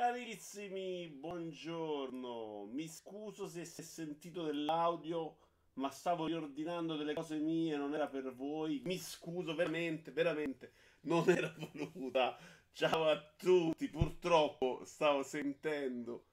[0.00, 2.64] Carissimi, buongiorno.
[2.72, 5.36] Mi scuso se si è sentito dell'audio,
[5.74, 8.80] ma stavo riordinando delle cose mie, non era per voi.
[8.86, 12.34] Mi scuso veramente, veramente, non era voluta.
[12.72, 16.24] Ciao a tutti, purtroppo stavo sentendo.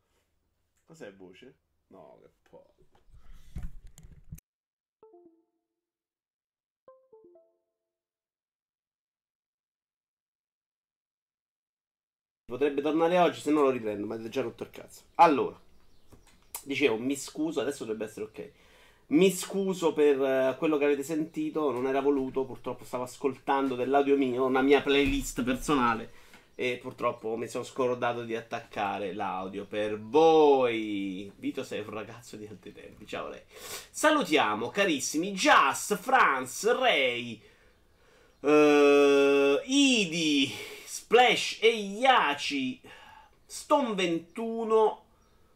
[0.86, 1.56] Cos'è voce?
[1.88, 2.77] No, che po'.
[12.50, 15.02] Potrebbe tornare oggi, se no lo riprendo, ma avete già rotto il cazzo.
[15.16, 15.60] Allora,
[16.64, 18.52] dicevo, mi scuso, adesso dovrebbe essere ok.
[19.08, 24.16] Mi scuso per eh, quello che avete sentito, non era voluto, purtroppo stavo ascoltando dell'audio
[24.16, 26.10] mio, una mia playlist personale
[26.56, 31.30] e purtroppo mi sono scordato di attaccare l'audio per voi.
[31.36, 33.42] Vito sei un ragazzo di altri tempi, ciao lei.
[33.90, 37.42] Salutiamo carissimi Just, Franz, Ray,
[38.40, 42.82] uh, Idi, Splash e Yachi,
[43.46, 45.04] Stone 21,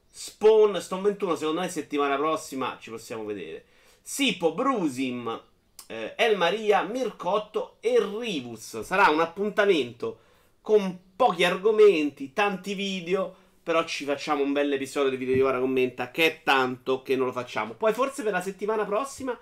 [0.07, 3.65] Spawn, Stone 21 secondo me settimana prossima ci possiamo vedere.
[4.03, 5.41] Sipo, Brusim,
[5.87, 8.81] eh, El Maria, Mircotto e Rivus.
[8.81, 10.19] Sarà un appuntamento
[10.61, 15.59] con pochi argomenti, tanti video, però ci facciamo un bel episodio di video di ora
[15.59, 17.73] commenta che è tanto che non lo facciamo.
[17.73, 19.37] Poi forse per la settimana prossima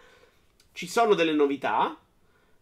[0.71, 1.95] ci sono delle novità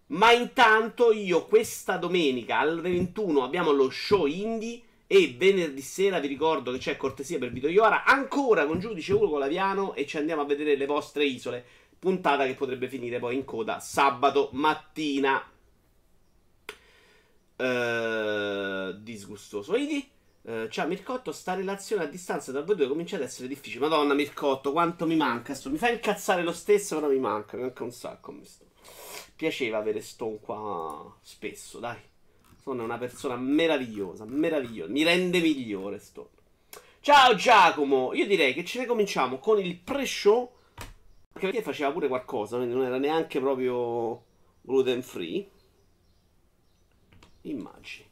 [0.07, 6.27] ma intanto io questa domenica alle 21 abbiamo lo show indie e venerdì sera vi
[6.27, 10.41] ricordo che c'è cortesia per Vito Iora ancora con Giudice Ugo Laviano e ci andiamo
[10.41, 11.63] a vedere le vostre isole.
[11.97, 15.41] Puntata che potrebbe finire poi in coda sabato mattina.
[17.55, 19.71] Uh, disgustoso.
[19.71, 20.07] Vedi?
[20.43, 23.87] Uh, ciao Mircotto, sta relazione a distanza tra voi due comincia ad essere difficile.
[23.87, 25.55] Madonna Mircotto, quanto mi manca.
[25.55, 25.69] Sto.
[25.69, 27.57] Mi fa incazzare lo stesso, però mi manca.
[27.57, 28.31] Anche un sacco.
[28.31, 28.66] Mi sto
[29.37, 31.99] piaceva avere Stone qua spesso, dai.
[32.59, 34.91] Stone è una persona meravigliosa, meravigliosa.
[34.91, 36.29] Mi rende migliore Stone.
[36.99, 40.51] Ciao Giacomo, io direi che ce ne cominciamo con il pre-show.
[41.31, 44.23] Perché faceva pure qualcosa, quindi non era neanche proprio
[44.61, 45.47] gluten free.
[47.41, 48.06] Immagini.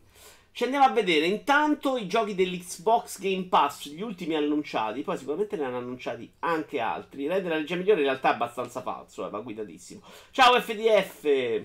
[0.56, 5.58] Ci andiamo a vedere intanto i giochi dell'Xbox Game Pass, gli ultimi annunciati, poi sicuramente
[5.58, 7.28] ne hanno annunciati anche altri.
[7.28, 10.02] Red della regia migliore in realtà è abbastanza falso, eh, va guidatissimo.
[10.32, 11.62] Ciao FDF!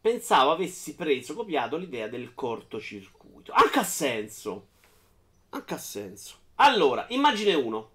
[0.00, 3.52] Pensavo avessi preso, copiato l'idea del cortocircuito.
[3.52, 4.66] Anche a senso.
[5.50, 6.38] Anche a senso.
[6.56, 7.90] Allora, immagine 1.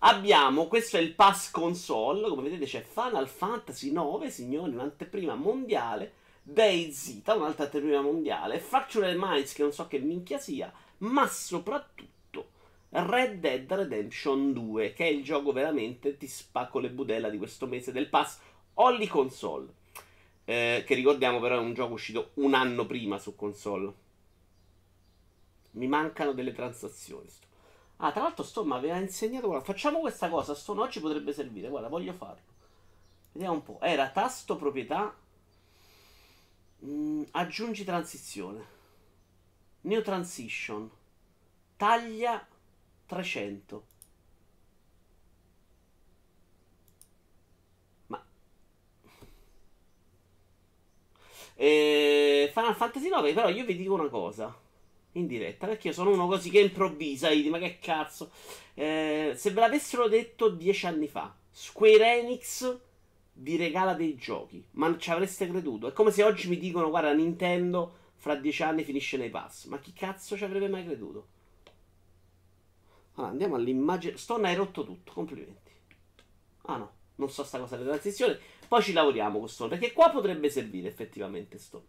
[0.00, 6.24] Abbiamo, questo è il pass console, come vedete c'è Final Fantasy 9, signori, un'anteprima mondiale
[6.48, 12.50] DayZ, un'altra anteprima mondiale, Fractured Minds, che non so che minchia sia, ma soprattutto
[12.90, 17.66] Red Dead Redemption 2, che è il gioco veramente ti spacco le budella di questo
[17.66, 18.38] mese del pass
[18.74, 19.74] Only Console.
[20.44, 23.92] Eh, che ricordiamo però è un gioco uscito un anno prima su console.
[25.72, 27.26] Mi mancano delle transazioni.
[27.96, 31.68] Ah, tra l'altro Stone mi aveva insegnato, guarda, facciamo questa cosa, Stone oggi potrebbe servire,
[31.68, 32.54] guarda, voglio farlo.
[33.32, 33.78] Vediamo un po'.
[33.80, 35.12] Era tasto proprietà
[36.84, 38.64] Mm, aggiungi transizione.
[39.82, 40.90] New transition.
[41.76, 42.46] Taglia
[43.06, 43.84] 300.
[48.08, 48.18] Ma...
[51.54, 54.54] Eh, Final Fantasy 9, però io vi dico una cosa.
[55.12, 58.30] In diretta, perché io sono uno così che improvvisa, Idi, ma che cazzo.
[58.74, 62.78] Eh, se ve l'avessero detto dieci anni fa, Square Enix
[63.38, 65.88] vi regala dei giochi, ma non ci avreste creduto.
[65.88, 69.66] È come se oggi mi dicono, guarda, Nintendo fra dieci anni finisce nei pass.
[69.66, 71.28] Ma chi cazzo ci avrebbe mai creduto?
[73.14, 74.16] Allora, andiamo all'immagine.
[74.16, 75.70] Stone hai rotto tutto, complimenti.
[76.62, 78.36] Ah no, non so sta cosa delle transizioni.
[78.66, 81.84] Poi ci lavoriamo con Stone, perché qua potrebbe servire effettivamente Stone.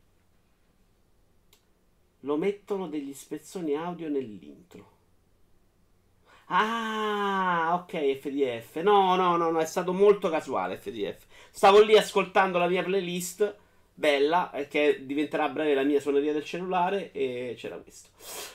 [2.22, 4.97] Lo mettono degli spezzoni audio nell'intro.
[6.50, 8.82] Ah, ok, FDF.
[8.82, 11.26] No, no, no, no, è stato molto casuale FDF.
[11.52, 13.56] Stavo lì ascoltando la mia playlist,
[13.94, 18.10] bella, eh, che diventerà a breve la mia suoneria del cellulare, e c'era questo.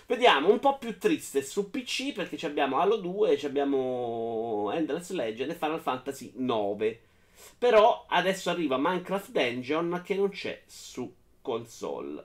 [0.06, 5.54] Vediamo, un po' più triste su PC, perché abbiamo Halo 2, abbiamo Endless Legend e
[5.54, 7.00] Final Fantasy 9.
[7.58, 11.12] Però adesso arriva Minecraft Dungeon che non c'è su
[11.42, 12.24] console.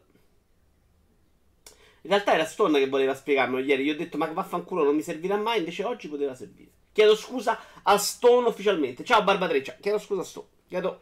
[2.07, 3.83] In realtà era Stone che voleva spiegarmelo ieri.
[3.83, 5.59] Gli ho detto, ma vaffanculo, non mi servirà mai.
[5.59, 6.69] Invece oggi poteva servire.
[6.93, 9.03] Chiedo scusa a Stone ufficialmente.
[9.03, 9.75] Ciao Barbatreccia.
[9.81, 10.47] Chiedo scusa a Stone.
[10.69, 11.01] Chiedo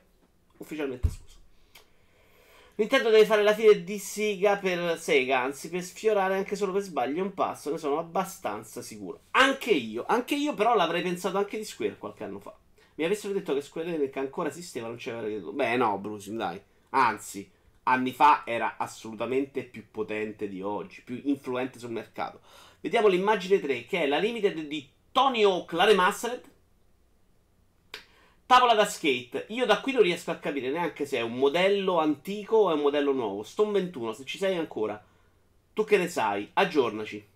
[0.57, 1.37] ufficialmente scusa.
[2.77, 6.81] Nintendo deve fare la fine di Sega per Sega, anzi per sfiorare anche solo per
[6.81, 9.19] sbaglio un passo, ne sono abbastanza sicuro.
[9.31, 12.53] Anche io, anche io però l'avrei pensato anche di Square qualche anno fa.
[12.95, 15.53] Mi avessero detto che Square Enix ancora esisteva, non avrei creduto.
[15.53, 16.59] Beh no, Bruce, dai.
[16.89, 17.49] Anzi,
[17.87, 22.41] anni fa era assolutamente più potente di oggi, più influente sul mercato.
[22.79, 26.43] Vediamo l'immagine 3, che è la limited di Tony Hawk, la remastered.
[28.45, 29.47] Tavola da skate.
[29.49, 32.73] Io da qui non riesco a capire neanche se è un modello antico o è
[32.73, 33.43] un modello nuovo.
[33.43, 35.03] Stone 21, se ci sei ancora.
[35.73, 36.49] Tu che ne sai?
[36.53, 37.27] Aggiornaci.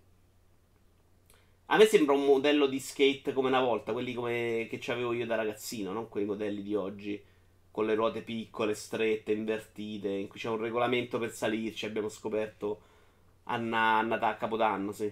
[1.68, 5.28] A me sembra un modello di skate come una volta, quelli come che avevo io
[5.28, 7.22] da ragazzino, non quei modelli di oggi
[7.72, 12.82] con le ruote piccole, strette, invertite, in cui c'è un regolamento per salirci, abbiamo scoperto
[13.44, 15.12] a, na- a Capodanno, sì.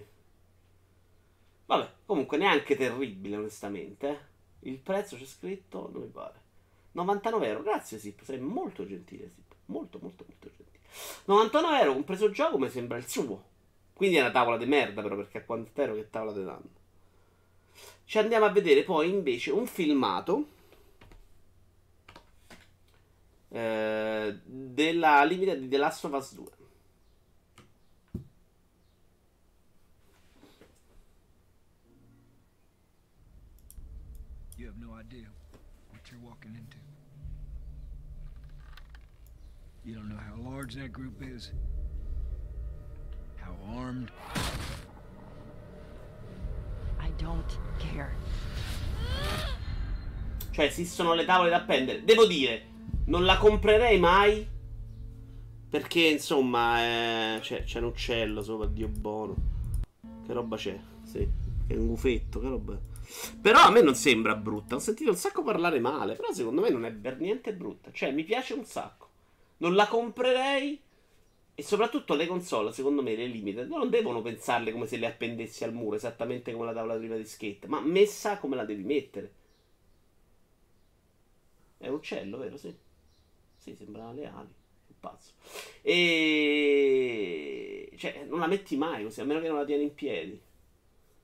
[1.66, 4.08] Vabbè, comunque neanche terribile, onestamente.
[4.08, 4.68] Eh.
[4.70, 6.46] Il prezzo c'è scritto, non mi pare.
[6.92, 10.78] 99 euro, grazie Sip, sei molto gentile Sip, molto molto molto gentile.
[11.26, 13.44] 99 euro, compreso gioco, mi sembra il suo.
[13.92, 16.76] Quindi è una tavola di merda, però, perché a quanto ero che tavola ti danno.
[18.04, 20.46] Ci andiamo a vedere poi invece un filmato
[23.50, 26.44] eh, della limite di The Last of Us 2.
[34.56, 35.26] You have no idea
[35.90, 36.76] what you're walking into.
[39.84, 41.52] You don't know how large that group is,
[43.36, 44.10] how armed.
[47.00, 48.14] I don't care.
[50.50, 52.04] Cioè, esistono le tavole da appendere.
[52.04, 52.62] Devo dire,
[53.08, 54.46] non la comprerei mai.
[55.68, 57.38] Perché, insomma, è...
[57.40, 59.34] c'è, c'è un uccello sopra, Dio buono.
[60.24, 60.78] Che roba c'è?
[61.02, 61.28] Sì,
[61.66, 62.78] è un gufetto, che roba.
[63.40, 64.76] Però a me non sembra brutta.
[64.76, 66.14] Ho sentito un sacco parlare male.
[66.14, 67.90] Però secondo me non è per niente brutta.
[67.92, 69.08] Cioè, mi piace un sacco.
[69.58, 70.80] Non la comprerei.
[71.54, 75.64] E soprattutto le console, secondo me, le limited, non devono pensarle come se le appendessi
[75.64, 79.32] al muro, esattamente come la tavola prima di skate, ma messa come la devi mettere.
[81.78, 82.56] È un uccello, vero?
[82.56, 82.72] Sì.
[83.58, 84.54] Sì, sembrano le ali.
[84.86, 85.32] Un pazzo.
[85.82, 87.12] E...
[87.96, 90.40] Cioè, non la metti mai così, a meno che non la tieni in piedi.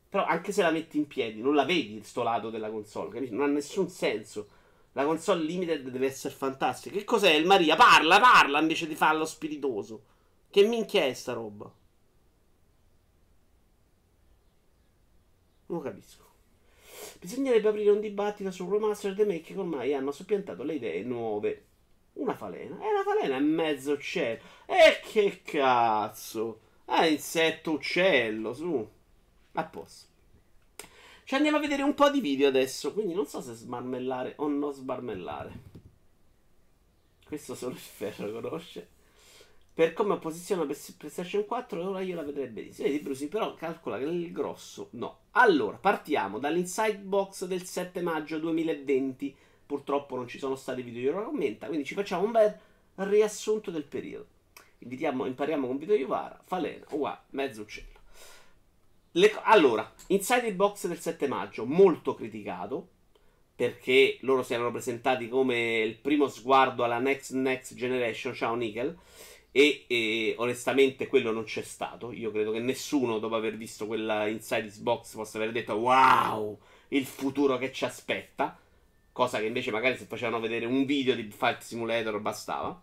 [0.08, 3.34] Però anche se la metti in piedi, non la vedi sto lato della console, capisci?
[3.34, 4.48] Non ha nessun senso.
[4.92, 6.96] La console limited deve essere fantastica.
[6.96, 7.74] Che cos'è il Maria?
[7.74, 10.04] Parla, parla invece di farlo spiritoso.
[10.50, 11.68] Che minchia è sta roba?
[15.66, 16.22] Non capisco.
[17.20, 21.64] Bisognerebbe aprire un dibattito sul remaster The Make che ormai hanno soppiantato le idee nuove.
[22.14, 22.78] Una falena.
[22.78, 24.40] È una falena in mezzo cielo.
[24.66, 26.60] E che cazzo.
[26.86, 28.88] Ah, insetto uccello, su.
[29.52, 30.12] A posto.
[31.24, 32.92] Ci andiamo a vedere un po' di video adesso.
[32.92, 35.72] Quindi non so se smarmellare o non smarmellare.
[37.26, 38.88] Questo solo il ferro conosce.
[39.74, 42.86] Per come ho posizionato PlayStation 4, ora io la vedrei benissimo.
[42.86, 45.22] Vedi, Brusi, però calcola che il grosso no.
[45.32, 49.36] Allora, partiamo dall'inside box del 7 maggio 2020.
[49.66, 52.58] Purtroppo non ci sono stati video di Commenta, quindi ci facciamo un bel
[52.96, 54.26] riassunto del periodo.
[54.78, 57.92] Invitiamo, impariamo con video Iovara, Falena, uguale, mezzo uccello.
[59.12, 62.88] Le, allora, Inside Box del 7 maggio, molto criticato,
[63.56, 68.96] perché loro si erano presentati come il primo sguardo alla Next Next Generation, ciao Nickel,
[69.52, 72.10] e, e, onestamente quello non c'è stato.
[72.10, 76.58] Io credo che nessuno, dopo aver visto quella Inside Box, possa aver detto wow,
[76.88, 78.58] il futuro che ci aspetta.
[79.14, 82.82] Cosa che invece magari se facevano vedere un video di Fight Simulator bastava.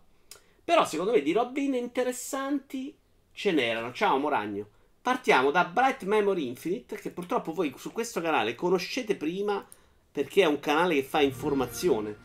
[0.64, 2.96] Però secondo me di robine interessanti
[3.34, 3.92] ce n'erano.
[3.92, 4.66] Ciao Moragno.
[5.02, 9.62] Partiamo da Bright Memory Infinite, che purtroppo voi su questo canale conoscete prima
[10.10, 12.16] perché è un canale che fa informazione.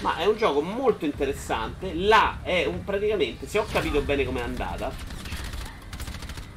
[0.00, 1.92] Ma è un gioco molto interessante.
[1.92, 4.90] Là è un praticamente, se ho capito bene com'è andata,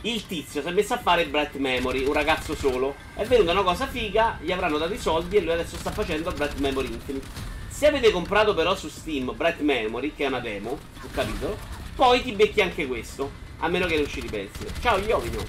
[0.05, 2.95] il tizio si è messo a fare Bright Memory, un ragazzo solo.
[3.15, 6.31] È venuta una cosa figa, gli avranno dato i soldi e lui adesso sta facendo
[6.31, 7.27] Bright Memory Infinite.
[7.69, 11.57] Se avete comprato però su Steam Bright Memory, che è una demo, ho capito,
[11.95, 13.41] poi ti becchi anche questo.
[13.59, 14.65] A meno che non ci ripensi.
[14.81, 15.41] Ciao Iovino.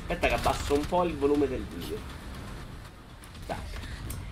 [0.00, 1.98] Aspetta che abbasso un po' il volume del video.
[3.44, 3.56] Dai.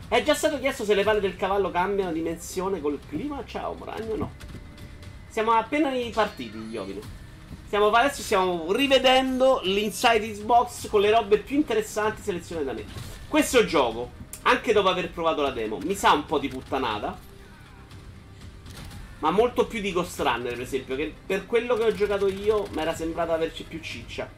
[0.09, 3.45] È già stato chiesto se le palle del cavallo cambiano dimensione col clima?
[3.45, 4.33] Ciao Moragno, no.
[5.29, 7.24] Siamo appena partiti, Iovino.
[7.75, 12.85] Stiamo, adesso stiamo rivedendo l'Inside Xbox con le robe più interessanti selezionate da me.
[13.27, 14.13] Questo gioco,
[14.43, 17.19] anche dopo aver provato la demo, mi sa un po' di puttanata.
[19.19, 22.65] Ma molto più di Ghost Runner, per esempio, che per quello che ho giocato io
[22.71, 24.31] mi era sembrato averci più ciccia.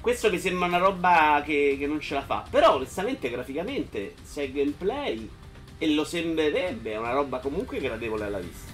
[0.00, 2.44] Questo mi sembra una roba che, che non ce la fa.
[2.50, 5.30] Però, onestamente, graficamente, se è gameplay,
[5.78, 8.73] e lo sembrerebbe, è una roba comunque gradevole alla vista.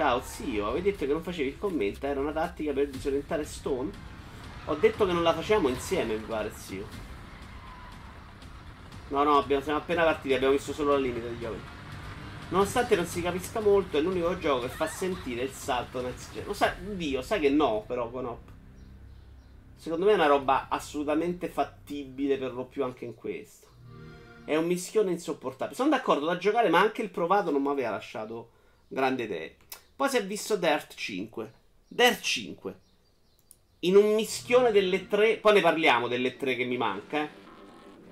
[0.00, 3.90] Ciao zio, avevi detto che non facevi il commento, era una tattica per disorientare Stone?
[4.64, 6.86] Ho detto che non la facciamo insieme, mi pare, zio.
[9.08, 11.60] No, no, abbiamo, siamo appena partiti, abbiamo visto solo la limite di giochi.
[12.48, 16.46] Nonostante non si capisca molto, è l'unico gioco che fa sentire il salto next gen.
[16.46, 18.48] Lo sai, Dio, sai che no, però, con Op.
[19.76, 23.66] Secondo me è una roba assolutamente fattibile per lo più anche in questo.
[24.46, 25.76] È un mischione insopportabile.
[25.76, 28.52] Sono d'accordo da giocare, ma anche il provato non mi aveva lasciato
[28.88, 29.56] grande idee.
[30.00, 31.52] Poi si è visto Dirt 5.
[31.86, 32.74] Dirt 5.
[33.80, 35.36] In un mischione delle tre.
[35.36, 37.24] Poi ne parliamo delle tre che mi manca.
[37.24, 37.28] Eh.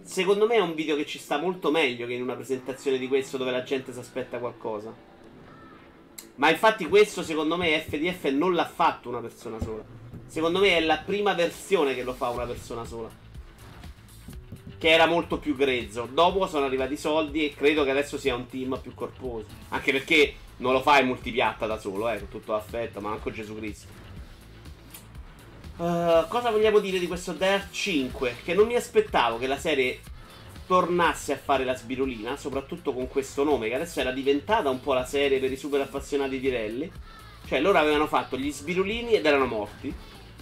[0.03, 3.09] Secondo me è un video che ci sta molto meglio che in una presentazione di
[3.09, 4.95] questo dove la gente si aspetta qualcosa.
[6.35, 9.83] Ma infatti questo secondo me FDF non l'ha fatto una persona sola.
[10.27, 13.09] Secondo me è la prima versione che lo fa una persona sola.
[14.79, 16.09] Che era molto più grezzo.
[16.11, 19.47] Dopo sono arrivati i soldi e credo che adesso sia un team più corposo.
[19.71, 23.57] Anche perché non lo fai multipiatta da solo, eh, con tutto l'affetto, ma anche Gesù
[23.57, 24.07] Cristo.
[25.77, 28.37] Uh, cosa vogliamo dire di questo Dirt 5?
[28.43, 30.01] Che non mi aspettavo che la serie
[30.67, 34.93] tornasse a fare la sbirolina, soprattutto con questo nome, che adesso era diventata un po'
[34.93, 36.91] la serie per i super appassionati di rally.
[37.47, 39.95] Cioè, loro avevano fatto gli sbirolini ed erano morti.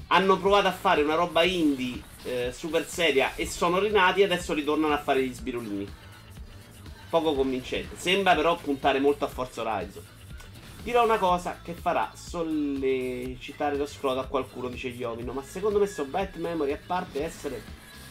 [0.09, 4.55] Hanno provato a fare una roba indie eh, super seria e sono rinati e adesso
[4.55, 6.05] ritornano a fare gli sbirolini
[7.09, 7.97] poco convincente.
[7.97, 10.05] Sembra però puntare molto a Forza Horizon.
[10.83, 15.87] Dirò una cosa che farà sollecitare lo scroto a qualcuno, dice Iovino, ma secondo me
[15.87, 17.61] sto Bite Memory, a parte essere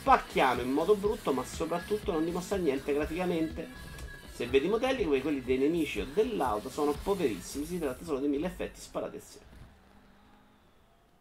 [0.03, 3.93] pacchiano in modo brutto, ma soprattutto non dimostra niente graficamente.
[4.33, 8.27] Se vedi modelli come quelli dei nemici o dell'auto, sono poverissimi, si tratta solo di
[8.27, 9.54] mille effetti sparati assieme.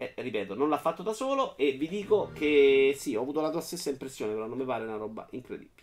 [0.04, 3.50] Eh, ripeto, non l'ha fatto da solo e vi dico che sì, ho avuto la
[3.50, 5.82] tua stessa impressione, però non mi pare una roba incredibile.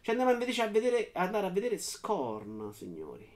[0.00, 3.28] Ci andiamo invece a vedere, andare a vedere Scorn, signori.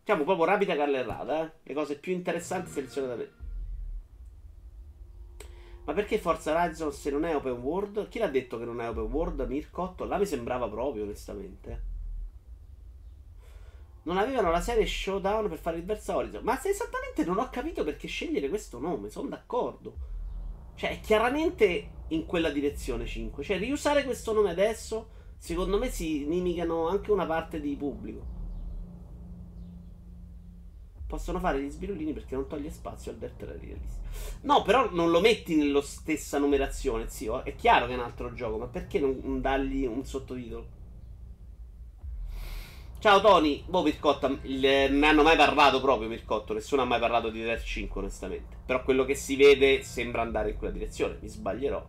[0.00, 1.52] Diciamo proprio rapida carrellata, eh?
[1.64, 3.36] Le cose più interessanti selezionate da me.
[5.84, 8.08] Ma perché Forza Horizon se non è open world?
[8.08, 9.40] Chi l'ha detto che non è open world?
[9.46, 10.04] Mircotto?
[10.04, 11.87] Là mi sembrava proprio, onestamente.
[14.08, 16.42] Non avevano la serie Showdown per fare il Versa Horizon.
[16.42, 19.96] Ma se esattamente non ho capito perché scegliere questo nome, sono d'accordo.
[20.76, 23.44] Cioè, è chiaramente in quella direzione 5.
[23.44, 28.36] Cioè, riusare questo nome adesso, secondo me si inimicano anche una parte di pubblico.
[31.06, 33.78] Possono fare gli sbirulini perché non toglie spazio al Dirt Rally.
[34.42, 37.44] No, però non lo metti nella stessa numerazione, zio.
[37.44, 40.77] È chiaro che è un altro gioco, ma perché non dargli un sottotitolo?
[43.00, 47.40] Ciao Tony, boh Mircotto, ne hanno mai parlato proprio Mircotto, nessuno ha mai parlato di
[47.40, 48.56] Death 5 onestamente.
[48.66, 51.88] Però quello che si vede sembra andare in quella direzione, mi sbaglierò.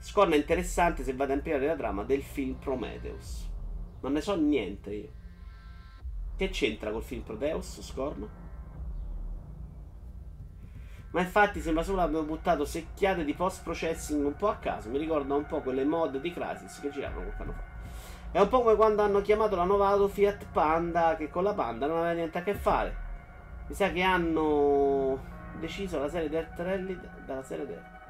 [0.00, 3.48] Scorn è interessante se vado a ampliare la trama del film Prometheus.
[4.00, 5.12] Non ne so niente io.
[6.36, 8.28] Che c'entra col film Prometheus, Scorn?
[11.12, 14.88] Ma infatti sembra solo abbiamo buttato secchiate di post processing un po' a caso.
[14.88, 17.71] Mi ricorda un po' quelle mod di Crysis che giravano qualche anno fa.
[18.32, 21.52] È un po' come quando hanno chiamato la nuova auto Fiat Panda, che con la
[21.52, 22.96] Panda non aveva niente a che fare.
[23.66, 25.22] Mi sa che hanno
[25.60, 28.00] deciso la serie Dirt Rally dalla serie Dirt.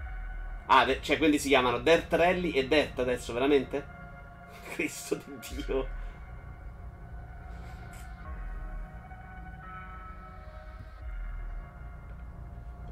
[0.66, 3.84] Ah, cioè quindi si chiamano Dirt Rally e Dirt adesso, veramente?
[4.74, 5.88] Cristo di Dio.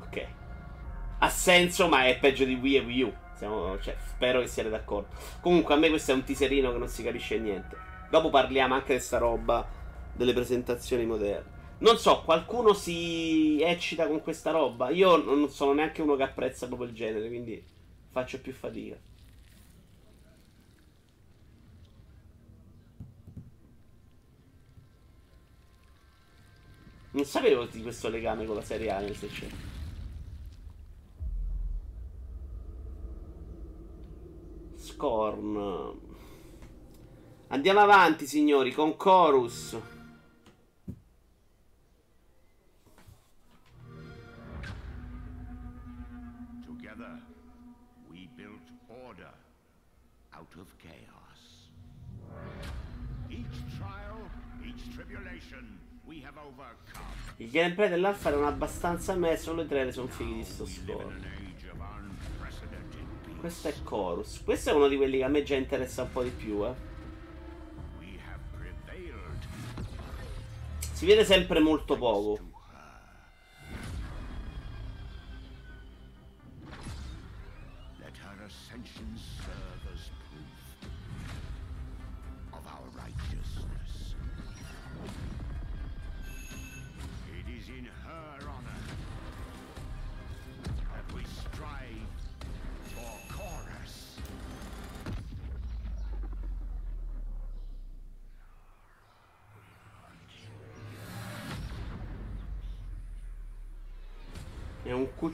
[0.03, 0.27] Ok.
[1.21, 3.15] Ha senso, ma è peggio di Wii e Wii U.
[3.41, 5.17] Siamo, cioè, spero che siate d'accordo.
[5.41, 7.75] Comunque, a me questo è un teaserino che non si capisce niente.
[8.11, 9.67] Dopo parliamo anche di sta roba
[10.13, 11.59] delle presentazioni moderne.
[11.79, 14.91] Non so, qualcuno si eccita con questa roba.
[14.91, 17.65] Io non sono neanche uno che apprezza proprio il genere, quindi
[18.11, 18.99] faccio più fatica.
[27.13, 29.70] Non sapevo di questo legame con la serie A nel 600.
[34.91, 35.99] Scorn.
[37.49, 39.79] Andiamo avanti, signori, con Chorus.
[46.65, 47.23] Together
[48.11, 49.33] we built order
[50.33, 51.71] out of chaos.
[53.29, 54.29] Each trial,
[54.65, 57.07] each tribulation we have overcome.
[57.37, 61.49] Il gameplay dell'alfa era abbastanza a me, solo i trailer sono fighi di sto score.
[63.41, 64.43] Questo è Chorus.
[64.45, 66.89] Questo è uno di quelli che a me già interessa un po' di più, eh.
[70.93, 72.50] Si vede sempre molto poco.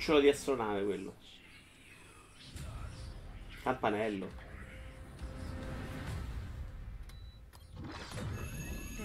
[0.07, 1.15] Cucciolo di astronave quello.
[3.65, 4.31] Campanello.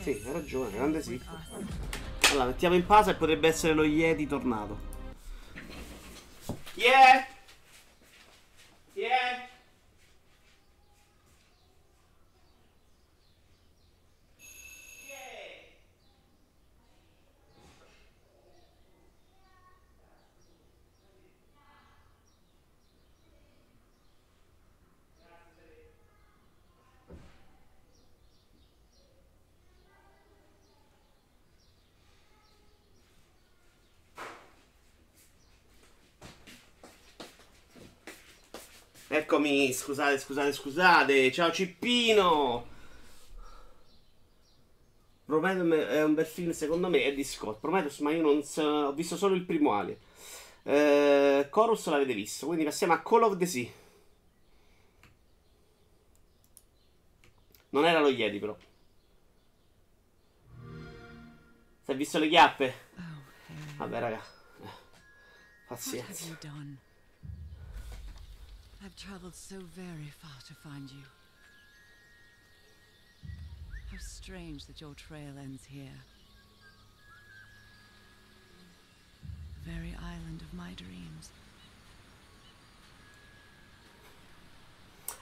[0.01, 1.19] Sì, hai ragione, grande sì.
[2.29, 4.89] Allora, mettiamo in pausa e potrebbe essere lo Yeti tornato.
[6.75, 7.30] Yeah!
[39.51, 41.31] Eccomi, scusate, scusate, scusate.
[41.33, 42.65] Ciao Cippino.
[45.25, 47.59] Prometheus è un bel film, secondo me, è di Scott.
[47.59, 49.97] Prometheus, ma io non so, ho visto solo il primo Alien.
[50.63, 53.67] Eh, Chorus l'avete visto, quindi passiamo a Call of the Sea.
[57.71, 58.55] Non era lo Yeti, però.
[61.83, 62.73] Si è visto le chiappe?
[62.95, 64.23] Oh, Vabbè, raga.
[64.61, 64.69] Eh,
[65.67, 66.37] pazienza.
[68.83, 71.03] I've traveled so very far to find you.
[73.91, 75.99] How strange that your trail ends here.
[79.63, 81.29] The very island of my dreams.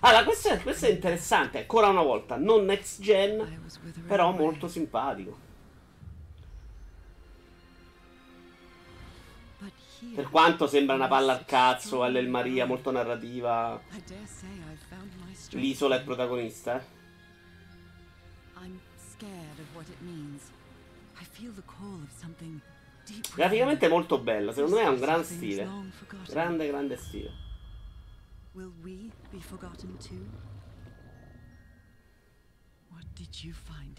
[0.01, 3.69] Allora, questo è, questo è interessante, ancora una volta, non next gen,
[4.07, 5.48] però molto simpatico.
[10.15, 13.79] Per quanto sembra una palla al cazzo, Ellen Maria, molto narrativa.
[15.51, 16.79] L'isola è protagonista.
[16.79, 16.97] Eh.
[23.35, 25.63] Graficamente è molto bella, secondo me ha un gran stile.
[26.33, 27.31] Grande, grande stile.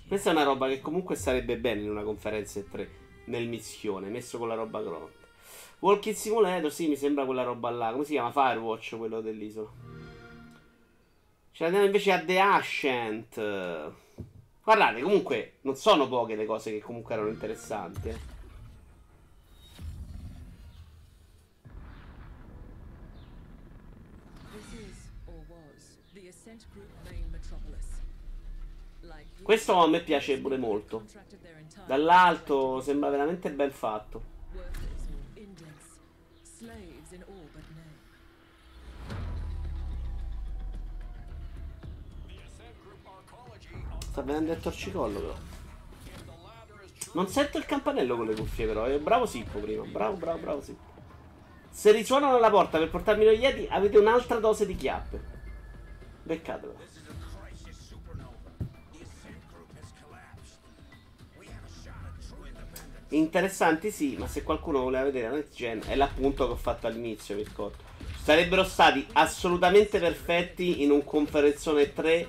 [0.09, 2.91] Questa è una roba che comunque sarebbe bene in una conferenza 3
[3.27, 5.20] nel missione, messo con la roba crono.
[5.81, 7.91] Walking Simulator, sì, mi sembra quella roba là.
[7.93, 8.31] Come si chiama?
[8.31, 9.69] Firewatch, quello dell'isola.
[11.53, 13.93] Ce l'andiamo invece a The Ascent.
[14.63, 18.09] Guardate, comunque, non sono poche le cose che comunque erano interessanti.
[18.09, 18.39] Eh.
[29.43, 31.05] Questo a me piace pure molto.
[31.87, 34.30] Dall'alto sembra veramente ben fatto.
[44.11, 45.37] Sta venendo il torcicollo però.
[47.13, 48.87] Non sento il campanello con le cuffie però.
[48.87, 48.99] Eh.
[48.99, 49.85] Bravo Sippo prima.
[49.85, 50.89] Bravo, bravo, bravo Sippo.
[51.71, 55.21] Se risuonano alla porta per portarmi lo Yeti avete un'altra dose di chiappe.
[56.25, 56.90] Beccatelo.
[63.11, 66.87] Interessanti sì, ma se qualcuno voleva vedere la next gen è l'appunto che ho fatto
[66.87, 67.85] all'inizio, Viscotto.
[68.23, 72.29] Sarebbero stati assolutamente perfetti in un conferenzone 3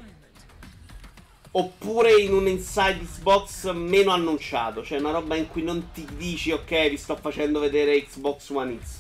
[1.54, 4.84] Oppure in un inside Xbox meno annunciato.
[4.84, 8.80] Cioè una roba in cui non ti dici ok vi sto facendo vedere Xbox One
[8.82, 9.00] X.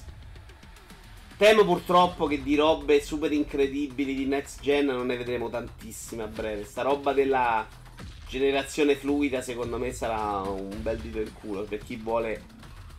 [1.37, 6.27] Temo purtroppo che di robe super incredibili di next gen non ne vedremo tantissime a
[6.27, 6.65] breve.
[6.65, 7.65] Sta roba della
[8.31, 12.43] generazione fluida secondo me sarà un bel dito in culo per chi vuole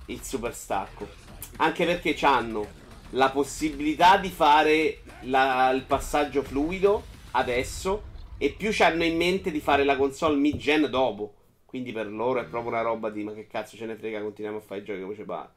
[0.06, 1.08] il super stacco.
[1.56, 8.82] Anche perché hanno la possibilità di fare la, il passaggio fluido adesso e più ci
[8.82, 11.34] hanno in mente di fare la console mid-gen dopo.
[11.64, 14.58] Quindi per loro è proprio una roba di ma che cazzo ce ne frega, continuiamo
[14.58, 15.48] a fare i giochi come ci pare.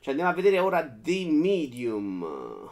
[0.00, 2.70] Ci andiamo a vedere ora The Medium.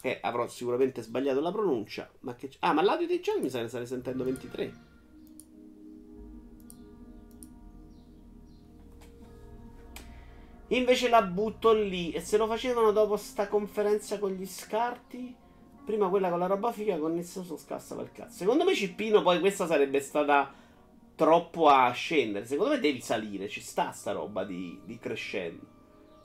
[0.00, 2.10] Che avrò sicuramente sbagliato la pronuncia.
[2.20, 2.50] Ma che...
[2.60, 4.88] Ah, ma l'audio dei giochi mi sa che stai sentendo 23.
[10.68, 12.12] Invece la butto lì.
[12.12, 15.34] E se lo facevano dopo sta conferenza con gli scarti?
[15.84, 18.38] Prima quella con la roba figa, con nessuno scassava il cazzo.
[18.38, 20.52] Secondo me Cippino poi questa sarebbe stata
[21.16, 22.46] troppo a scendere.
[22.46, 25.69] Secondo me devi salire, ci sta sta roba di, di crescendo.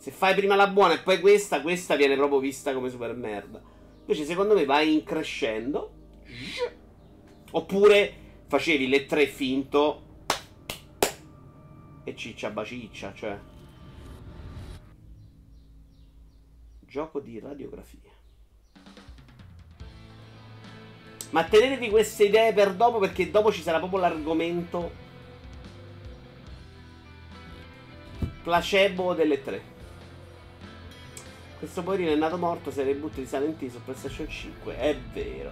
[0.06, 3.60] Se fai prima la buona e poi questa, questa viene proprio vista come super merda.
[4.02, 5.94] Invece secondo me vai in crescendo.
[7.50, 8.14] Oppure
[8.46, 10.04] facevi le tre finto
[12.04, 13.40] e ciccia baciccia, cioè.
[16.82, 18.12] Gioco di radiografia.
[21.32, 24.92] Ma tenetevi queste idee per dopo perché dopo ci sarà proprio l'argomento
[28.44, 29.74] placebo delle tre.
[31.66, 34.78] Questo poverino è nato morto se butti di Silent Hill su PlayStation 5.
[34.78, 35.52] È vero.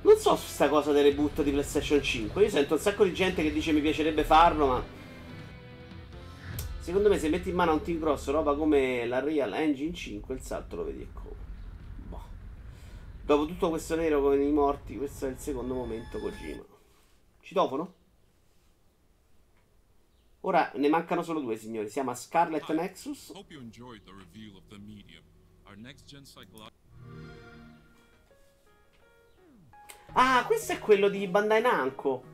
[0.00, 2.42] Non so su sta cosa delle reboot di PlayStation 5.
[2.42, 4.82] Io sento un sacco di gente che dice mi piacerebbe farlo, ma.
[6.80, 10.34] Secondo me se metti in mano un team grosso roba come la Real Engine 5,
[10.34, 11.36] il salto lo vedi e come.
[12.08, 12.22] Boh.
[13.22, 16.64] Dopo tutto questo nero con i morti, questo è il secondo momento Kojima.
[17.42, 17.92] Citofono?
[20.46, 21.88] Ora ne mancano solo due, signori.
[21.88, 23.32] Siamo a Scarlet Nexus.
[30.12, 32.32] Ah, questo è quello di Bandai Namco.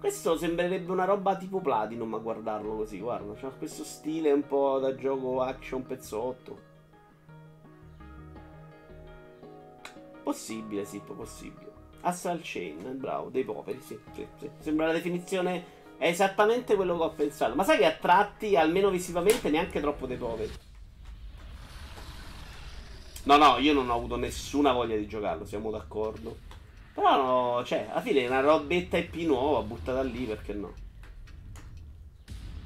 [0.00, 3.34] Questo sembrerebbe una roba tipo Platinum a guardarlo così, guarda.
[3.34, 6.66] C'ha questo stile un po' da gioco action pezzotto.
[10.22, 11.72] Possibile, sì, possibile.
[12.00, 14.50] Astral Chain, bravo, dei poveri, sì, sì, sì.
[14.58, 17.54] Sembra la definizione è esattamente quello che ho pensato.
[17.54, 20.52] Ma sai che a tratti, almeno visivamente, neanche troppo dei poveri.
[23.24, 26.38] No, no, io non ho avuto nessuna voglia di giocarlo, siamo d'accordo.
[26.94, 30.72] Però, no, cioè, alla fine è una robetta IP nuova, buttata lì, perché no?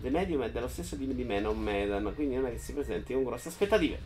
[0.00, 2.74] The Medium è dello stesso team di me, non Medan, quindi non è che si
[2.74, 4.00] presenti con grosse aspettative.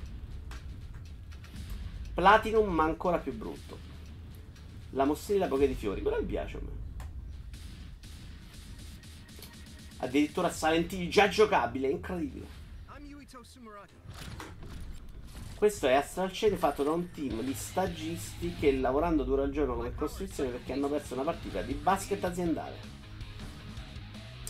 [2.15, 3.79] Platinum, ma ancora più brutto.
[4.91, 6.86] La mostrina poche di fiori, quello mi piace a me.
[9.99, 12.65] Addirittura Silent Hill già giocabile, incredibile.
[15.57, 19.75] Questo è Astral Chain fatto da un team di stagisti che lavorando dura il giorno
[19.75, 22.77] come costruzione perché hanno perso una partita di basket aziendale.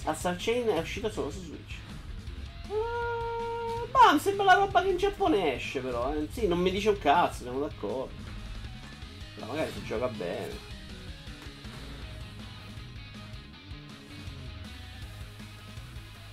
[0.02, 1.74] Astral Chain è uscito solo su Switch.
[2.66, 6.12] Uh, bah, sembra la roba che in Giappone esce però.
[6.12, 6.26] Eh.
[6.32, 8.12] Sì, non mi dice un cazzo, siamo d'accordo.
[9.36, 10.65] Però magari si gioca bene.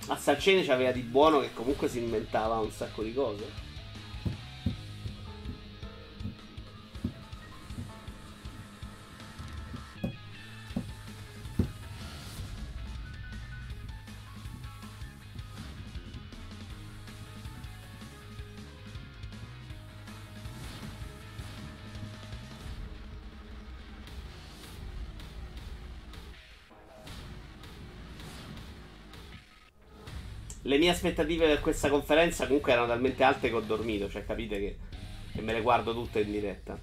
[0.08, 3.63] A Salcene c'aveva di buono che comunque si inventava un sacco di cose.
[30.66, 34.58] Le mie aspettative per questa conferenza comunque erano talmente alte che ho dormito, cioè capite
[34.58, 34.78] che,
[35.32, 36.78] che me le guardo tutte in diretta.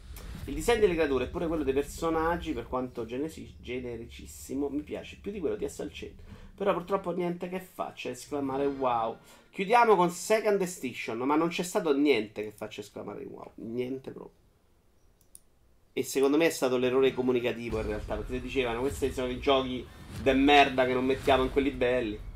[0.46, 5.18] Il disegno delle creature e pure quello dei personaggi, per quanto genesi- genericissimo, mi piace
[5.20, 6.22] più di quello di Assalcento.
[6.56, 9.18] Però purtroppo niente che faccia esclamare wow.
[9.50, 13.52] Chiudiamo con Second Station, ma non c'è stato niente che faccia esclamare wow.
[13.56, 14.40] Niente proprio.
[15.94, 19.86] E secondo me è stato l'errore comunicativo in realtà, perché dicevano questi sono i giochi
[20.22, 22.30] de merda che non mettiamo in quelli belli.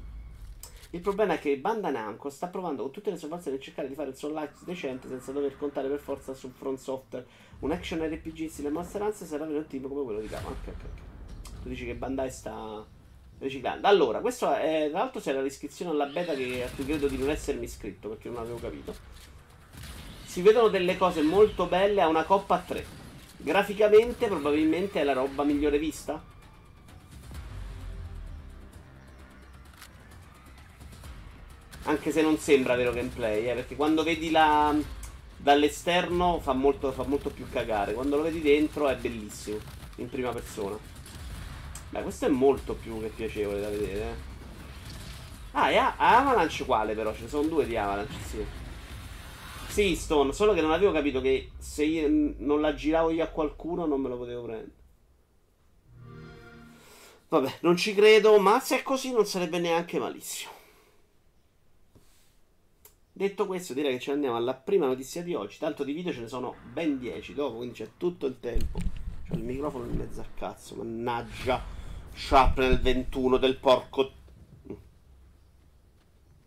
[0.96, 3.90] Il problema è che Banda Namco sta provando con tutte le sue forze nel cercare
[3.90, 7.26] di fare suo live decente senza dover contare per forza su Front Software.
[7.60, 10.48] Un action RPG in stile Monster Hunter avere un team come quello di Kama.
[10.48, 11.62] Ok, ok, ok.
[11.64, 12.82] Tu dici che Bandai sta
[13.40, 13.86] riciclando.
[13.88, 17.30] Allora, questo è, tra l'altro c'era l'iscrizione alla beta che, a cui credo di non
[17.30, 18.96] essermi iscritto perché non avevo capito.
[20.24, 22.86] Si vedono delle cose molto belle a una coppa a 3.
[23.40, 26.24] Graficamente probabilmente è la roba migliore vista.
[31.88, 34.76] Anche se non sembra vero gameplay, eh, perché quando vedi la...
[35.38, 37.94] dall'esterno fa molto, fa molto più cagare.
[37.94, 39.58] Quando lo vedi dentro è bellissimo,
[39.98, 40.78] in prima persona.
[41.90, 44.02] Beh, questo è molto più che piacevole da vedere.
[44.02, 44.34] Eh.
[45.52, 47.14] Ah, è Avalanche quale però?
[47.14, 48.46] Ce ne sono due di Avalanche, sì.
[49.68, 53.28] Sì, Stone, solo che non avevo capito che se io non la giravo io a
[53.28, 54.72] qualcuno non me lo potevo prendere.
[57.28, 60.55] Vabbè, non ci credo, ma se è così non sarebbe neanche malissimo.
[63.18, 65.58] Detto questo, direi che ci andiamo alla prima notizia di oggi.
[65.58, 68.78] Tanto di video ce ne sono ben 10 dopo, quindi c'è tutto il tempo.
[69.26, 71.64] C'ho il microfono in mezzo a cazzo, mannaggia.
[72.14, 74.12] Sharp nel 21 del porco.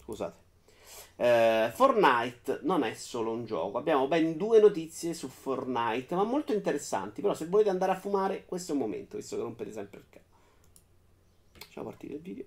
[0.03, 0.37] Scusate.
[1.17, 3.79] Eh, Fortnite non è solo un gioco.
[3.79, 7.23] Abbiamo ben due notizie su Fortnite, ma molto interessanti.
[7.23, 10.07] Però se volete andare a fumare, questo è il momento, visto che rompete sempre il
[10.11, 10.27] cazzo.
[11.53, 12.45] Facciamo partire il video.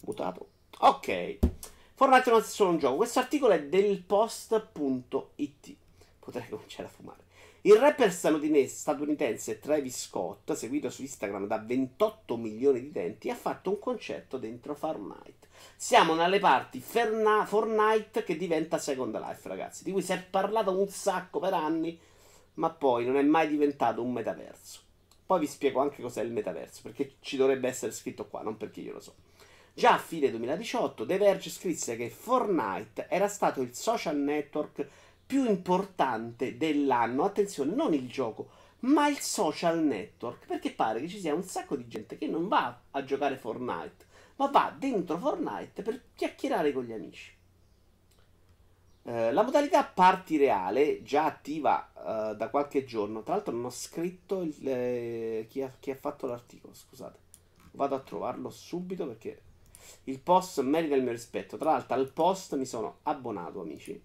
[0.00, 0.48] Mutato.
[0.78, 1.38] Ok.
[1.96, 2.96] Fortnite non è solo un gioco.
[2.96, 5.76] Questo articolo è del post.it.
[6.18, 7.22] Potrei cominciare a fumare.
[7.60, 13.70] Il rapper statunitense Travis Scott, seguito su Instagram da 28 milioni di utenti, ha fatto
[13.70, 15.48] un concerto dentro Fortnite.
[15.76, 20.76] Siamo nelle parti Ferna- Fortnite che diventa Second Life, ragazzi, di cui si è parlato
[20.76, 21.98] un sacco per anni,
[22.54, 24.80] ma poi non è mai diventato un metaverso.
[25.24, 28.80] Poi vi spiego anche cos'è il metaverso, perché ci dovrebbe essere scritto qua, non perché
[28.80, 29.14] io lo so.
[29.76, 34.86] Già a fine 2018 The Verge scrisse che Fortnite era stato il social network
[35.26, 37.24] più importante dell'anno.
[37.24, 40.46] Attenzione, non il gioco, ma il social network.
[40.46, 44.06] Perché pare che ci sia un sacco di gente che non va a giocare Fortnite,
[44.36, 47.32] ma va dentro Fortnite per chiacchierare con gli amici.
[49.02, 53.70] Eh, la modalità party reale, già attiva uh, da qualche giorno, tra l'altro non ho
[53.70, 57.18] scritto il, eh, chi, ha, chi ha fatto l'articolo, scusate,
[57.72, 59.42] vado a trovarlo subito perché
[60.04, 61.56] il post merita il mio rispetto.
[61.56, 64.00] Tra l'altro al post mi sono abbonato, amici.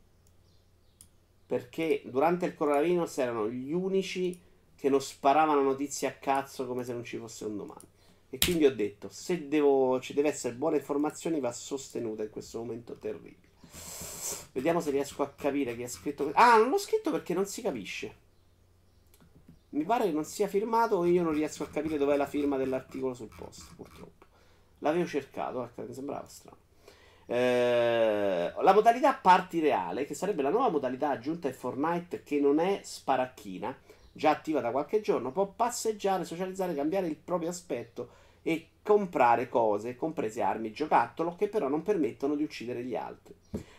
[1.46, 4.40] Perché durante il coronavirus erano gli unici
[4.76, 7.88] che non sparavano notizie a cazzo come se non ci fosse un domani.
[8.30, 12.60] E quindi ho detto, se devo, ci deve essere buone informazioni va sostenuta in questo
[12.60, 13.48] momento terribile.
[14.52, 16.32] Vediamo se riesco a capire chi ha scritto.
[16.34, 18.28] Ah, non l'ho scritto perché non si capisce.
[19.70, 22.58] Mi pare che non sia firmato o io non riesco a capire dov'è la firma
[22.58, 24.19] dell'articolo sul post, purtroppo.
[24.80, 26.58] L'avevo cercato, ecco, mi sembrava strano.
[27.26, 32.60] Eh, la modalità party reale, che sarebbe la nuova modalità aggiunta a Fortnite che non
[32.60, 33.78] è sparacchina,
[34.12, 38.10] già attiva da qualche giorno, può passeggiare, socializzare, cambiare il proprio aspetto
[38.42, 43.36] e comprare cose, comprese armi, giocattolo, che però non permettono di uccidere gli altri.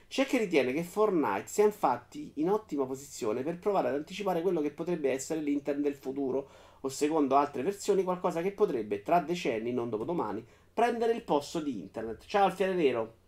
[0.06, 4.60] C'è chi ritiene che Fortnite sia infatti in ottima posizione per provare ad anticipare quello
[4.60, 6.48] che potrebbe essere l'internet del futuro,
[6.80, 11.78] o secondo altre versioni qualcosa che potrebbe, tra decenni, non dopodomani, prendere il posto di
[11.80, 12.24] internet.
[12.26, 13.18] Ciao Alfiere Nero.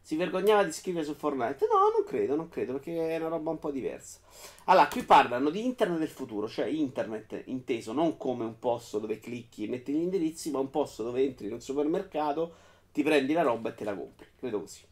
[0.00, 1.66] Si vergognava di scrivere su Fortnite?
[1.66, 4.20] No, non credo, non credo, perché è una roba un po' diversa.
[4.66, 9.18] Allora, qui parlano di internet del futuro, cioè internet inteso non come un posto dove
[9.18, 12.54] clicchi e metti gli indirizzi, ma un posto dove entri in un supermercato,
[12.92, 14.28] ti prendi la roba e te la compri.
[14.38, 14.82] Credo così.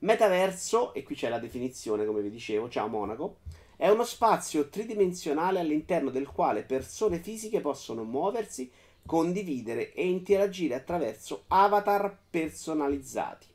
[0.00, 3.36] Metaverso, e qui c'è la definizione, come vi dicevo, ciao Monaco,
[3.76, 8.70] è uno spazio tridimensionale all'interno del quale persone fisiche possono muoversi
[9.06, 13.46] condividere e interagire attraverso avatar personalizzati.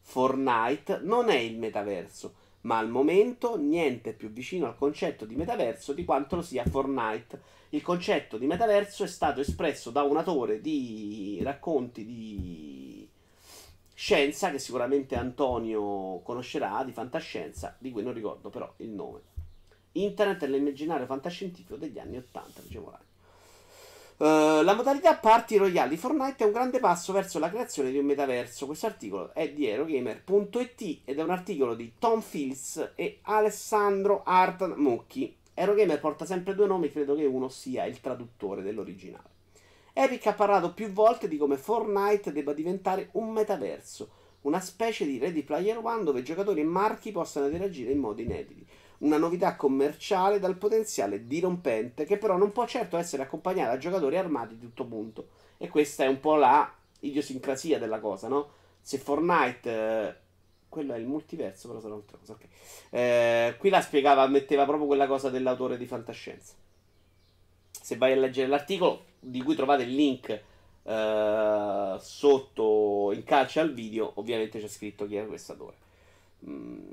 [0.00, 5.92] Fortnite non è il metaverso, ma al momento niente più vicino al concetto di metaverso
[5.92, 7.54] di quanto lo sia Fortnite.
[7.70, 13.08] Il concetto di metaverso è stato espresso da un autore di racconti di
[13.94, 19.20] scienza che sicuramente Antonio conoscerà, di fantascienza, di cui non ricordo però il nome.
[19.92, 23.05] Internet è l'immaginario fantascientifico degli anni 80, dicevo Ragni.
[24.18, 27.98] Uh, la modalità party royale di Fortnite è un grande passo verso la creazione di
[27.98, 28.64] un metaverso.
[28.64, 34.72] Questo articolo è di Erogamer.it ed è un articolo di Tom Fields e Alessandro Artan
[34.78, 35.36] Mucchi.
[35.52, 39.34] Erogamer porta sempre due nomi, credo che uno sia il traduttore dell'originale.
[39.92, 44.08] Epic ha parlato più volte di come Fortnite debba diventare un metaverso,
[44.42, 48.66] una specie di Ready Player One dove giocatori e marchi possano interagire in modi inediti
[48.98, 54.16] una novità commerciale dal potenziale dirompente che però non può certo essere accompagnata da giocatori
[54.16, 55.28] armati di tutto punto.
[55.58, 58.48] E questa è un po' la idiosincrasia della cosa, no?
[58.80, 59.70] Se Fortnite...
[59.70, 60.24] Eh,
[60.68, 62.32] quello è il multiverso, però sarà un'altra cosa.
[62.32, 62.48] Okay.
[62.90, 66.52] Eh, qui la spiegava, metteva proprio quella cosa dell'autore di fantascienza.
[67.70, 70.28] Se vai a leggere l'articolo, di cui trovate il link
[70.82, 75.76] eh, sotto in calce al video, ovviamente c'è scritto chi è questo autore.
[76.46, 76.90] Mm,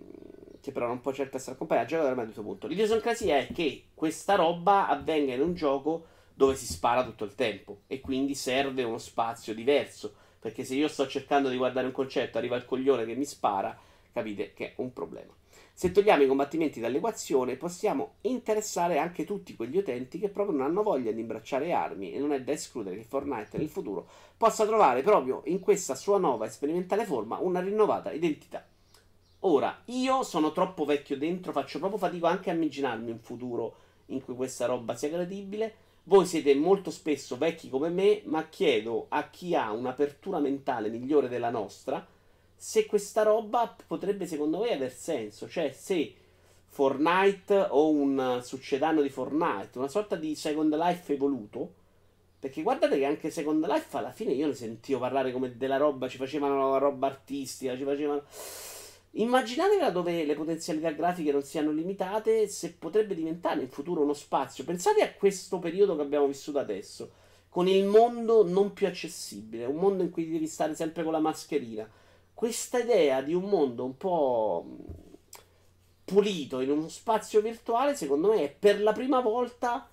[0.64, 2.68] che però non può certo essere accompagnato a giocare a questo punto.
[2.68, 7.82] L'idiosincrasia è che questa roba avvenga in un gioco dove si spara tutto il tempo
[7.86, 10.16] e quindi serve uno spazio diverso.
[10.40, 13.78] Perché se io sto cercando di guardare un concetto, arriva il coglione che mi spara,
[14.14, 15.34] capite che è un problema.
[15.74, 20.82] Se togliamo i combattimenti dall'equazione, possiamo interessare anche tutti quegli utenti che proprio non hanno
[20.82, 25.02] voglia di imbracciare armi e non è da escludere che Fortnite nel futuro possa trovare
[25.02, 28.66] proprio in questa sua nuova e sperimentale forma una rinnovata identità.
[29.46, 33.76] Ora, io sono troppo vecchio dentro, faccio proprio fatica anche a immaginarmi un futuro
[34.08, 35.76] in cui questa roba sia gradibile.
[36.04, 41.28] Voi siete molto spesso vecchi come me, ma chiedo a chi ha un'apertura mentale migliore
[41.28, 42.06] della nostra
[42.56, 45.50] se questa roba potrebbe secondo voi aver senso.
[45.50, 46.14] Cioè, se
[46.66, 51.74] Fortnite o un succedano di Fortnite, una sorta di Second Life evoluto.
[52.40, 56.08] Perché guardate che anche Second Life alla fine io ne sentivo parlare come della roba,
[56.08, 58.24] ci facevano roba artistica, ci facevano
[59.16, 64.64] Immaginatela dove le potenzialità grafiche non siano limitate, se potrebbe diventare in futuro uno spazio.
[64.64, 67.12] Pensate a questo periodo che abbiamo vissuto adesso,
[67.50, 71.20] con il mondo non più accessibile, un mondo in cui devi stare sempre con la
[71.20, 71.88] mascherina.
[72.34, 74.66] Questa idea di un mondo un po'
[76.04, 79.88] pulito in uno spazio virtuale, secondo me, è per la prima volta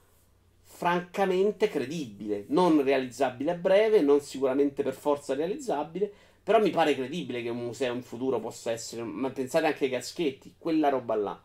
[0.63, 6.11] francamente credibile, non realizzabile a breve, non sicuramente per forza realizzabile
[6.43, 9.03] però mi pare credibile che un museo in futuro possa essere.
[9.03, 11.41] Ma pensate anche ai caschetti, quella roba là.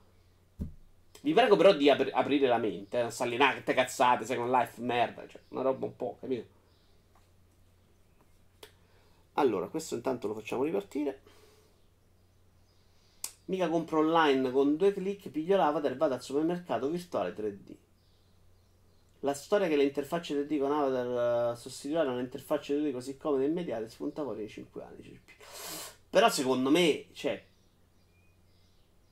[1.21, 4.51] Vi prego però di ap- aprire la mente, non sta lì, nah, che cazzate, Second
[4.51, 6.45] Life, merda, cioè, una roba un po', capito?
[9.34, 11.21] Allora, questo intanto lo facciamo ripartire.
[13.45, 17.75] Mica compro online con due clic, piglio l'avatar e vado al supermercato virtuale 3D.
[19.25, 23.89] La storia che le interfacce 3D con avatar sostituiranno un'interfaccia 3D così comode e immediata
[23.89, 25.19] spunta fuori nei 5 anni.
[26.11, 27.43] Però secondo me, cioè,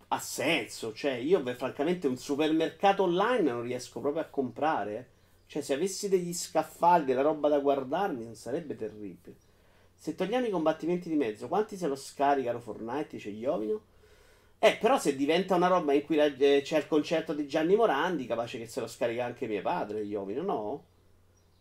[0.09, 0.93] ha senso.
[0.93, 5.09] Cioè, io beh, francamente un supermercato online non riesco proprio a comprare.
[5.47, 9.35] Cioè, se avessi degli scaffali, della roba da guardarmi, non sarebbe terribile.
[9.95, 13.07] Se togliamo i combattimenti di mezzo, quanti se lo scaricano Fortnite?
[13.15, 13.81] Dice Iovino.
[14.65, 17.75] Eh, però se diventa una roba in cui la, eh, c'è il concerto di Gianni
[17.75, 20.83] Morandi, capace che se lo scarica anche mio padre, Iovino, no?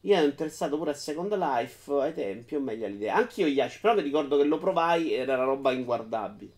[0.02, 3.16] Io ero interessato pure a Second Life ai tempi, o meglio all'idea.
[3.16, 6.52] Anch'io Yashi, però mi ricordo che lo provai ed era una roba inguardabile.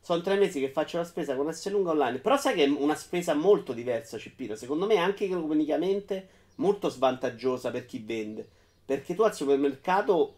[0.00, 2.20] Sono tre mesi che faccio la spesa con S lunga online.
[2.20, 4.54] Però sai che è una spesa molto diversa, Cipino.
[4.54, 8.48] Secondo me anche economicamente molto svantaggiosa per chi vende.
[8.84, 10.36] Perché tu al supermercato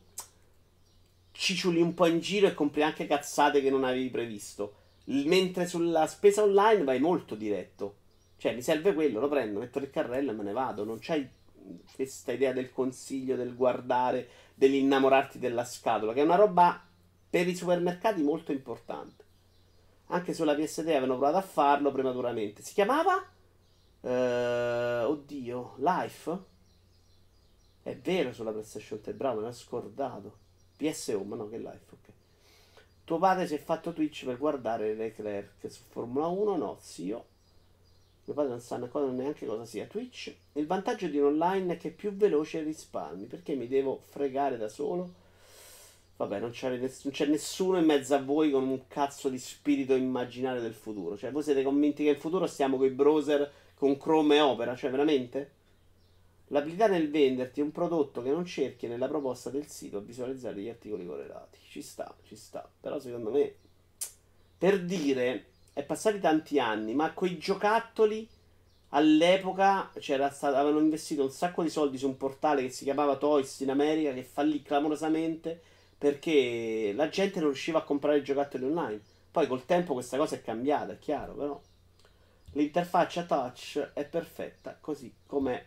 [1.36, 4.74] ciciuli un po' in giro e compri anche cazzate che non avevi previsto.
[5.04, 7.96] Mentre sulla spesa online vai molto diretto.
[8.38, 10.84] Cioè, mi serve quello, lo prendo, metto il carrello e me ne vado.
[10.84, 11.28] Non c'hai
[11.94, 16.82] questa idea del consiglio, del guardare, dell'innamorarti della scatola, che è una roba
[17.28, 19.24] per i supermercati molto importante.
[20.08, 22.62] Anche sulla PSD avevano provato a farlo prematuramente.
[22.62, 23.24] Si chiamava?
[24.00, 26.38] Uh, oddio, Life?
[27.82, 30.44] È vero sulla PlayStation 3, bravo, me l'ho scordato.
[30.76, 32.12] PS Home, no, che Life, ok.
[33.04, 36.56] Tuo padre si è fatto Twitch per guardare Leclerc su Formula 1?
[36.56, 37.24] No, zio.
[38.24, 40.34] Mio padre non sa ancora neanche cosa sia Twitch.
[40.54, 43.26] Il vantaggio di un online è che è più veloce risparmi.
[43.26, 45.24] Perché mi devo fregare da solo?
[46.16, 49.94] Vabbè, non c'è, non c'è, nessuno in mezzo a voi con un cazzo di spirito
[49.94, 51.16] immaginario del futuro.
[51.16, 54.74] Cioè, voi siete convinti che in futuro stiamo con i browser con Chrome e Opera?
[54.74, 55.52] Cioè, veramente?
[56.48, 60.68] L'abilità nel venderti un prodotto che non cerchi nella proposta del sito a visualizzare gli
[60.68, 61.58] articoli correlati.
[61.68, 62.68] Ci sta, ci sta.
[62.80, 63.54] Però secondo me,
[64.56, 68.28] per dire, è passati tanti anni, ma quei giocattoli
[68.90, 73.16] all'epoca c'era stato, avevano investito un sacco di soldi su un portale che si chiamava
[73.16, 75.60] Toys in America che fallì clamorosamente
[75.98, 79.00] perché la gente non riusciva a comprare i giocattoli online.
[79.30, 81.60] Poi col tempo questa cosa è cambiata, è chiaro, però
[82.52, 85.62] l'interfaccia touch è perfetta così com'è.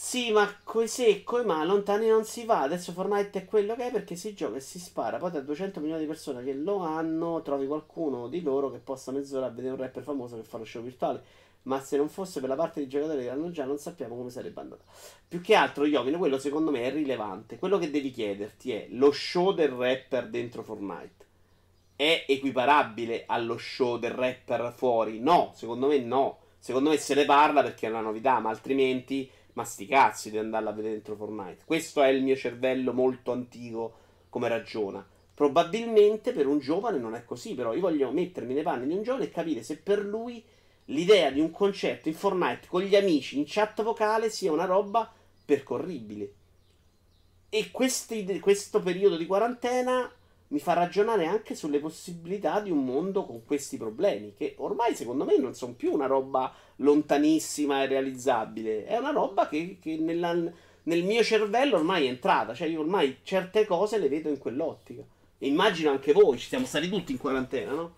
[0.00, 2.60] Sì, ma coi se coi ma lontani non si va.
[2.60, 5.18] Adesso Fortnite è quello che è perché si gioca e si spara.
[5.18, 9.10] Poi tra 200 milioni di persone che lo hanno, trovi qualcuno di loro che possa
[9.10, 11.20] mezz'ora a vedere un rapper famoso che fa lo show virtuale.
[11.62, 14.30] Ma se non fosse per la parte di giocatori che hanno già, non sappiamo come
[14.30, 14.84] sarebbe andata.
[15.26, 17.58] Più che altro, Iovine, quello secondo me è rilevante.
[17.58, 21.26] Quello che devi chiederti è lo show del rapper dentro Fortnite.
[21.96, 25.18] È equiparabile allo show del rapper fuori?
[25.18, 26.38] No, secondo me no.
[26.60, 30.38] Secondo me se ne parla perché è una novità, ma altrimenti, ma sti cazzi di
[30.38, 31.64] andarla a vedere dentro Fortnite.
[31.64, 33.92] Questo è il mio cervello molto antico
[34.28, 35.04] come ragiona.
[35.34, 39.02] Probabilmente per un giovane non è così, però io voglio mettermi nei panni di un
[39.02, 40.44] giovane e capire se per lui
[40.86, 45.12] l'idea di un concerto in Fortnite con gli amici in chat vocale sia una roba
[45.44, 46.32] percorribile.
[47.48, 50.08] E questi, questo periodo di quarantena
[50.48, 55.24] mi fa ragionare anche sulle possibilità di un mondo con questi problemi, che ormai secondo
[55.24, 60.32] me non sono più una roba lontanissima e realizzabile, è una roba che, che nella,
[60.32, 65.02] nel mio cervello ormai è entrata, cioè io ormai certe cose le vedo in quell'ottica.
[65.40, 67.94] E immagino anche voi, ci siamo stati tutti in quarantena, no?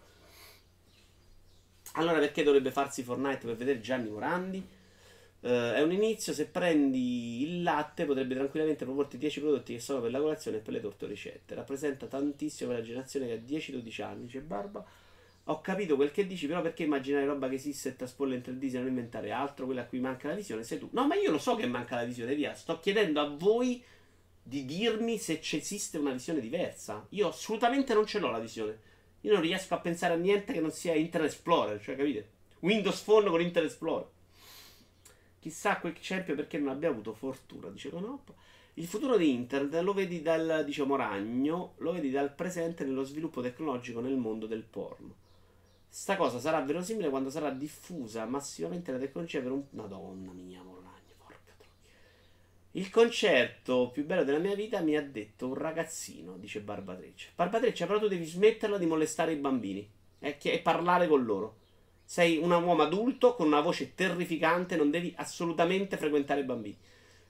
[1.95, 4.65] Allora perché dovrebbe farsi Fortnite per vedere Gianni Morandi?
[5.43, 10.03] Uh, è un inizio, se prendi il latte potrebbe tranquillamente proporti 10 prodotti che sono
[10.03, 11.55] per la colazione e per le torte o ricette.
[11.55, 14.85] Rappresenta tantissimo per la generazione che ha 10-12 anni, c'è Barba.
[15.45, 18.71] Ho capito quel che dici, però perché immaginare roba che esiste e traspolla in 3D
[18.71, 19.65] se non inventare altro?
[19.65, 20.89] Quella a cui manca la visione sei tu.
[20.93, 22.55] No, ma io lo so che manca la visione, via.
[22.55, 23.83] Sto chiedendo a voi
[24.43, 27.07] di dirmi se esiste una visione diversa.
[27.11, 28.79] Io assolutamente non ce l'ho la visione.
[29.23, 32.29] Io non riesco a pensare a niente che non sia Internet Explorer, cioè capite?
[32.61, 34.07] Windows Phone con Internet Explorer.
[35.41, 38.33] Chissà quel Champion perché non abbia avuto fortuna, dice Conop.
[38.75, 43.41] Il futuro di Internet lo vedi dal, diciamo, ragno, lo vedi dal presente nello sviluppo
[43.41, 45.17] tecnologico nel mondo del porno.
[45.89, 49.65] Sta cosa sarà verosimile quando sarà diffusa massivamente la tecnologia per un...
[49.71, 50.81] Madonna mia, amore.
[52.75, 57.31] Il concerto più bello della mia vita mi ha detto un ragazzino, dice Barbatreccia.
[57.35, 61.57] Barbatreccia, però tu devi smetterla di molestare i bambini e, e parlare con loro.
[62.11, 66.77] Sei un uomo adulto con una voce terrificante, non devi assolutamente frequentare bambini.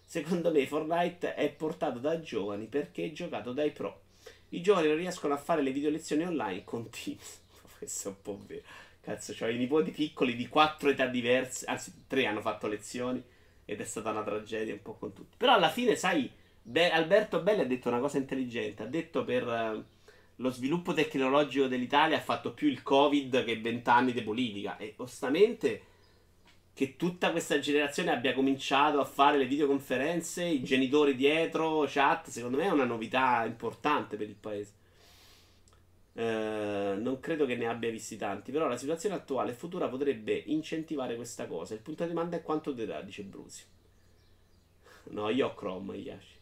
[0.03, 4.01] Secondo me Fortnite è portato da giovani perché è giocato dai pro.
[4.49, 7.43] I giovani non riescono a fare le video lezioni online con Teams.
[7.77, 8.63] Questo è un po' vero.
[9.03, 13.23] Cazzo, ho i nipoti piccoli di quattro età diverse, anzi tre hanno fatto lezioni
[13.67, 15.37] ed è stata una tragedia un po' con tutti.
[15.37, 16.31] Però alla fine, sai,
[16.63, 18.83] Beh, Alberto Belli ha detto una cosa intelligente.
[18.83, 19.85] Ha detto per uh,
[20.41, 24.77] lo sviluppo tecnologico dell'Italia ha fatto più il Covid che vent'anni di politica.
[24.79, 25.83] E onestamente
[26.73, 32.57] che tutta questa generazione abbia cominciato a fare le videoconferenze, i genitori dietro, chat, secondo
[32.57, 34.73] me è una novità importante per il paese.
[36.15, 40.33] Eh, non credo che ne abbia visti tanti, però la situazione attuale e futura potrebbe
[40.47, 41.75] incentivare questa cosa.
[41.75, 43.63] Il punto di domanda è quanto durerà, dice Brusi.
[45.11, 46.40] No, io ho Chrome, Yashi.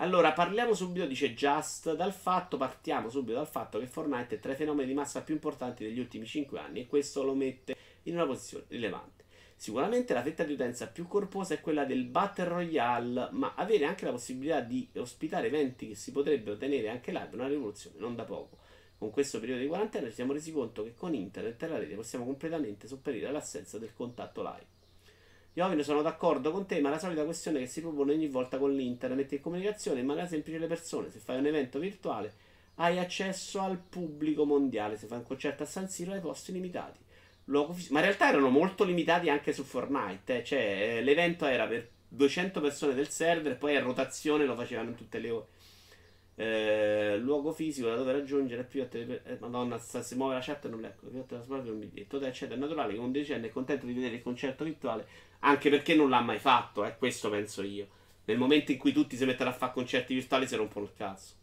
[0.00, 4.52] Allora, parliamo subito, dice Just, dal fatto, partiamo subito dal fatto che Fortnite è tra
[4.52, 8.14] i fenomeni di massa più importanti degli ultimi 5 anni e questo lo mette in
[8.14, 9.24] una posizione rilevante.
[9.56, 14.04] Sicuramente la fetta di utenza più corposa è quella del Battle Royale, ma avere anche
[14.04, 18.14] la possibilità di ospitare eventi che si potrebbero tenere anche live è una rivoluzione, non
[18.14, 18.58] da poco.
[18.98, 21.96] Con questo periodo di quarantena ci siamo resi conto che con internet e la rete
[21.96, 24.77] possiamo completamente sopperire all'assenza del contatto live.
[25.58, 28.72] Iovine sono d'accordo con te, ma la solita questione che si propone ogni volta con
[28.72, 31.10] l'internet mette in comunicazione in maniera semplice le persone.
[31.10, 32.32] Se fai un evento virtuale
[32.76, 36.98] hai accesso al pubblico mondiale, se fai un concerto a San Siro hai posti limitati
[37.48, 37.92] fisico.
[37.92, 40.38] Ma in realtà erano molto limitati anche su Fortnite.
[40.38, 40.44] Eh.
[40.44, 40.58] Cioè,
[40.98, 45.18] eh, l'evento era per 200 persone del server, poi a rotazione lo facevano in tutte
[45.18, 45.46] le ore.
[46.34, 49.22] Eh, luogo fisico da dove raggiungere più tele...
[49.24, 51.06] eh, Madonna, sta, si muove la chat e non ecco.
[51.06, 52.20] Più trasformare un biglietto.
[52.20, 55.06] Eccetera, è naturale che un decennio è contento di vedere il concerto virtuale,
[55.40, 56.84] anche perché non l'ha mai fatto.
[56.84, 57.88] Eh, questo penso io.
[58.24, 61.36] Nel momento in cui tutti si mettono a fare concerti virtuali, si rompono il cazzo.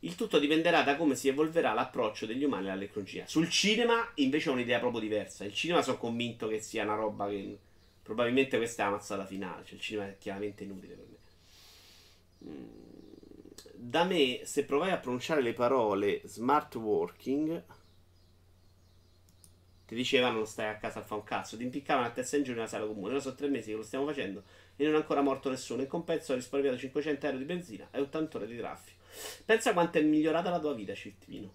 [0.00, 3.26] Il tutto dipenderà da come si evolverà l'approccio degli umani alla tecnologia.
[3.26, 5.44] Sul cinema invece ho un'idea proprio diversa.
[5.44, 7.58] Il cinema sono convinto che sia una roba che
[8.02, 9.64] probabilmente questa è la mazzata finale.
[9.64, 12.52] Cioè il cinema è chiaramente inutile per me.
[12.52, 12.84] Mm.
[13.72, 17.62] Da me, se provai a pronunciare le parole smart working,
[19.86, 22.42] ti dicevano non stai a casa a fare un cazzo, ti impiccavano a testa in
[22.42, 23.10] giù nella sala comune.
[23.10, 24.42] Ora sono tre mesi che lo stiamo facendo
[24.76, 25.82] e non è ancora morto nessuno.
[25.82, 29.02] In compenso ho risparmiato 500 euro di benzina e 80 ore di traffico.
[29.44, 31.52] Pensa quanto è migliorata la tua vita, Cittvino.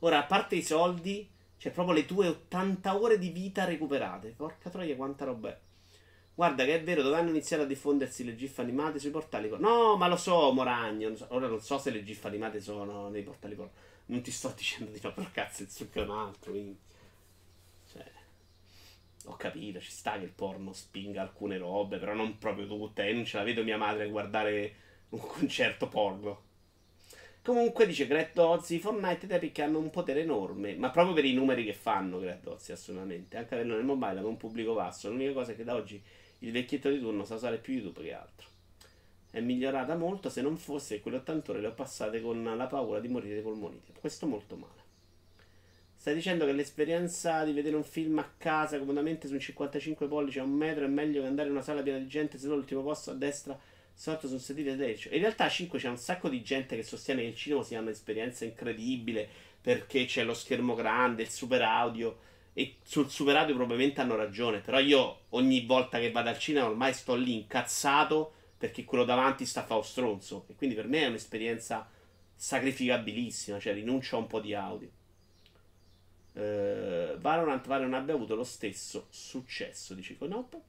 [0.00, 4.34] Ora, a parte i soldi, c'è proprio le tue 80 ore di vita recuperate.
[4.36, 5.58] Porca troia, quanta roba è.
[6.34, 9.50] Guarda che è vero, dovranno iniziare a diffondersi le GIF animate sui portali.
[9.58, 11.14] No, ma lo so, Moragno.
[11.28, 13.56] Ora non so se le GIF animate sono nei portali.
[14.06, 16.50] Non ti sto dicendo di no, però cazzo, il succo è un altro.
[16.50, 16.78] Quindi.
[19.28, 23.04] Ho capito, ci sta che il porno spinga alcune robe, però non proprio tutte.
[23.04, 24.74] Io non ce la vedo mia madre guardare
[25.10, 26.44] un concerto porno.
[27.42, 31.32] Comunque dice Greg Dozzi, Fortnite ed Epic hanno un potere enorme, ma proprio per i
[31.32, 33.36] numeri che fanno Greg Dozzi, assolutamente.
[33.36, 35.08] Anche averlo nel mobile con un pubblico vasto.
[35.08, 36.02] L'unica cosa è che da oggi
[36.40, 38.48] il vecchietto di turno sa usare più YouTube che altro.
[39.30, 42.66] È migliorata molto, se non fosse che quelle 80 ore le ho passate con la
[42.66, 43.80] paura di morire dei polmoni.
[44.00, 44.85] Questo molto male.
[46.06, 50.38] Stai dicendo che l'esperienza di vedere un film a casa comodamente su un 55 pollici
[50.38, 52.80] a un metro è meglio che andare in una sala piena di gente se l'ultimo
[52.84, 53.58] posto a destra
[53.92, 55.12] sotto sul sedile destro.
[55.12, 57.80] In realtà a 5 c'è un sacco di gente che sostiene che il cinema sia
[57.80, 59.28] un'esperienza incredibile
[59.60, 62.16] perché c'è lo schermo grande, il super audio.
[62.52, 64.60] E sul super audio probabilmente hanno ragione.
[64.60, 69.44] Però io ogni volta che vado al cinema ormai sto lì incazzato perché quello davanti
[69.44, 70.44] sta a fare stronzo.
[70.46, 71.84] E quindi per me è un'esperienza
[72.32, 73.58] sacrificabilissima.
[73.58, 74.95] Cioè rinuncio a un po' di audio.
[76.36, 80.60] Uh, Valorant pare non abbia avuto lo stesso successo, dice Conop.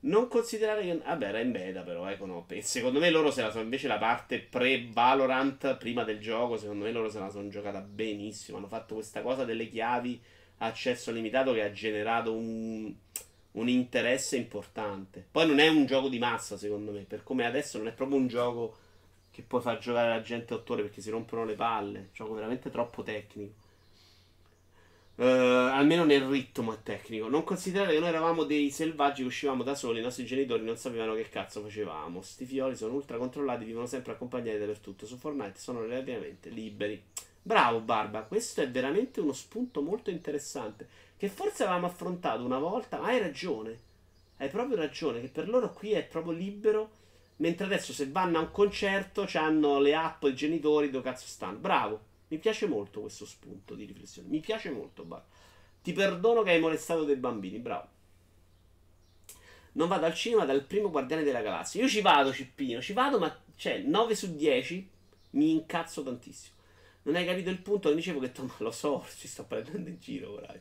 [0.00, 0.96] Non considerare che.
[0.96, 3.62] Vabbè, era in beta però, eh, con E secondo me loro se la sono.
[3.62, 8.56] Invece la parte pre-Valorant, prima del gioco, secondo me loro se la sono giocata benissimo.
[8.56, 10.20] Hanno fatto questa cosa delle chiavi
[10.58, 12.92] accesso limitato che ha generato un,
[13.52, 15.24] un interesse importante.
[15.30, 17.02] Poi non è un gioco di massa, secondo me.
[17.02, 18.76] Per come adesso non è proprio un gioco
[19.30, 22.08] che puoi far giocare la gente 8 ore perché si rompono le palle.
[22.12, 23.61] Gioco veramente troppo tecnico.
[25.14, 27.28] Uh, almeno nel ritmo tecnico.
[27.28, 30.76] Non considerare che noi eravamo dei selvaggi che uscivamo da soli, i nostri genitori non
[30.76, 32.22] sapevano che cazzo facevamo.
[32.22, 35.04] Sti fiori sono ultra controllati, vivono sempre accompagnati dappertutto.
[35.06, 37.02] Su Fortnite sono relativamente liberi.
[37.42, 40.88] Bravo Barba, questo è veramente uno spunto molto interessante.
[41.16, 43.78] Che forse avevamo affrontato una volta, ma hai ragione.
[44.38, 46.90] Hai proprio ragione, che per loro qui è proprio libero.
[47.36, 51.58] Mentre adesso se vanno a un concerto hanno le app, i genitori, dove cazzo stanno.
[51.58, 52.10] Bravo.
[52.32, 54.26] Mi piace molto questo spunto di riflessione.
[54.28, 55.22] Mi piace molto, Bar.
[55.82, 57.86] Ti perdono che hai molestato dei bambini, bravo.
[59.72, 61.82] Non vado al cinema dal primo Guardiane della Galassia.
[61.82, 64.88] Io ci vado, Cippino, ci vado, ma cioè 9 su 10
[65.32, 66.56] mi incazzo tantissimo.
[67.02, 67.92] Non hai capito il punto?
[67.92, 70.54] Dicevo che lo so, ci sto prendendo in giro, ora.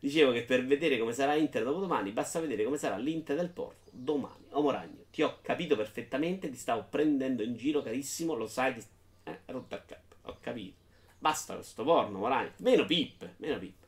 [0.00, 3.50] Dicevo che per vedere come sarà Inter dopo domani basta vedere come sarà l'Inter del
[3.50, 4.46] Porto domani.
[4.52, 8.82] O Moragno, ti ho capito perfettamente, ti stavo prendendo in giro, carissimo, lo sai, ti...
[9.24, 10.83] eh, rotto a capo, ho capito.
[11.24, 12.50] Basta questo porno, Morani.
[12.58, 13.86] Meno pippe, meno pippe.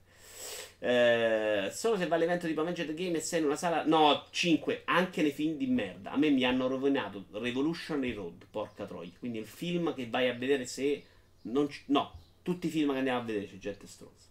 [0.79, 3.85] Eh, solo se va all'evento tipo the Game e sei in una sala.
[3.85, 6.13] No, 5, anche nei film di merda.
[6.13, 9.11] A me mi hanno rovinato Revolutionary Road, porca troia.
[9.19, 11.05] Quindi il film che vai a vedere se.
[11.43, 14.29] Non c- no, tutti i film che andiamo a vedere c'è gente stronza.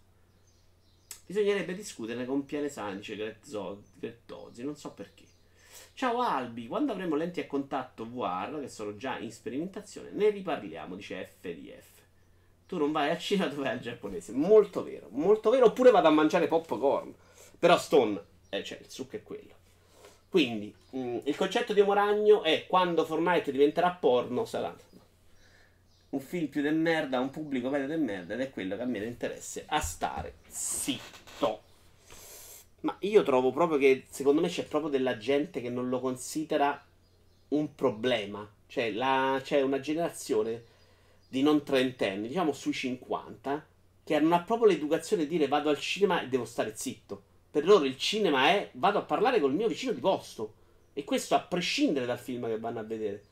[1.26, 5.22] Bisognerebbe discuterne con Pianesani, dice Grettozzi, non so perché.
[5.94, 10.96] Ciao Albi, quando avremo lenti a contatto VR, che sono già in sperimentazione, ne riparliamo,
[10.96, 11.95] dice FDF.
[12.66, 14.32] Tu non vai a Cina, tu vai al giapponese.
[14.32, 15.66] Molto vero, molto vero.
[15.66, 17.14] Oppure vado a mangiare popcorn.
[17.58, 19.54] Però Stone, eh, cioè, il succo è quello.
[20.28, 24.74] Quindi, mh, mm, il concetto di Omoragno è quando Fortnite diventerà porno, sarà
[26.10, 28.86] un film più del merda, un pubblico medio del merda, ed è quello che a
[28.86, 31.62] me interessa a stare zitto.
[32.80, 36.84] Ma io trovo proprio che, secondo me, c'è proprio della gente che non lo considera
[37.48, 38.48] un problema.
[38.66, 40.74] Cioè, la, c'è una generazione
[41.28, 43.66] di non trentenni, diciamo sui 50,
[44.04, 47.22] che non ha proprio l'educazione di dire vado al cinema e devo stare zitto.
[47.50, 50.54] Per loro il cinema è vado a parlare col mio vicino di posto.
[50.92, 53.22] E questo a prescindere dal film che vanno a vedere.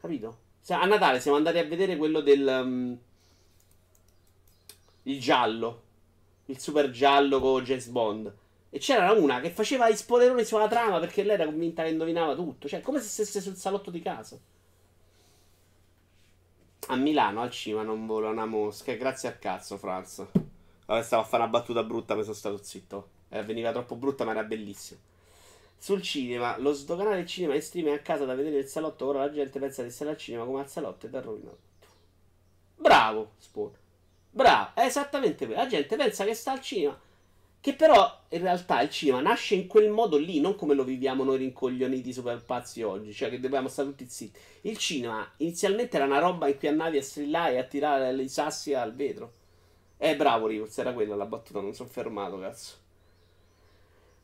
[0.00, 0.38] Capito?
[0.68, 2.46] A Natale siamo andati a vedere quello del...
[2.46, 2.98] Um,
[5.02, 5.82] il giallo.
[6.46, 8.34] Il super giallo con James Bond.
[8.70, 12.34] E c'era una che faceva i spoileroni sulla trama perché lei era convinta che indovinava
[12.34, 12.68] tutto.
[12.68, 14.38] Cioè, come se stesse sul salotto di casa.
[16.88, 18.92] A Milano al cinema non vola una mosca.
[18.94, 20.24] Grazie al cazzo, Franz.
[20.86, 23.10] Vabbè, stavo a fare una battuta brutta, mi sono stato zitto.
[23.28, 24.98] Eh, veniva troppo brutta, ma era bellissima.
[25.78, 29.06] Sul cinema, lo sdoganare del cinema in streaming a casa da vedere il salotto.
[29.06, 31.58] Ora la gente pensa di stare al cinema come al salotto e da rovinato.
[32.76, 33.72] Bravo, Spawn.
[34.30, 35.60] Bravo, è esattamente quello.
[35.60, 36.98] La gente pensa che sta al cinema
[37.60, 41.24] che però in realtà il cinema nasce in quel modo lì, non come lo viviamo
[41.24, 44.38] noi rincoglioniti super pazzi oggi, cioè che dobbiamo stare tutti zitti.
[44.62, 48.28] Il cinema inizialmente era una roba in cui andavi a strillare e a tirare i
[48.28, 49.32] sassi al vetro.
[49.98, 52.76] Eh, bravo Rivers, era quella la battuta, non sono fermato, cazzo.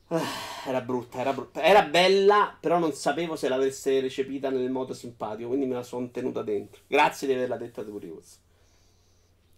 [0.09, 0.23] Ah,
[0.67, 1.63] era brutta, era brutta.
[1.63, 6.11] Era bella, però non sapevo se l'avesse recepita nel modo simpatico, quindi me la sono
[6.11, 6.81] tenuta dentro.
[6.87, 8.41] Grazie di averla detta tu, Rivers.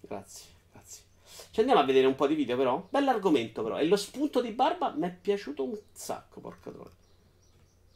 [0.00, 0.57] Grazie.
[1.58, 2.86] Ci andiamo a vedere un po' di video, però.
[2.88, 3.80] Bell'argomento, però.
[3.80, 6.92] E lo spunto di barba mi è piaciuto un sacco, porca troia.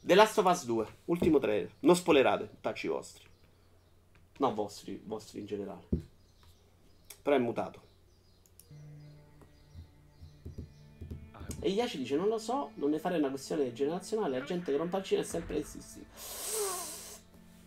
[0.01, 1.71] The Last of Us 2, ultimo trailer.
[1.79, 3.23] Non spoilerate, tacci vostri.
[4.39, 5.85] No, vostri, vostri in generale.
[7.23, 7.81] Però è mutato.
[11.61, 14.41] E Iaci dice: Non lo so, non ne fare una questione generazionale.
[14.41, 16.09] La gente che rompe al cinema è sempre esistita.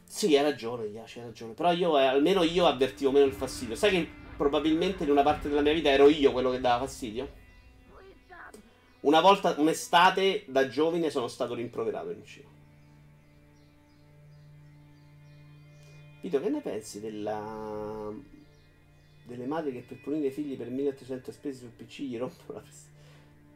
[0.05, 1.53] Sì, hai ragione, Iaci, hai ragione.
[1.53, 3.77] Però io, eh, almeno io avvertivo meno il fastidio.
[3.77, 7.43] Sai che probabilmente in una parte della mia vita ero io quello che dava fastidio.
[9.01, 12.47] Una volta, un'estate, da giovane sono stato rimproverato in giro.
[16.21, 18.11] Vito, che ne pensi della...
[19.25, 22.61] delle madri che per punire i figli per 1800 spese sul PC gli rompono la
[22.61, 22.89] festa?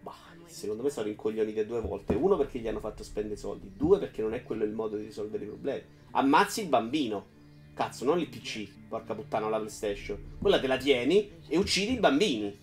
[0.02, 0.14] Bah,
[0.46, 2.14] secondo me sono rincoglionite due volte.
[2.14, 5.06] Uno perché gli hanno fatto spendere soldi, due perché non è quello il modo di
[5.06, 5.84] risolvere i problemi.
[6.12, 7.38] Ammazzi il bambino.
[7.80, 10.36] Cazzo, non il PC, porca puttana, la PlayStation.
[10.38, 12.60] Quella te la tieni e uccidi i bambini.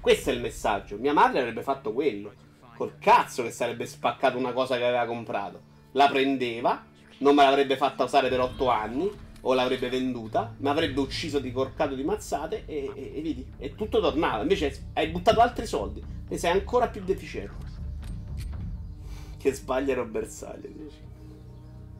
[0.00, 0.96] Questo è il messaggio.
[0.96, 2.32] Mia madre avrebbe fatto quello.
[2.74, 5.60] Col cazzo che sarebbe spaccato una cosa che aveva comprato.
[5.92, 6.86] La prendeva,
[7.18, 9.10] non me l'avrebbe fatta usare per otto anni,
[9.42, 13.74] o l'avrebbe venduta, mi avrebbe ucciso di corcato di mazzate e, e, e vedi, e
[13.74, 14.40] tutto tornava.
[14.40, 17.66] Invece hai buttato altri soldi e sei ancora più deficiente.
[19.36, 21.12] Che sbaglia Robert Sale invece.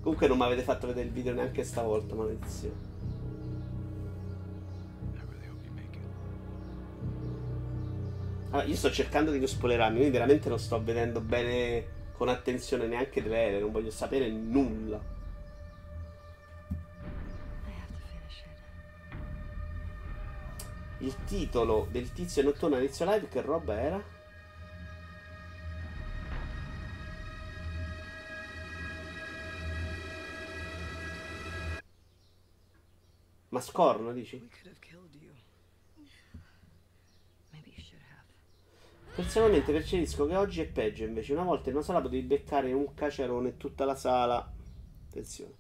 [0.04, 2.74] Comunque non mi avete fatto vedere il video neanche stavolta, maledizione.
[8.50, 12.86] Allora, io sto cercando di non spoilerarmi, quindi veramente non sto vedendo bene con attenzione
[12.86, 13.24] neanche il
[13.60, 15.00] non voglio sapere nulla.
[20.98, 24.13] Il titolo del tizio notturno all'inizio live che roba era?
[33.54, 34.48] Ma scorno, dici?
[39.14, 41.34] Personalmente percepisco che oggi è peggio invece.
[41.34, 44.52] Una volta in una sala potevi beccare un caciarone e tutta la sala.
[45.08, 45.52] Attenzione.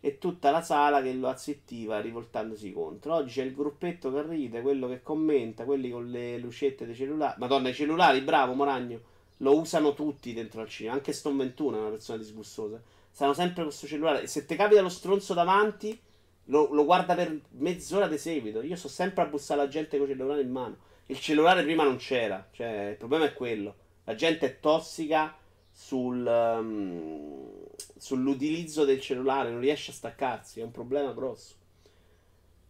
[0.00, 3.14] E tutta la sala che lo azzittiva rivoltandosi contro.
[3.14, 7.38] Oggi c'è il gruppetto che ride, quello che commenta, quelli con le lucette dei cellulari.
[7.38, 9.00] Madonna, i cellulari, bravo Moragno.
[9.36, 10.96] Lo usano tutti dentro al cinema.
[10.96, 12.82] Anche Stone 21 è una persona disgustosa.
[13.08, 14.26] Stanno sempre con questo cellulare.
[14.26, 16.08] Se ti capita lo stronzo davanti
[16.46, 18.62] lo, lo, guarda per mezz'ora di seguito.
[18.62, 20.76] Io sto sempre a bussare la gente con il cellulare in mano.
[21.06, 22.48] Il cellulare prima non c'era.
[22.50, 23.74] Cioè, il problema è quello.
[24.04, 25.36] La gente è tossica
[25.70, 27.48] sul, um,
[27.96, 30.60] sull'utilizzo del cellulare, non riesce a staccarsi.
[30.60, 31.58] È un problema grosso.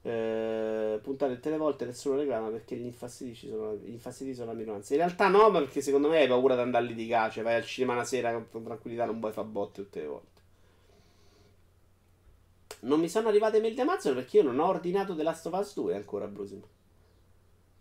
[0.02, 4.58] Eh, puntate tutte le volte nessuno reclama perché gli infastiditi sono, gli infastiditi sono la
[4.58, 4.94] minoranza.
[4.94, 7.30] In realtà no, perché secondo me hai paura di andare a litigare.
[7.30, 10.29] Cioè vai al cinema una sera con tranquillità, non puoi fare botte tutte le volte.
[12.80, 15.58] Non mi sono arrivate mail di Amazon perché io non ho ordinato The Last of
[15.58, 16.62] Us 2 ancora, Brusim.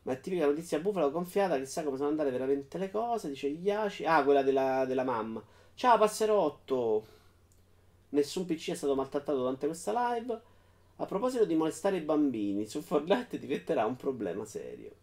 [0.03, 3.29] Ma è tipica notizia bufala gonfiata, chissà come sono andate veramente le cose.
[3.29, 4.05] Dice Iaci.
[4.05, 5.43] Ah, quella della, della mamma.
[5.73, 7.05] Ciao, passerotto.
[8.09, 10.41] Nessun PC è stato maltrattato durante questa live.
[10.97, 14.95] A proposito di molestare i bambini, su Fortnite diventerà un problema serio.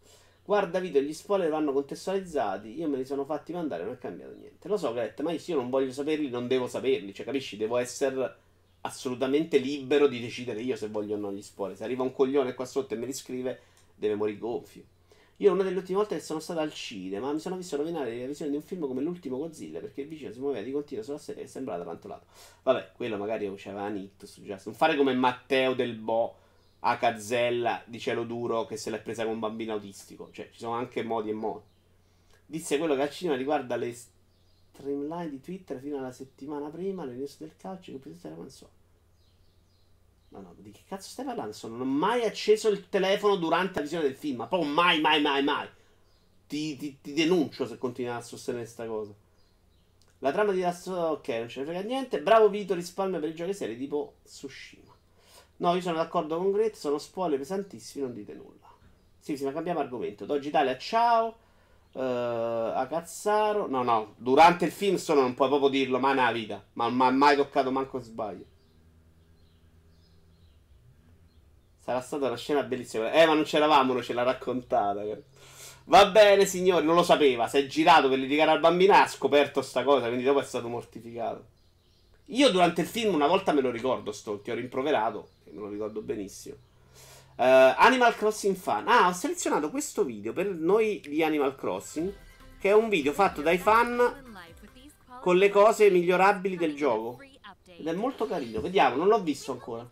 [0.45, 2.79] Guarda video, gli spoiler vanno contestualizzati.
[2.79, 4.69] Io me li sono fatti mandare, non è cambiato niente.
[4.69, 7.15] Lo so, Gret, ma io non voglio saperli, non devo saperli.
[7.15, 7.57] Cioè, capisci?
[7.57, 8.37] Devo essere
[8.87, 11.77] assolutamente libero di decidere io se voglio o no gli spoiler.
[11.77, 13.61] Se arriva un coglione qua sotto e me li scrive,
[13.95, 14.83] deve morire gonfio.
[15.41, 18.27] Io una delle ultime volte che sono stato al cinema mi sono visto rovinare la
[18.27, 21.19] visione di un film come l'ultimo Godzilla perché il vicino si muoveva di continuo sulla
[21.19, 22.25] serie e sembrava tarantolato.
[22.63, 24.39] Vabbè, quello magari c'aveva Nictus.
[24.39, 26.35] Non fare come Matteo del Bo
[26.81, 30.31] a Cazzella di cielo duro che se l'è presa con un bambino autistico.
[30.33, 31.65] Cioè, ci sono anche modi e modi.
[32.47, 33.95] Disse quello che al cinema riguarda le
[34.77, 38.71] streamline di Twitter fino alla settimana prima, le news del calcio, che presenza era Manzoni.
[40.29, 41.53] No, no, di che cazzo stai parlando?
[41.53, 44.39] Sono, non ho mai acceso il telefono durante la visione del film.
[44.39, 45.69] Ma proprio mai, mai, mai, mai.
[46.47, 49.15] Ti, ti, ti denuncio se continui a sostenere questa cosa.
[50.21, 52.21] La trama di Last ok, non ce ne frega niente.
[52.21, 54.95] Bravo Vito, risparmio per i giochi seri tipo Tsushima.
[55.59, 58.67] No, io sono d'accordo con Gret, sono spoiler pesantissimi, non dite nulla.
[59.19, 60.27] Sì, sì, ma cambiamo argomento.
[60.27, 61.45] Doggi Italia, ciao.
[61.97, 63.67] Uh, a Cazzaro.
[63.69, 66.63] No, no, durante il film sono, non puoi proprio dirlo, ma nella vita.
[66.75, 68.45] Ma non mi ha mai toccato manco sbaglio.
[71.79, 73.11] Sarà stata una scena bellissima.
[73.13, 75.03] Eh, ma non c'eravamo, non ce l'ha raccontata.
[75.85, 77.49] Va bene, signori, non lo sapeva.
[77.49, 80.45] Si è girato per litigare al bambino e ha scoperto sta cosa, quindi dopo è
[80.45, 81.47] stato mortificato.
[82.27, 85.61] Io durante il film una volta me lo ricordo, sto, ti ho rimproverato, che me
[85.61, 86.57] lo ricordo benissimo.
[87.39, 88.89] Uh, Animal Crossing Fan.
[88.89, 92.11] Ah, ho selezionato questo video per noi di Animal Crossing,
[92.59, 94.25] che è un video fatto dai fan
[95.21, 97.21] con le cose migliorabili del gioco.
[97.67, 98.63] Ed è molto carino.
[98.63, 99.87] Vediamo, non l'ho visto ancora.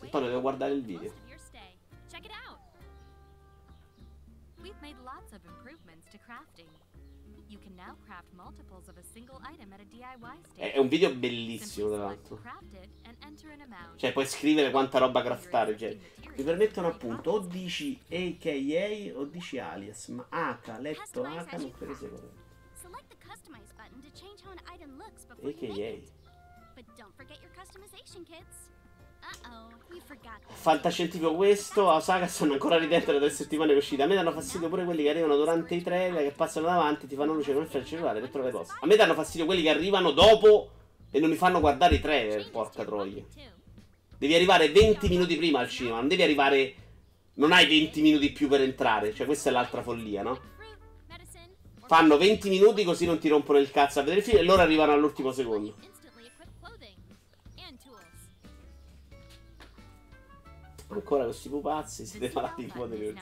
[0.00, 1.12] Antonio, devo guardare il video.
[10.54, 12.40] È un video bellissimo, tra l'altro.
[13.96, 15.76] Cioè, puoi scrivere quanta roba craftare.
[15.76, 15.96] Cioè.
[16.36, 21.94] Mi permettono appunto, o dici AKA o dici alias, ma H, letto H, non credo
[21.94, 22.44] sia corretto.
[25.42, 26.00] AKA.
[26.74, 28.70] But don't forget your customization kits.
[30.66, 34.02] Fantascientifico questo, Osaka stanno ancora ridendo da tre settimane che uscite.
[34.02, 37.14] A me danno fastidio pure quelli che arrivano durante i trailer, che passano davanti, ti
[37.14, 38.74] fanno luce con il flash cellulare per trovare posto.
[38.80, 40.70] A me danno fastidio quelli che arrivano dopo
[41.10, 43.22] e non mi fanno guardare i trailer, porca troia.
[44.18, 46.74] Devi arrivare 20 minuti prima al cinema, non devi arrivare...
[47.34, 50.40] Non hai 20 minuti più per entrare, cioè questa è l'altra follia, no?
[51.86, 54.62] Fanno 20 minuti così non ti rompono il cazzo a vedere il film e loro
[54.62, 55.74] arrivano all'ultimo secondo.
[60.88, 63.14] Ancora questi pupazzi, siete malati di potere.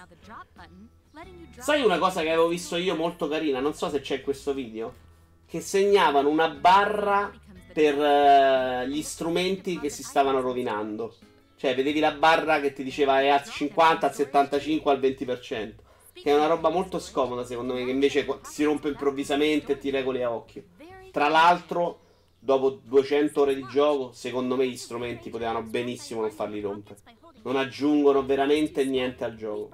[1.59, 3.61] Sai una cosa che avevo visto io molto carina?
[3.61, 5.03] Non so se c'è in questo video.
[5.47, 7.33] Che segnavano una barra
[7.73, 11.15] per uh, gli strumenti che si stavano rovinando.
[11.57, 15.73] Cioè, vedevi la barra che ti diceva è al 50, al 75, al 20%.
[16.12, 19.91] Che è una roba molto scomoda, secondo me, che invece si rompe improvvisamente e ti
[19.91, 20.65] regoli a occhio.
[21.11, 22.01] Tra l'altro,
[22.39, 26.99] dopo 200 ore di gioco, secondo me gli strumenti potevano benissimo non farli rompere
[27.45, 29.69] non aggiungono veramente niente al gioco.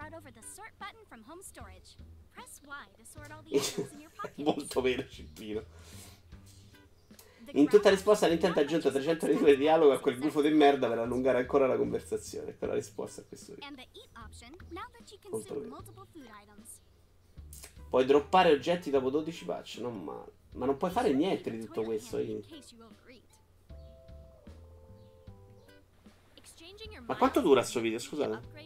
[4.36, 5.62] Molto vero, Cippino.
[7.54, 10.88] In tutta risposta Nintendo ha aggiunto 300 ore di dialogo a quel gufo di merda
[10.88, 12.50] per allungare ancora la conversazione.
[12.50, 13.68] Ecco la risposta a questo video.
[15.30, 15.68] Molto vero.
[17.88, 20.32] Puoi droppare oggetti dopo 12 patch, non male.
[20.52, 22.18] Ma non puoi fare niente di tutto questo.
[22.18, 22.40] Io.
[27.06, 28.40] Ma quanto dura questo video, scusate?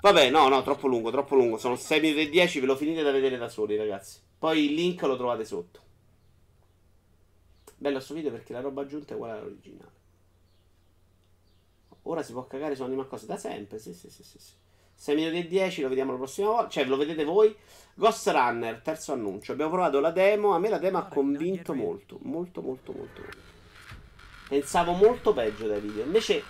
[0.00, 1.58] Vabbè, no, no, troppo lungo, troppo lungo.
[1.58, 4.20] Sono 6 minuti e 10, ve lo finite da vedere da soli, ragazzi.
[4.38, 5.80] Poi il link lo trovate sotto.
[7.76, 9.90] Bello questo video perché la roba aggiunta è uguale all'originale.
[12.02, 14.38] Ora si può cagare su Animal Crossing da sempre, sì, sì, sì, sì.
[14.94, 16.68] 6 minuti e 10, lo vediamo la prossima volta.
[16.68, 17.54] Cioè, lo vedete voi.
[17.94, 19.52] Ghost Runner, terzo annuncio.
[19.52, 20.54] Abbiamo provato la demo.
[20.54, 22.18] A me la demo ha convinto molto.
[22.22, 23.20] Molto, molto, molto.
[23.20, 23.45] molto.
[24.48, 26.04] Pensavo molto peggio dai video.
[26.04, 26.42] Invece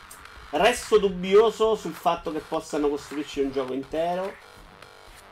[0.51, 4.33] resto dubbioso sul fatto che possano costruirci un gioco intero.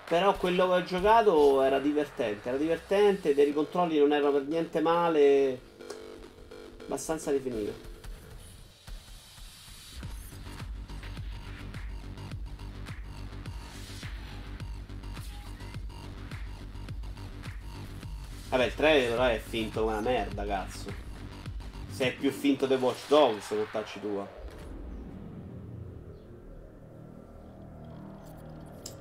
[0.06, 2.48] Però quello che ho giocato era divertente.
[2.48, 5.60] Era divertente, i controlli non erano per niente male.
[6.84, 7.92] Abbastanza definito.
[18.48, 21.03] Vabbè, il trailer però è finto come una merda, cazzo.
[21.94, 24.28] Se è più finto dei Watch Dogs, mortacci tua.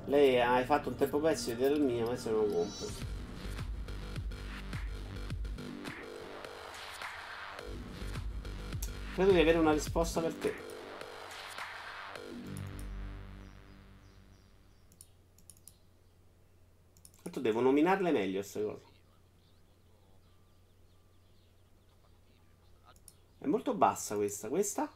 [0.04, 2.86] Lei hai fatto un tempo pezzo di mio, ma se non compro.
[9.14, 10.54] Credo di avere una risposta per te.
[17.22, 18.93] Tanto devo nominarle meglio queste cose.
[23.44, 24.48] È molto bassa questa.
[24.48, 24.90] Questa?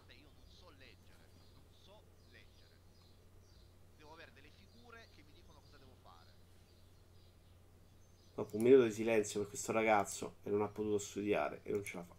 [8.35, 11.85] Dopo un minuto di silenzio per questo ragazzo che non ha potuto studiare e non
[11.85, 12.15] ce la fa.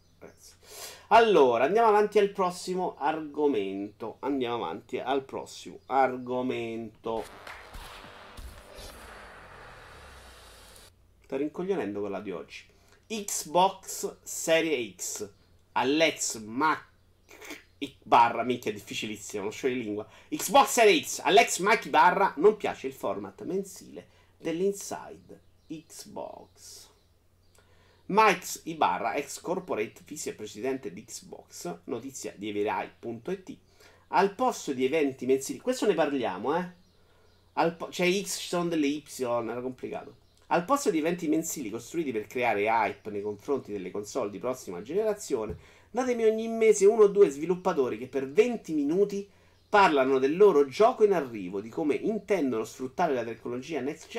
[1.08, 4.18] Allora, andiamo avanti al prossimo argomento.
[4.20, 7.24] Andiamo avanti al prossimo argomento.
[11.24, 12.66] Sto rincoglionendo quella di oggi.
[13.08, 15.38] Xbox Serie X
[15.74, 16.88] all'ex Mac
[18.04, 20.08] barra, minchia, difficilissimo, non di lingua.
[20.30, 24.08] Xbox Series X, all'ex Mac barra, non piace il format mensile
[24.38, 26.88] dell'Inside Xbox.
[28.08, 33.58] Mike Ibarra, ex corporate vicepresidente di Xbox, notizia di everai.it.
[34.10, 36.78] Al posto di eventi mensili, questo ne parliamo, eh?
[37.74, 39.04] Po- cioè X ci sono delle Y,
[39.52, 40.19] era complicato.
[40.52, 44.82] Al posto di eventi mensili costruiti per creare hype nei confronti delle console di prossima
[44.82, 45.56] generazione,
[45.92, 49.30] datemi ogni mese uno o due sviluppatori che per 20 minuti
[49.70, 54.10] parlano del loro gioco in arrivo, di come intendono sfruttare la tecnologia next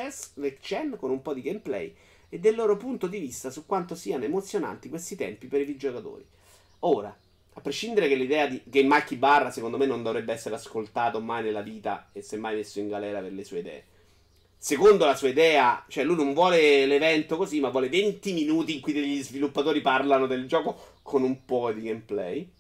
[0.61, 1.93] gen con un po' di gameplay
[2.29, 6.25] e del loro punto di vista su quanto siano emozionanti questi tempi per i videogiocatori.
[6.81, 7.09] Ora,
[7.55, 11.43] a prescindere che l'idea di Game Macchi Barra secondo me non dovrebbe essere ascoltato mai
[11.43, 13.85] nella vita e semmai messo in galera per le sue idee
[14.63, 18.81] secondo la sua idea, cioè lui non vuole l'evento così, ma vuole 20 minuti in
[18.83, 22.51] cui degli sviluppatori parlano del gioco con un po' di gameplay.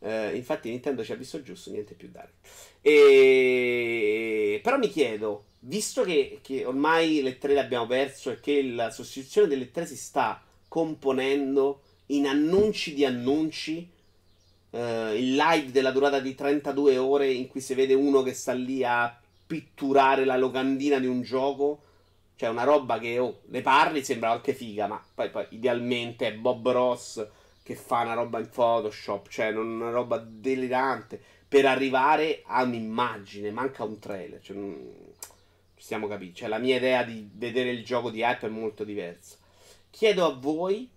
[0.00, 2.32] Uh, infatti Nintendo ci ha visto giusto, niente più dare.
[2.80, 4.58] E...
[4.64, 9.46] Però mi chiedo, visto che, che ormai le tre l'abbiamo perso e che la sostituzione
[9.46, 13.88] delle tre si sta componendo in annunci di annunci,
[14.70, 14.76] uh,
[15.14, 18.82] il live della durata di 32 ore in cui si vede uno che sta lì
[18.82, 19.16] a
[19.48, 21.82] pitturare la locandina di un gioco.
[22.36, 26.34] Cioè, una roba che oh, ne parli sembra anche figa, ma poi, poi idealmente è
[26.34, 27.26] Bob Ross
[27.64, 31.20] che fa una roba in Photoshop, cioè una roba delirante.
[31.48, 34.40] Per arrivare a un'immagine, manca un trailer.
[34.40, 34.94] Cioè, non...
[35.18, 36.34] ci stiamo capendo.
[36.34, 39.36] Cioè, la mia idea di vedere il gioco di hype è molto diversa.
[39.90, 40.88] Chiedo a voi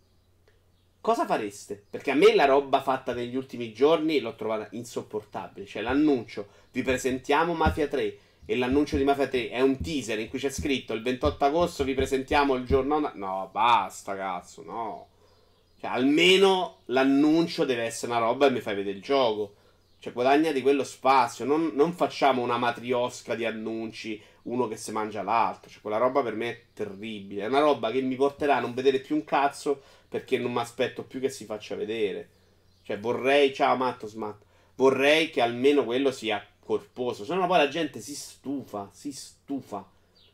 [0.99, 1.83] cosa fareste?
[1.89, 5.65] Perché a me la roba fatta negli ultimi giorni l'ho trovata insopportabile.
[5.65, 10.27] Cioè, l'annuncio, vi presentiamo Mafia 3 e l'annuncio di Mafia 3 è un teaser in
[10.27, 13.11] cui c'è scritto il 28 agosto vi presentiamo il giorno...
[13.13, 15.07] No, basta, cazzo, no.
[15.81, 19.55] Cioè, almeno l'annuncio deve essere una roba e mi fai vedere il gioco.
[19.99, 21.43] Cioè, guadagna di quello spazio.
[21.43, 25.71] Non, non facciamo una matriosca di annunci, uno che si mangia l'altro.
[25.71, 27.43] Cioè, quella roba per me è terribile.
[27.43, 30.59] È una roba che mi porterà a non vedere più un cazzo perché non mi
[30.59, 32.29] aspetto più che si faccia vedere.
[32.83, 33.53] Cioè, vorrei...
[33.53, 34.37] Ciao, Matto Smat.
[34.75, 37.25] Vorrei che almeno quello sia corposo.
[37.25, 39.85] Se no poi la gente si stufa, si stufa.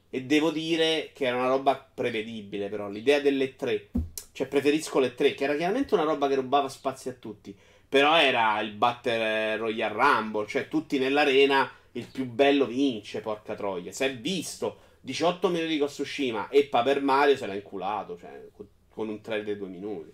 [0.09, 2.89] E devo dire che era una roba prevedibile, però.
[2.89, 3.89] L'idea delle tre.
[4.31, 7.55] Cioè, preferisco le tre, che era chiaramente una roba che rubava spazio a tutti.
[7.89, 13.91] Però era il Battle Royale Rumble, cioè tutti nell'arena, il più bello vince, porca troia.
[13.91, 18.47] Si è visto 18 minuti di Tsushima e Paper Mario se l'ha inculato, cioè,
[18.89, 20.13] con un trailer di due minuti.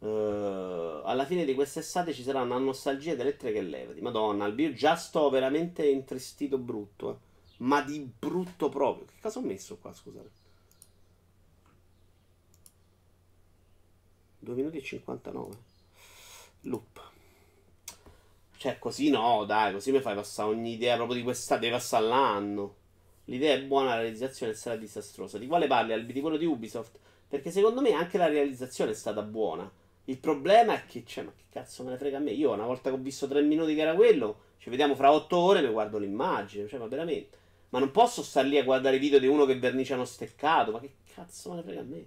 [0.00, 4.00] Uh, alla fine di quest'estate ci sarà una nostalgia delle tre che levati.
[4.00, 7.10] Madonna, io già sto veramente intristito brutto.
[7.10, 7.16] Eh.
[7.58, 9.06] Ma di brutto proprio.
[9.06, 10.30] Che cosa ho messo qua, scusate?
[14.38, 15.56] 2 minuti e 59.
[16.62, 17.08] Loop.
[18.56, 22.06] Cioè, così no, dai, così mi fai passare ogni idea proprio di quest'estate, devi passare
[22.06, 22.76] l'anno.
[23.24, 25.38] L'idea è buona, la realizzazione sarà disastrosa.
[25.38, 25.92] Di quale parli?
[25.92, 26.98] Albi di quello di Ubisoft?
[27.28, 29.70] Perché secondo me anche la realizzazione è stata buona.
[30.10, 32.32] Il problema è che, cioè, ma che cazzo me ne frega a me?
[32.32, 35.36] Io una volta che ho visto tre minuti che era quello, ci vediamo fra otto
[35.36, 37.38] ore, mi guardo l'immagine, cioè, ma veramente.
[37.68, 40.94] Ma non posso star lì a guardare video di uno che verniciano steccato, ma che
[41.14, 42.06] cazzo me ne frega a me?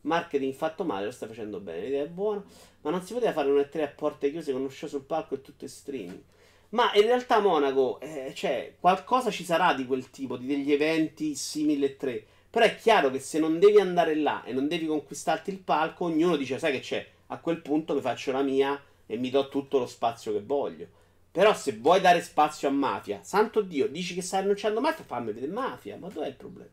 [0.00, 2.42] Marketing fatto male, lo stai facendo bene, l'idea è buona,
[2.80, 5.36] ma non si poteva fare un E3 a porte chiuse con uno show sul palco
[5.36, 6.22] e tutto in streaming.
[6.70, 11.36] Ma in realtà Monaco, eh, cioè, qualcosa ci sarà di quel tipo, di degli eventi
[11.36, 12.26] simili e 3.
[12.54, 16.04] Però è chiaro che se non devi andare là e non devi conquistarti il palco,
[16.04, 19.48] ognuno dice, sai che c'è, a quel punto mi faccio la mia e mi do
[19.48, 20.86] tutto lo spazio che voglio.
[21.32, 25.32] Però se vuoi dare spazio a Mafia, santo Dio, dici che stai annunciando Mafia, fammi
[25.32, 26.70] vedere Mafia, ma dov'è il problema?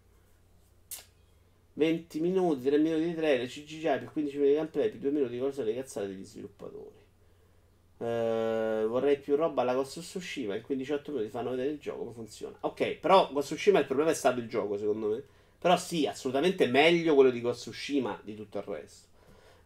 [1.73, 5.33] 20 minuti, 3 minuti di trailer, CGI per 15 minuti di gameplay, più 2 minuti
[5.33, 6.99] di cose le cazzate degli sviluppatori.
[7.97, 10.53] Uh, vorrei più roba alla Ghost of Tsushima.
[10.53, 12.55] In 15-8 minuti fanno vedere il gioco come funziona.
[12.59, 15.23] Ok, però Ghost of Tsushima il problema è stato il gioco, secondo me.
[15.61, 19.09] Però sì, assolutamente meglio quello di Ghost of Tsushima di tutto il resto.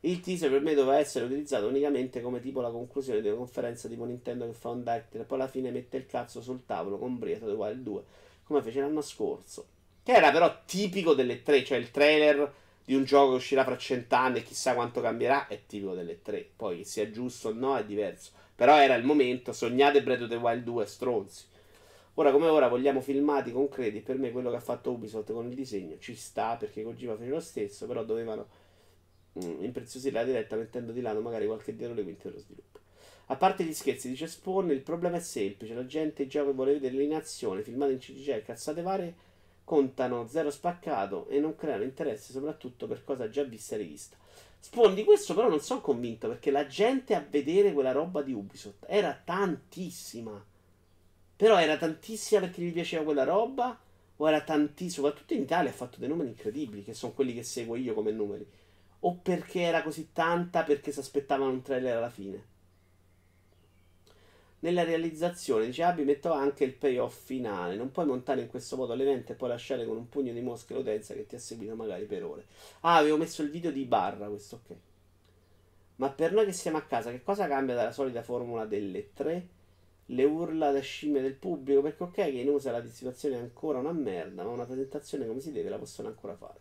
[0.02, 3.88] Il teaser per me doveva essere utilizzato unicamente come tipo la conclusione di una conferenza
[3.88, 6.98] tipo Nintendo che fa un direct e poi alla fine mette il cazzo sul tavolo
[6.98, 8.04] con Breath of the Wild 2,
[8.44, 9.68] come fece l'anno scorso.
[10.04, 13.78] Che era però tipico delle tre, cioè il trailer di un gioco che uscirà fra
[13.78, 16.46] cent'anni e chissà quanto cambierà, è tipico delle tre.
[16.58, 18.32] Poi che sia giusto o no è diverso.
[18.54, 21.46] Però era il momento, sognate Breath of the Wild 2 stronzi.
[22.16, 24.02] Ora come ora vogliamo filmati concreti.
[24.02, 27.30] Per me quello che ha fatto Ubisoft con il disegno ci sta perché Kojima fece
[27.30, 28.48] lo stesso, però dovevano
[29.44, 32.80] mm, impreziosire la diretta mettendo di lato magari qualche dietro le quinte dello sviluppo.
[33.28, 35.74] A parte gli scherzi, dice Spawn, il problema è semplice.
[35.74, 39.34] La gente e vuole vedere in azione, filmate in CGI cazzate varie
[39.66, 44.16] contano zero spaccato e non creano interesse soprattutto per cosa già vista e rivista.
[44.60, 48.32] Spawn di questo però non sono convinto perché la gente a vedere quella roba di
[48.32, 50.54] Ubisoft era tantissima.
[51.36, 53.78] Però era tantissima perché gli piaceva quella roba
[54.18, 57.44] o era tantissima, soprattutto in Italia ha fatto dei numeri incredibili che sono quelli che
[57.44, 58.48] seguo io come numeri.
[59.02, 62.54] O perché era così tanta perché si aspettavano un trailer alla fine.
[64.60, 67.76] Nella realizzazione dice Abby metto anche il payoff finale.
[67.76, 70.74] Non puoi montare in questo modo l'evento e poi lasciare con un pugno di mosche
[70.74, 72.46] l'utenza che ti ha seguito magari per ore.
[72.80, 74.76] Ah avevo messo il video di barra questo ok.
[75.98, 79.48] Ma per noi che siamo a casa che cosa cambia dalla solita formula delle tre
[80.10, 83.80] le urla da scimmie del pubblico perché ok che in USA la situazione è ancora
[83.80, 86.60] una merda ma una presentazione come si deve la possono ancora fare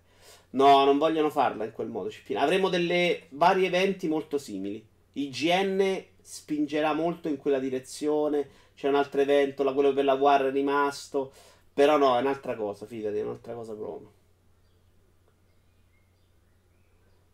[0.50, 2.40] no non vogliono farla in quel modo Cippina.
[2.40, 4.84] avremo delle vari eventi molto simili
[5.14, 8.48] IGN spingerà molto in quella direzione.
[8.74, 11.32] C'è un altro evento, la, quello per la guerra è rimasto.
[11.72, 14.12] Però no, è un'altra cosa, fidati, è un'altra cosa proprio.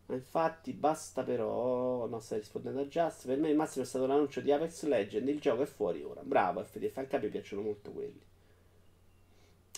[0.15, 2.07] infatti basta però.
[2.07, 3.27] No, stai rispondendo a Just.
[3.27, 5.27] Per me il massimo è stato l'annuncio di Apex Legend.
[5.27, 6.21] Il gioco è fuori ora.
[6.23, 6.97] Bravo, FDF.
[6.97, 8.21] Anche a me piacciono molto quelli.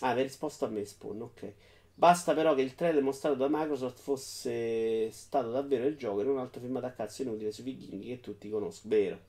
[0.02, 1.54] Ah, avevi risposto a me, Spawn, ok.
[1.96, 6.34] Basta però che il trailer mostrato da Microsoft fosse stato davvero il gioco e non
[6.34, 8.96] un altro filmato a cazzo inutile sui vichinghi che tutti conoscono.
[8.96, 9.20] Vero,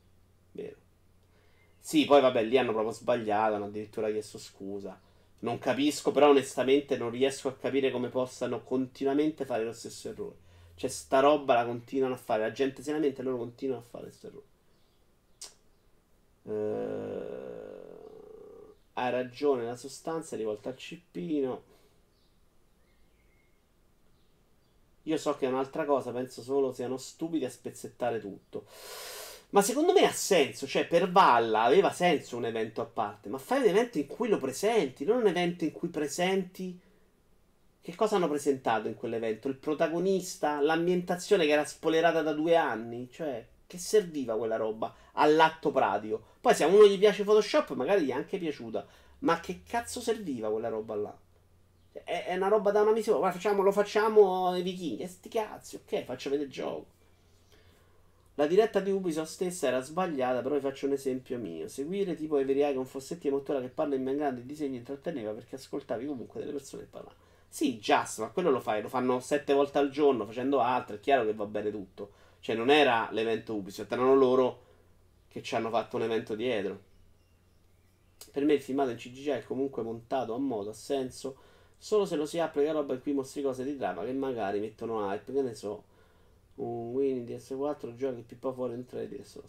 [0.52, 0.76] vero.
[1.78, 4.98] Sì, poi vabbè, lì hanno proprio sbagliato, hanno addirittura chiesto scusa.
[5.40, 10.36] Non capisco, però onestamente non riesco a capire come possano continuamente fare lo stesso errore.
[10.76, 12.42] Cioè, sta roba la continuano a fare.
[12.42, 14.52] La gente seriamente loro continuano a fare questo errore.
[16.42, 16.52] Uh,
[18.94, 21.62] hai ragione, la sostanza è rivolta al cippino.
[25.04, 28.66] Io so che è un'altra cosa, penso solo siano stupidi a spezzettare tutto.
[29.50, 33.38] Ma secondo me ha senso, cioè per Valla aveva senso un evento a parte, ma
[33.38, 36.80] fai un evento in cui lo presenti, non un evento in cui presenti...
[37.84, 39.46] Che cosa hanno presentato in quell'evento?
[39.46, 45.70] Il protagonista, l'ambientazione che era spoilerata da due anni, cioè che serviva quella roba all'atto
[45.70, 46.22] pratico.
[46.40, 48.86] Poi se a uno gli piace Photoshop magari gli è anche piaciuta,
[49.18, 51.14] ma che cazzo serviva quella roba là?
[51.92, 53.18] È, è una roba da una missione.
[53.18, 55.02] Guarda, facciamo, lo facciamo ai vichinghi.
[55.02, 56.86] E sti cazzi, ok, faccio vedere il gioco.
[58.36, 61.68] La diretta di Ubisoft stessa era sbagliata, però vi faccio un esempio mio.
[61.68, 65.32] Seguire tipo Every con Fossetti e Mottura che parla in ben grande il disegno intratteneva
[65.32, 67.23] perché ascoltavi comunque delle persone che parlavano.
[67.54, 70.98] Sì, just, ma quello lo fai, lo fanno sette volte al giorno facendo altro, è
[70.98, 72.10] chiaro che va bene tutto.
[72.40, 74.62] Cioè non era l'evento Ubisoft, erano loro
[75.28, 76.80] che ci hanno fatto un evento dietro.
[78.32, 81.36] Per me il filmato in CGI è comunque montato a modo, ha senso
[81.78, 84.58] Solo se lo si apre che roba in cui mostri cose di trama che magari
[84.58, 85.84] mettono hype, che ne so,
[86.56, 89.40] un Winning DS4 giochi più po' fuori in 3 DS.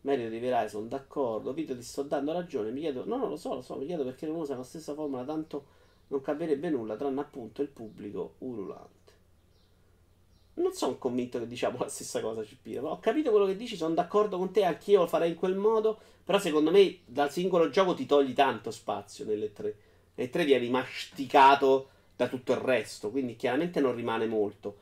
[0.00, 1.52] Merito di Verai, sono d'accordo.
[1.52, 2.70] Vito, ti sto dando ragione.
[2.70, 3.76] Mi chiedo, no, no, lo so, lo so.
[3.76, 7.68] Mi chiedo perché non usa la stessa formula, tanto non cambierebbe nulla, tranne appunto il
[7.68, 9.12] pubblico ululante.
[10.54, 12.78] Non sono convinto che diciamo la stessa cosa, CP.
[12.82, 15.98] Ho capito quello che dici, sono d'accordo con te, anch'io lo farei in quel modo.
[16.24, 19.76] Però secondo me dal singolo gioco ti togli tanto spazio nelle tre
[20.14, 24.76] e 3 viene masticato da tutto il resto, quindi chiaramente non rimane molto.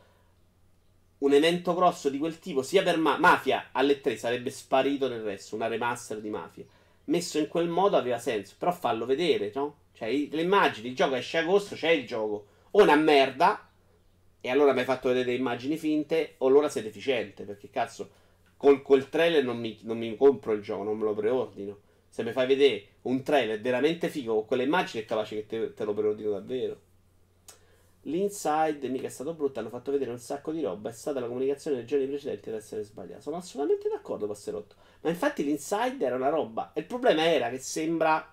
[1.19, 5.23] Un evento grosso di quel tipo, sia per ma- Mafia alle 3 sarebbe sparito nel
[5.23, 6.65] resto, una remaster di Mafia.
[7.05, 9.77] Messo in quel modo aveva senso, però fallo vedere, no?
[9.93, 12.47] Cioè, le immagini, il gioco esce agosto, c'è il gioco.
[12.73, 13.69] O una merda,
[14.41, 18.11] e allora mi hai fatto vedere immagini finte, o allora sei deficiente, perché cazzo,
[18.57, 21.79] con quel trailer non mi, non mi compro il gioco, non me lo preordino.
[22.09, 25.75] Se mi fai vedere un trailer veramente figo con quelle immagini, è capace che te,
[25.75, 26.81] te lo preordino davvero.
[28.07, 30.91] L'inside mica è stato brutto, hanno fatto vedere un sacco di roba.
[30.91, 33.21] È stata la comunicazione dei giorni precedenti ad essere sbagliata.
[33.21, 34.75] Sono assolutamente d'accordo, Passerotto.
[35.03, 36.73] Ma infatti l'inside era una roba.
[36.75, 38.32] E il problema era che sembra.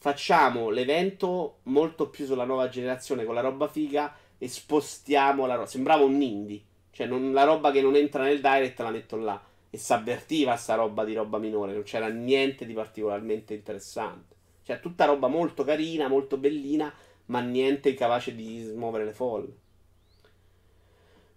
[0.00, 5.66] Facciamo l'evento molto più sulla nuova generazione con la roba figa e spostiamo la roba.
[5.66, 6.62] Sembrava un indie.
[6.90, 9.42] Cioè, non, la roba che non entra nel direct la metto là.
[9.70, 11.72] E si avvertiva sta roba di roba minore.
[11.72, 14.36] Non c'era niente di particolarmente interessante.
[14.62, 16.92] Cioè, tutta roba molto carina, molto bellina
[17.28, 19.56] ma niente capace di smuovere le folle.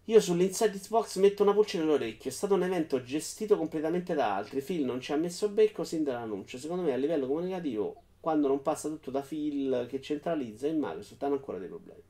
[0.06, 2.30] Io sull'Inside Xbox metto una pulce nell'orecchio.
[2.30, 4.62] È stato un evento gestito completamente da altri.
[4.62, 6.58] Phil non ci ha messo becco sin dall'annuncio.
[6.58, 11.22] Secondo me, a livello comunicativo, quando non passa tutto da Phil che centralizza in Microsoft,
[11.24, 12.02] hanno ancora dei problemi.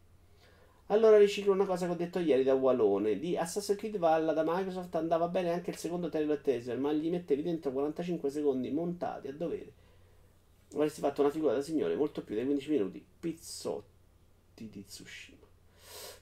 [0.88, 3.18] Allora riciclo una cosa che ho detto ieri da Wallone.
[3.18, 7.10] Di Assassin's Creed Valhalla da Microsoft andava bene anche il secondo trailer teaser, ma gli
[7.10, 9.80] mettevi dentro 45 secondi montati a dovere
[10.74, 15.40] avresti fatto una figura da signore molto più dei 15 minuti pizzotti di Tsushima.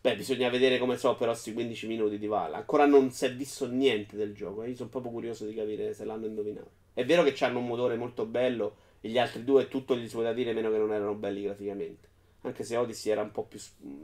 [0.01, 2.57] Beh, bisogna vedere come so però questi 15 minuti di Vala.
[2.57, 4.63] Ancora non si è visto niente del gioco.
[4.63, 4.69] Eh.
[4.69, 6.71] Io sono proprio curioso di capire se l'hanno indovinato.
[6.93, 10.15] È vero che hanno un motore molto bello e gli altri due tutto gli si
[10.15, 12.07] poteva dire meno che non erano belli graficamente.
[12.41, 13.59] Anche se Odyssey era un po' più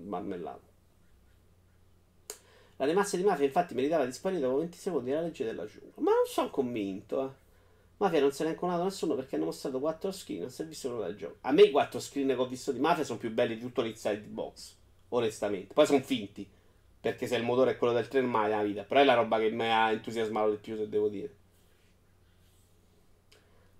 [0.05, 0.73] marmellato.
[2.77, 5.91] La remasse di Mafia infatti meritava di sparire dopo 20 secondi la legge della giungla.
[5.95, 7.43] Ma non sono convinto, eh.
[7.97, 10.65] Mafia non se ne è inconato nessuno perché hanno mostrato 4 screen, non si è
[10.65, 11.37] visto nulla del gioco.
[11.41, 13.81] A me i 4 screen che ho visto di Mafia sono più belli di tutto
[13.81, 14.75] l'inside box,
[15.09, 15.73] onestamente.
[15.73, 16.45] Poi sono finti,
[16.99, 18.83] perché se il motore è quello del treno mai nella vita.
[18.83, 21.33] Però è la roba che mi ha entusiasmato di più, se devo dire.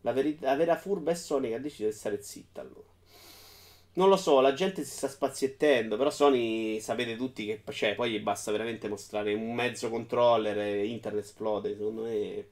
[0.05, 2.93] La, veri- la vera furba è Sony che ha deciso di stare zitta allora.
[3.93, 8.19] Non lo so, la gente si sta spaziettendo, però Sony sapete tutti che cioè, poi
[8.19, 12.45] basta veramente mostrare un mezzo controller e internet esplode, secondo me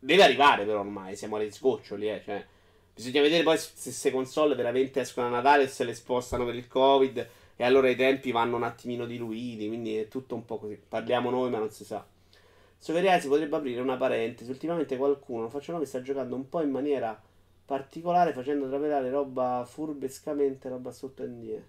[0.00, 2.22] Deve arrivare però ormai, siamo alle sgoccioli, eh.
[2.24, 2.44] Cioè,
[2.94, 6.54] bisogna vedere poi se queste console veramente escono a Natale e se le spostano per
[6.54, 10.58] il Covid e allora i tempi vanno un attimino diluiti, quindi è tutto un po'
[10.58, 10.76] così.
[10.88, 12.04] Parliamo noi ma non si sa.
[12.80, 14.48] Su Veria si potrebbe aprire una parentesi.
[14.50, 17.20] Ultimamente qualcuno, faccio nome, sta giocando un po' in maniera
[17.64, 21.66] particolare facendo trapelare roba furbescamente, roba sotto NDE.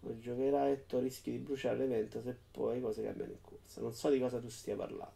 [0.00, 3.80] Poi giocherai e tu rischi di bruciare l'evento se poi cose cambiano in corsa.
[3.80, 5.12] Non so di cosa tu stia parlando.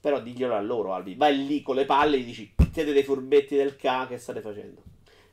[0.00, 1.14] Però diglielo a loro, Albi.
[1.14, 4.82] Vai lì con le palle e dici: siete dei furbetti del ca, che state facendo?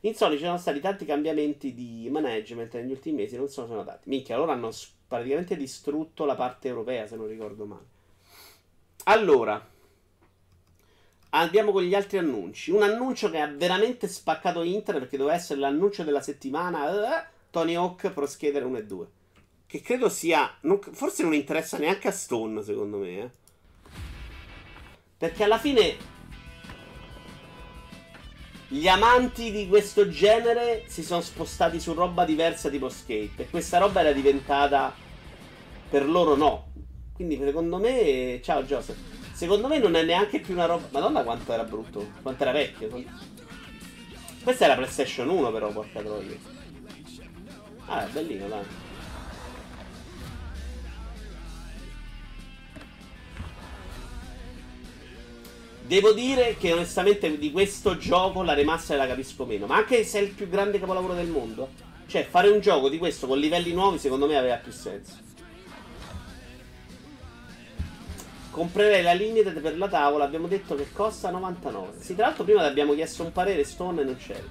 [0.00, 4.08] In Sony ci sono stati tanti cambiamenti di management negli ultimi mesi, non sono notati.
[4.08, 4.70] Minchia, loro hanno
[5.06, 7.91] praticamente distrutto la parte europea, se non ricordo male.
[9.04, 9.68] Allora,
[11.30, 12.70] andiamo con gli altri annunci.
[12.70, 16.90] Un annuncio che ha veramente spaccato internet perché doveva essere l'annuncio della settimana.
[16.90, 19.06] Uh, Tony Hawk Pro Skater 1 e 2.
[19.66, 20.56] Che credo sia.
[20.60, 23.18] Non, forse non interessa neanche a Stone, secondo me.
[23.18, 23.30] Eh.
[25.18, 25.96] Perché alla fine
[28.68, 33.42] gli amanti di questo genere si sono spostati su roba diversa tipo skate.
[33.42, 34.94] E questa roba era diventata
[35.90, 36.70] per loro no.
[37.24, 38.40] Quindi secondo me.
[38.42, 38.96] Ciao Joseph.
[39.32, 40.88] Secondo me non è neanche più una roba.
[40.90, 42.10] Madonna quanto era brutto.
[42.20, 42.88] Quanto era vecchio.
[44.42, 46.36] Questa è la PlayStation 1 però, porca troia.
[47.86, 48.64] Ah, è bellino, dai.
[55.86, 59.66] Devo dire che onestamente di questo gioco la remaster la capisco meno.
[59.66, 61.68] Ma anche se è il più grande capolavoro del mondo.
[62.08, 65.30] Cioè, fare un gioco di questo con livelli nuovi secondo me aveva più senso.
[68.52, 70.24] Comprerei la Limited per la tavola.
[70.24, 71.94] Abbiamo detto che costa 99.
[71.98, 74.44] Sì, tra l'altro prima ti abbiamo chiesto un parere Stone non c'era.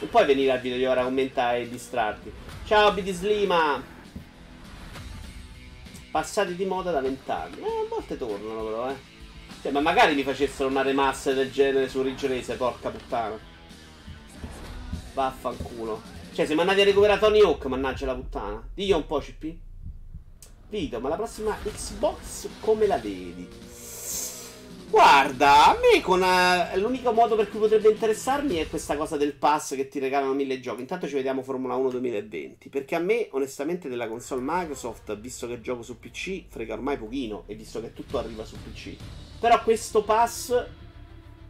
[0.00, 2.32] Non puoi venire al video di ora a commentare e distrarti.
[2.64, 3.80] Ciao BD Slima.
[6.10, 7.60] Passati di moda da vent'anni.
[7.60, 8.96] Eh, a volte tornano però, eh.
[9.62, 13.38] Cioè, ma magari mi facessero una remaster del genere su Ridge Racer, porca puttana.
[15.14, 16.02] Vaffanculo.
[16.34, 18.68] Cioè, se mi andate a recuperare Tony Hawk, mannaggia la puttana.
[18.74, 19.65] Dio un po', CP.
[20.68, 23.48] Vito, ma la prossima Xbox come la vedi?
[24.88, 29.34] Guarda, a me con uh, l'unico modo per cui potrebbe interessarmi è questa cosa del
[29.34, 30.80] pass che ti regalano mille giochi.
[30.80, 32.68] Intanto ci vediamo Formula 1 2020.
[32.68, 37.44] Perché a me, onestamente, della console Microsoft, visto che gioco su PC, frega ormai pochino.
[37.46, 38.96] E visto che tutto arriva su PC.
[39.38, 40.66] Però questo pass,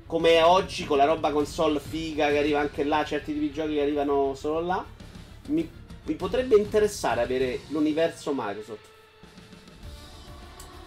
[0.06, 3.52] come è oggi, con la roba console figa che arriva anche là, certi tipi di
[3.52, 4.84] giochi che arrivano solo là,
[5.48, 5.70] mi,
[6.04, 8.94] mi potrebbe interessare avere l'universo Microsoft.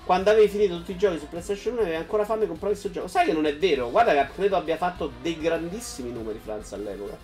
[0.09, 2.89] Quando avevi finito tutti i giochi su PlayStation 1 avevi ancora fame di comprare questo
[2.89, 3.07] gioco.
[3.07, 3.91] Sai che non è vero?
[3.91, 7.15] Guarda che credo abbia fatto dei grandissimi numeri Franz all'epoca.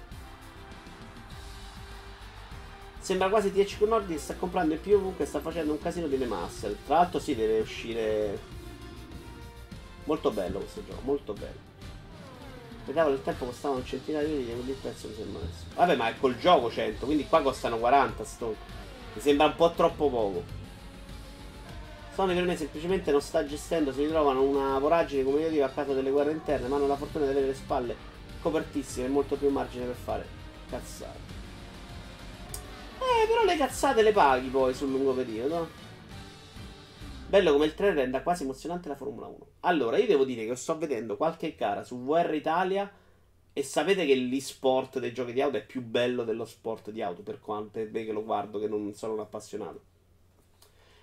[3.00, 6.78] Sembra quasi THQ Nordic sta comprando in più ovunque sta facendo un casino di remaster.
[6.86, 8.40] Tra l'altro sì, deve uscire...
[10.04, 11.74] Molto bello questo gioco, molto bello.
[12.86, 15.64] Vedavo il tempo costavano un centinaio di euro, il prezzo mi sembra adesso.
[15.74, 18.56] Vabbè, ma è col gioco 100, quindi qua costano 40 sto.
[19.14, 20.65] Mi sembra un po' troppo poco.
[22.16, 25.94] Per me semplicemente non sta gestendo, si ritrovano una voragine come io dico a causa
[25.94, 27.96] delle guerre interne, ma hanno la fortuna di avere le spalle
[28.42, 30.26] copertissime e molto più margine per fare
[30.70, 31.20] cazzate.
[33.00, 35.68] Eh, però le cazzate le paghi poi sul lungo periodo.
[37.28, 39.48] Bello come il trailer renda quasi emozionante la Formula 1.
[39.62, 42.90] Allora, io devo dire che sto vedendo qualche gara su VR Italia
[43.52, 47.24] e sapete che l'e-sport dei giochi di auto è più bello dello sport di auto,
[47.24, 49.94] per quanto è che lo guardo, che non sono un appassionato.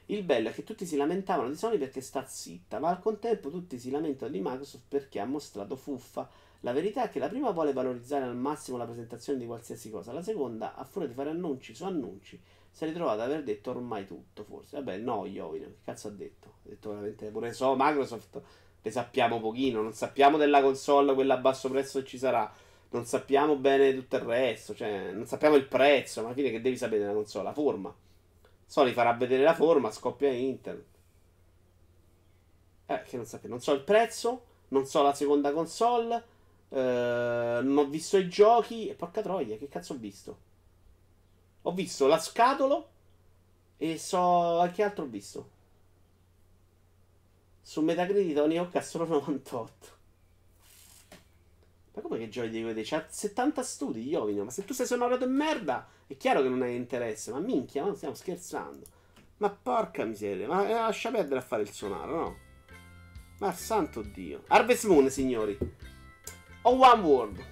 [0.06, 3.50] Il bello è che tutti si lamentavano di Sony perché sta zitta, ma al contempo
[3.50, 6.28] tutti si lamentano di Microsoft perché ha mostrato fuffa
[6.64, 10.12] la verità è che la prima vuole valorizzare al massimo la presentazione di qualsiasi cosa,
[10.12, 12.40] la seconda, a furia di fare annunci su annunci,
[12.70, 14.76] si è ritrovata ad aver detto ormai tutto, forse.
[14.76, 16.54] Vabbè, no, Iovino, che cazzo ha detto?
[16.64, 18.40] Ha detto veramente, pure so, Microsoft
[18.80, 22.50] ne sappiamo pochino, non sappiamo della console, quella a basso prezzo che ci sarà,
[22.90, 26.60] non sappiamo bene tutto il resto, cioè, non sappiamo il prezzo, ma alla fine che
[26.60, 27.44] devi sapere della console?
[27.44, 27.92] La forma.
[28.72, 30.86] Sony farà vedere la forma, scoppia internet.
[32.86, 36.30] Eh, che non sappiamo, non so il prezzo, non so la seconda console
[36.72, 38.88] Uh, non ho visto i giochi.
[38.88, 40.38] E porca troia, che cazzo ho visto?
[41.62, 42.82] Ho visto la scatola.
[43.76, 44.66] E so.
[44.72, 45.50] Che altro ho visto?
[47.60, 50.00] Su Metacritic Tony Hawk ha solo 98.
[51.94, 52.86] Ma come che giochi di vedere?
[52.86, 54.44] C'ha 70 studi, Iovino.
[54.44, 57.32] Ma se tu sei sonorato in merda, è chiaro che non hai interesse.
[57.32, 58.86] Ma minchia, ma stiamo scherzando.
[59.38, 62.36] Ma porca miseria, ma eh, lascia perdere a fare il sonaro, no?
[63.40, 64.44] Ma santo Dio.
[64.46, 65.58] Harvest Moon, signori.
[66.62, 67.50] O One World.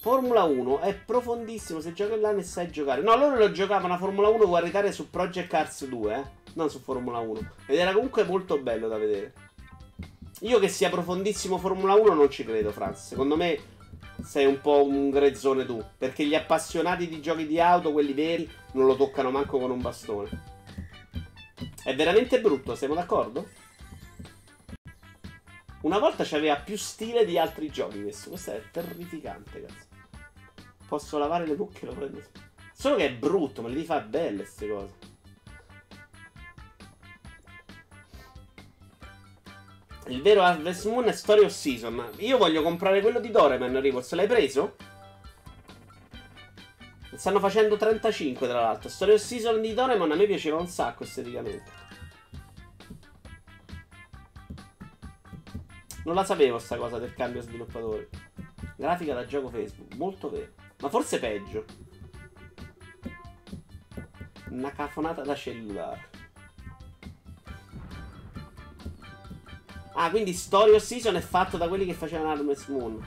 [0.00, 3.00] Formula 1 è profondissimo se giochi online e sai giocare.
[3.00, 6.43] No, loro lo giocavano a Formula 1 guardare su Project Cars 2, eh?
[6.54, 7.50] Non su Formula 1.
[7.66, 9.32] Ed era comunque molto bello da vedere.
[10.40, 13.08] Io che sia profondissimo Formula 1 non ci credo, Franz.
[13.08, 13.58] Secondo me
[14.24, 15.82] sei un po' un grezzone tu.
[15.96, 19.80] Perché gli appassionati di giochi di auto, quelli veri, non lo toccano manco con un
[19.80, 20.52] bastone.
[21.82, 23.46] È veramente brutto, siamo d'accordo?
[25.82, 28.30] Una volta c'aveva più stile di altri giochi questo.
[28.30, 29.86] Questo è terrificante, cazzo.
[30.88, 32.22] Posso lavare le mucche e lo prendo.
[32.72, 35.03] Solo che è brutto, ma le devi fare belle queste cose.
[40.08, 42.10] Il vero Harvest Moon è Story of Season.
[42.18, 44.12] Io voglio comprare quello di Doreman Rewards.
[44.12, 44.76] L'hai preso?
[47.14, 48.90] Stanno facendo 35 tra l'altro.
[48.90, 51.82] Story of Season di Doraemon a me piaceva un sacco esteticamente.
[56.04, 58.10] Non la sapevo sta cosa del cambio sviluppatore.
[58.76, 60.52] Grafica da gioco Facebook, molto vero.
[60.80, 61.64] Ma forse peggio.
[64.50, 66.13] Una cafonata da cellulare.
[69.96, 73.00] Ah, quindi Story of Season è fatto da quelli che facevano Harvest Moon.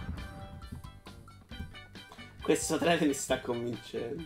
[2.42, 4.24] Questo trailer mi sta convincendo.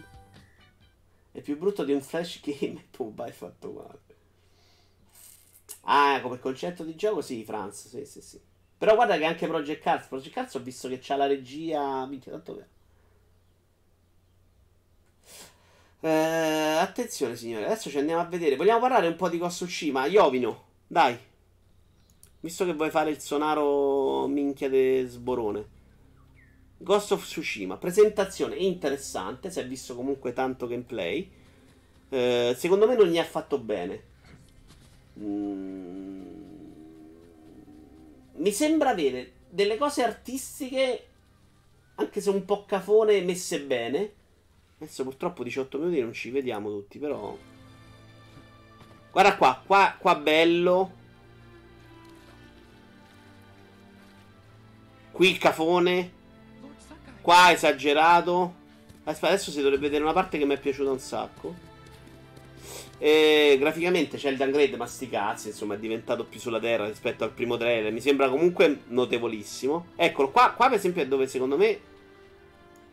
[1.32, 3.99] È più brutto di un flash game e Pumba è fatto male.
[5.86, 8.39] Ah, come concetto di gioco, sì, Franz, sì, sì, sì.
[8.78, 12.05] Però guarda che anche Project Cars, Project Cars ho visto che c'ha la regia.
[12.05, 12.68] Minchia, tanto vero.
[16.01, 18.55] Eh, attenzione signore, adesso ci andiamo a vedere.
[18.55, 20.05] Vogliamo parlare un po' di Ghost Tsushima?
[20.05, 21.29] Iovino, dai.
[22.42, 25.80] Visto che vuoi fare il sonaro minchia de sborone.
[26.78, 31.30] Ghost of Tsushima, presentazione interessante, si è visto comunque tanto gameplay.
[32.09, 34.04] Eh, secondo me non gli ha fatto bene.
[35.20, 36.12] Mm
[38.42, 41.08] mi sembra avere delle cose artistiche,
[41.96, 44.13] anche se un po' cafone, messe bene.
[44.80, 47.38] Adesso purtroppo 18 minuti non ci vediamo tutti, però...
[49.12, 51.00] Guarda qua, qua, qua bello.
[55.12, 56.12] Qui il cafone.
[57.21, 58.55] Qua esagerato.
[59.04, 61.70] Aspetta, adesso si dovrebbe vedere una parte che mi è piaciuta un sacco.
[62.97, 67.24] E graficamente c'è il downgrade, ma sti cazzi, insomma, è diventato più sulla terra rispetto
[67.24, 67.92] al primo trailer.
[67.92, 69.88] Mi sembra comunque notevolissimo.
[69.96, 71.79] Eccolo, qua, qua per esempio è dove secondo me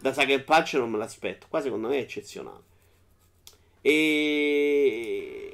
[0.00, 1.46] da Saga Punch non me l'aspetto.
[1.48, 2.62] Qua secondo me è eccezionale.
[3.82, 5.47] E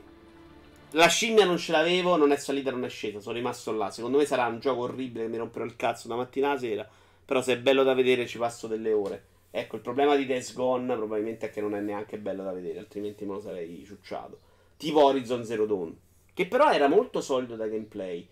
[0.95, 3.21] la scimmia non ce l'avevo, non è salita, non è scesa.
[3.21, 3.91] Sono rimasto là.
[3.91, 6.89] Secondo me sarà un gioco orribile che mi romperò il cazzo da mattina alla sera.
[7.25, 9.25] Però se è bello da vedere ci passo delle ore.
[9.51, 12.81] Ecco, il problema di Days Gone probabilmente è che non è neanche bello da vedere,
[12.81, 14.41] altrimenti me lo sarei ciucciato.
[14.77, 15.97] Tipo Horizon Zero Dawn,
[16.35, 18.27] che però era molto solido da gameplay.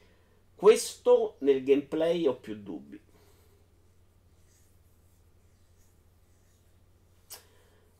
[0.56, 3.00] Questo nel gameplay ho più dubbi.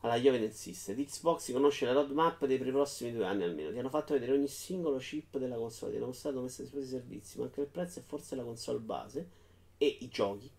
[0.03, 0.95] Alla Joven insiste.
[0.95, 3.71] Xbox conosce la roadmap dei prossimi due anni almeno.
[3.71, 5.91] Ti hanno fatto vedere ogni singolo chip della console.
[5.91, 7.37] Ti hanno mostrato come si i servizi.
[7.39, 9.29] Ma anche il prezzo è forse la console base.
[9.77, 10.49] E i giochi.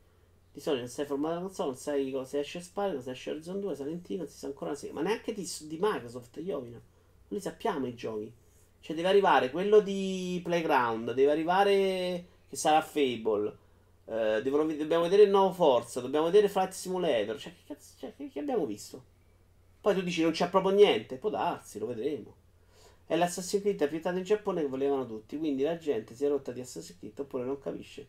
[0.51, 3.61] Di solito non sai formare la console, non sai cosa esce Spyro, cosa esce Horizon
[3.61, 4.93] 2, Salentino, non si sa ancora se.
[4.93, 6.81] Ma neanche di, di Microsoft, Jovina.
[7.29, 8.33] Noi sappiamo i giochi.
[8.81, 13.57] Cioè deve arrivare quello di Playground, deve arrivare che sarà Fable.
[14.07, 17.39] Eh, devono, dobbiamo vedere il nuovo Forza, dobbiamo vedere Flight Simulator.
[17.39, 19.13] Cioè, che cazzo, cioè, che, che abbiamo visto?
[19.85, 22.35] Poi tu dici non c'è proprio niente, può darsi, lo vedremo.
[23.07, 26.53] È l'Assassin's Creed appiattato in Giappone che volevano tutti, quindi la gente si è rotta
[26.53, 28.07] di Assassin's Creed oppure non capisce.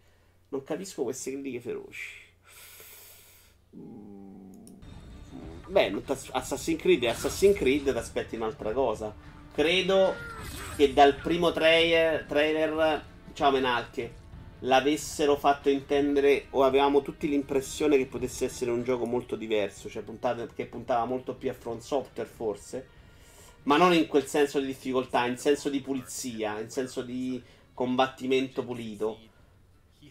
[0.47, 2.11] Non capisco queste critiche feroci.
[5.67, 9.13] Beh, Assassin's Creed è Assassin's Creed, ti aspetti un'altra cosa.
[9.53, 10.13] Credo
[10.77, 14.13] che dal primo trailer, trailer ciao Menalche,
[14.59, 20.03] l'avessero fatto intendere o avevamo tutti l'impressione che potesse essere un gioco molto diverso, cioè
[20.03, 22.87] puntate, che puntava molto più a front software forse,
[23.63, 27.41] ma non in quel senso di difficoltà, in senso di pulizia, in senso di
[27.73, 29.19] combattimento pulito.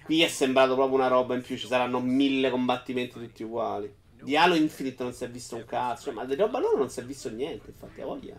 [0.04, 3.92] Qui è sembrato proprio una roba in più, ci saranno mille combattimenti tutti uguali.
[4.20, 7.00] Di Halo Infinite non si è visto un cazzo, ma di roba loro non si
[7.00, 8.38] è visto niente, infatti a voglia.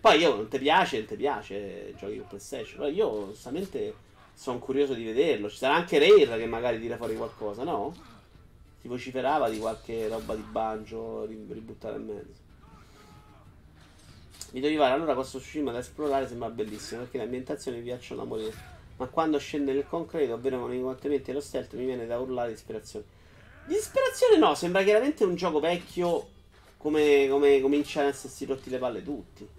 [0.00, 3.94] Poi io non ti piace, non ti piace, giochi con PlayStation, però io onestamente
[4.36, 5.48] sono curioso di vederlo.
[5.48, 7.94] Ci sarà anche Rare che magari tira fuori qualcosa, no?
[8.80, 12.44] Si vociferava di qualche roba di banjo ributtare in mezzo.
[14.52, 18.22] Video di Vara, allora questo Tsushima da esplorare sembra bellissimo perché le ambientazioni mi piacciono
[18.22, 18.54] da morire.
[18.98, 22.18] Ma quando scende nel concreto, ovvero con i combattimenti e lo stealth, mi viene da
[22.18, 23.04] urlare di ispirazione.
[23.66, 26.28] Di ispirazione no, sembra chiaramente un gioco vecchio
[26.76, 29.55] come, come cominciano ad essersi rotti le palle tutti.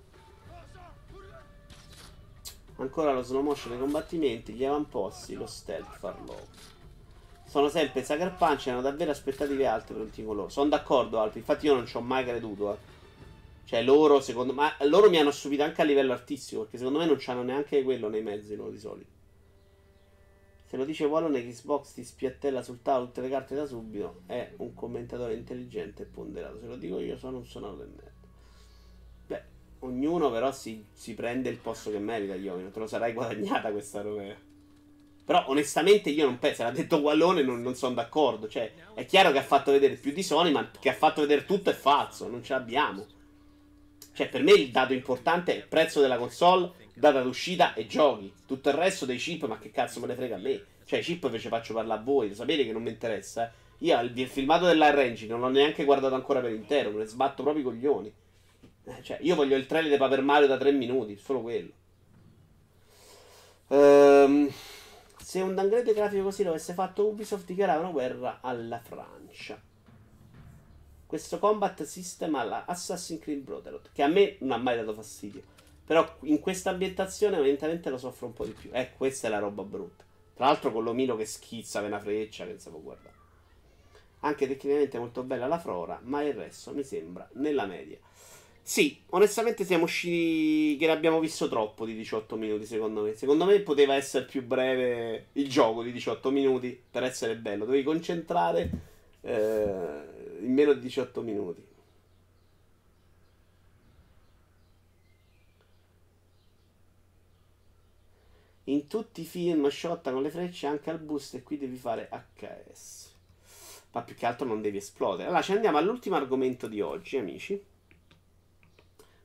[2.78, 6.36] Ancora lo slow motion nei combattimenti, gli avamposti, lo stealth, farlo.
[7.48, 10.50] Sono sempre Sucker Punch hanno davvero aspettative alte per un team loro.
[10.50, 11.38] Sono d'accordo, Alpi.
[11.38, 12.74] Infatti io non ci ho mai creduto.
[12.74, 12.78] Eh.
[13.64, 14.74] Cioè, loro, secondo me.
[14.82, 16.64] Loro mi hanno stupito anche a livello artistico.
[16.64, 19.12] Perché secondo me non c'hanno neanche quello nei mezzi loro di solito.
[20.66, 24.24] Se lo dice Wallone Xbox ti spiattella sul tavolo tutte le carte da subito.
[24.26, 26.60] È un commentatore intelligente e ponderato.
[26.60, 28.07] Se lo dico io, sono un suonato del merda.
[29.80, 32.72] Ognuno però si, si prende il posto che merita, Iovino.
[32.72, 34.46] Te lo sarai guadagnata questa roba.
[35.28, 38.48] Però onestamente io non penso, l'ha detto Wallone, non, non sono d'accordo.
[38.48, 41.46] Cioè, è chiaro che ha fatto vedere più di Sony, ma che ha fatto vedere
[41.46, 43.06] tutto è falso, non ce l'abbiamo.
[44.14, 48.32] Cioè, per me il dato importante è il prezzo della console, data d'uscita e giochi.
[48.46, 50.64] Tutto il resto dei chip, ma che cazzo me ne frega a me?
[50.86, 53.48] Cioè, i chip invece faccio parlare a voi, sapete che non mi interessa.
[53.48, 53.52] Eh?
[53.80, 57.06] Io il, il filmato dell'Air Engine non l'ho neanche guardato ancora per intero, me ne
[57.06, 58.14] sbatto proprio i coglioni.
[58.88, 61.72] Eh, cioè, io voglio il trailer di Paper Mario da 3 minuti, solo quello.
[63.68, 64.50] Ehm,
[65.22, 69.62] se un downgrade grafico così lo avesse fatto Ubisoft dichiarava una guerra alla Francia.
[71.06, 75.42] Questo combat system alla Assassin's Creed Brotherhood, che a me non ha mai dato fastidio.
[75.86, 78.70] Però in questa ambientazione evidentemente lo soffro un po' di più.
[78.72, 80.06] Eh, questa è la roba brutta.
[80.34, 83.16] Tra l'altro con l'omino che schizza per una freccia che non si può guardare.
[84.22, 88.00] Anche tecnicamente molto bella la flora, ma il resto mi sembra nella media.
[88.70, 93.14] Sì, onestamente siamo usciti che l'abbiamo visto troppo di 18 minuti, secondo me.
[93.14, 97.64] Secondo me poteva essere più breve il gioco di 18 minuti per essere bello.
[97.64, 98.70] Dovevi concentrare
[99.22, 101.66] eh, in meno di 18 minuti.
[108.66, 112.10] In tutti i film shotta con le frecce anche al boost e qui devi fare
[112.36, 113.16] HS.
[113.94, 115.30] Ma più che altro non devi esplodere.
[115.30, 117.76] Allora ci andiamo all'ultimo argomento di oggi, amici.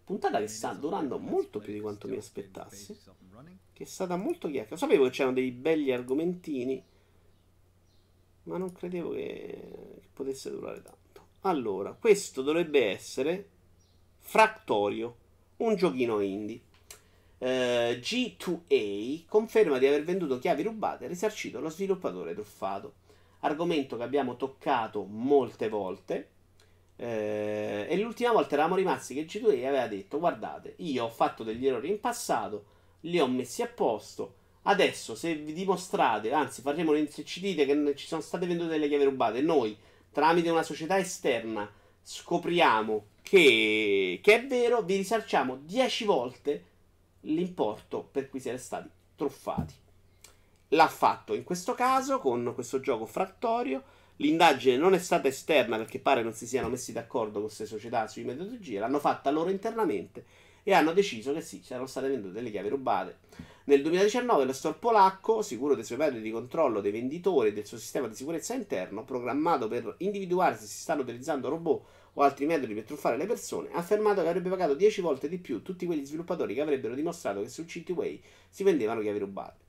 [0.05, 2.99] Puntata che sta durando molto più di quanto mi aspettassi.
[3.73, 4.77] Che è stata molto chiacchiera.
[4.77, 6.85] Sapevo che c'erano dei belli argomentini.
[8.45, 11.27] Ma non credevo che, che potesse durare tanto.
[11.43, 13.49] Allora, questo dovrebbe essere
[14.19, 15.17] Fractorio,
[15.59, 16.61] un giochino indie.
[17.39, 22.95] Uh, G2A conferma di aver venduto chiavi rubate e risarcito lo sviluppatore truffato.
[23.41, 26.32] Argomento che abbiamo toccato molte volte
[27.03, 31.67] eh, e l'ultima volta eravamo rimasti che G2A aveva detto: Guardate, io ho fatto degli
[31.67, 32.65] errori in passato,
[33.01, 34.35] li ho messi a posto.
[34.63, 38.87] Adesso, se vi dimostrate, anzi, faremo se ci dite che ci sono state vendute delle
[38.87, 39.77] chiavi rubate, noi
[40.13, 41.69] tramite una società esterna
[42.05, 46.65] scopriamo che, che è vero, vi risarciamo 10 volte
[47.23, 49.75] l'importo per cui siete stati truffati.
[50.69, 53.83] L'ha fatto in questo caso con questo gioco Fractorio
[54.23, 58.07] L'indagine non è stata esterna perché pare non si siano messi d'accordo con queste società
[58.07, 60.25] sui metodologie, l'hanno fatta loro internamente
[60.63, 63.19] e hanno deciso che sì, c'erano state vendute delle chiavi rubate.
[63.65, 67.67] Nel 2019 lo store polacco, sicuro dei suoi metodi di controllo dei venditori e del
[67.67, 71.83] suo sistema di sicurezza interno, programmato per individuare se si stanno utilizzando robot
[72.13, 75.39] o altri metodi per truffare le persone, ha affermato che avrebbe pagato 10 volte di
[75.39, 79.62] più tutti quegli sviluppatori che avrebbero dimostrato che su CTWay si vendevano chiavi rubate.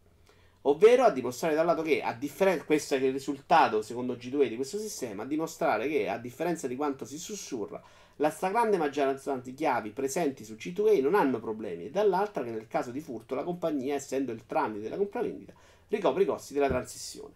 [0.65, 4.55] Ovvero a dimostrare dal lato che, a differenza, questo è il risultato secondo G2 di
[4.55, 7.81] questo sistema, a dimostrare che a differenza di quanto si sussurra,
[8.17, 12.67] la stragrande maggioranza di chiavi presenti su C2A non hanno problemi e dall'altra che nel
[12.67, 15.53] caso di furto la compagnia, essendo il tramite della compravendita,
[15.89, 17.33] ricopre i costi della transizione.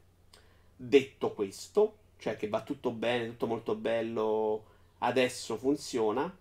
[0.77, 4.63] Detto questo, cioè che va tutto bene, tutto molto bello,
[4.99, 6.33] adesso funziona,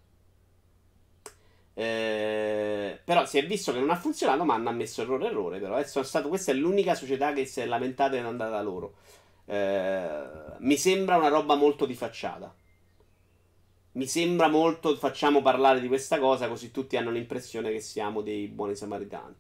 [1.79, 5.59] eh, però si è visto che non ha funzionato, ma hanno ammesso errore errore.
[5.59, 8.63] Però adesso è stato, questa è l'unica società che si è lamentata ed è andata
[8.63, 8.95] loro.
[9.45, 10.09] Eh,
[10.59, 12.53] mi sembra una roba molto di facciata.
[13.93, 14.97] Mi sembra molto.
[14.97, 19.35] Facciamo parlare di questa cosa così tutti hanno l'impressione che siamo dei buoni samaritani.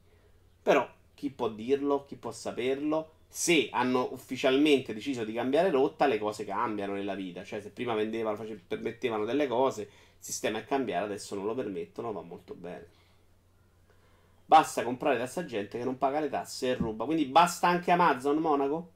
[0.63, 2.05] Però chi può dirlo?
[2.05, 3.13] Chi può saperlo?
[3.29, 7.45] Se hanno ufficialmente deciso di cambiare rotta, le cose cambiano nella vita.
[7.45, 9.89] Cioè, se prima vendevano, permettevano delle cose
[10.19, 12.89] sistema è cambiato, adesso non lo permettono, va molto bene.
[14.45, 17.05] Basta comprare da sta gente che non paga le tasse e ruba.
[17.05, 18.93] Quindi basta anche Amazon, Monaco?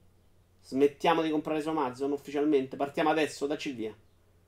[0.63, 2.77] Smettiamo di comprare su Amazon ufficialmente.
[2.77, 3.93] Partiamo adesso, dacci via.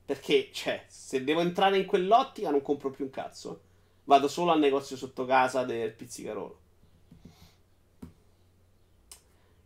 [0.06, 3.62] Perché, cioè, se devo entrare in quell'ottica non compro più un cazzo.
[4.06, 6.60] Vado solo al negozio sotto casa del pizzicarolo.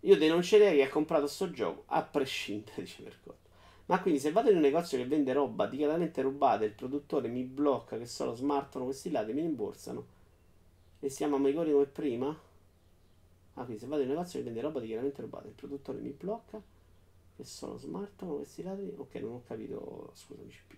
[0.01, 3.47] Io denuncerei chi ha comprato sto gioco, a prescindere, dice Mercotto.
[3.88, 7.30] Ma quindi se vado in un negozio che vende roba dichiaratamente rubata e il produttore
[7.30, 10.05] mi blocca che solo smartano questi lati mi rimborsano
[10.99, 12.38] e siamo a Megori come prima?
[13.53, 15.99] Ah, quindi se vado in un negozio che vende roba dichiaratamente rubata e il produttore
[15.99, 16.61] mi blocca
[17.38, 18.93] che solo smartano questi lati?
[18.97, 20.76] Ok, non ho capito, scusami CP.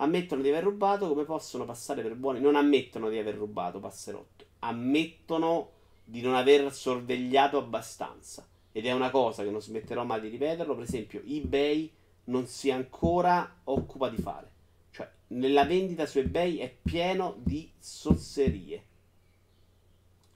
[0.00, 2.40] Ammettono di aver rubato, come possono passare per buoni?
[2.40, 4.44] Non ammettono di aver rubato, passerotto.
[4.60, 5.70] Ammettono
[6.04, 8.46] di non aver sorvegliato abbastanza.
[8.72, 10.74] Ed è una cosa che non smetterò mai di ripeterlo.
[10.74, 11.92] Per esempio, eBay
[12.28, 14.50] non si ancora occupa di fare.
[14.90, 18.86] Cioè, nella vendita su eBay è pieno di sozzerie.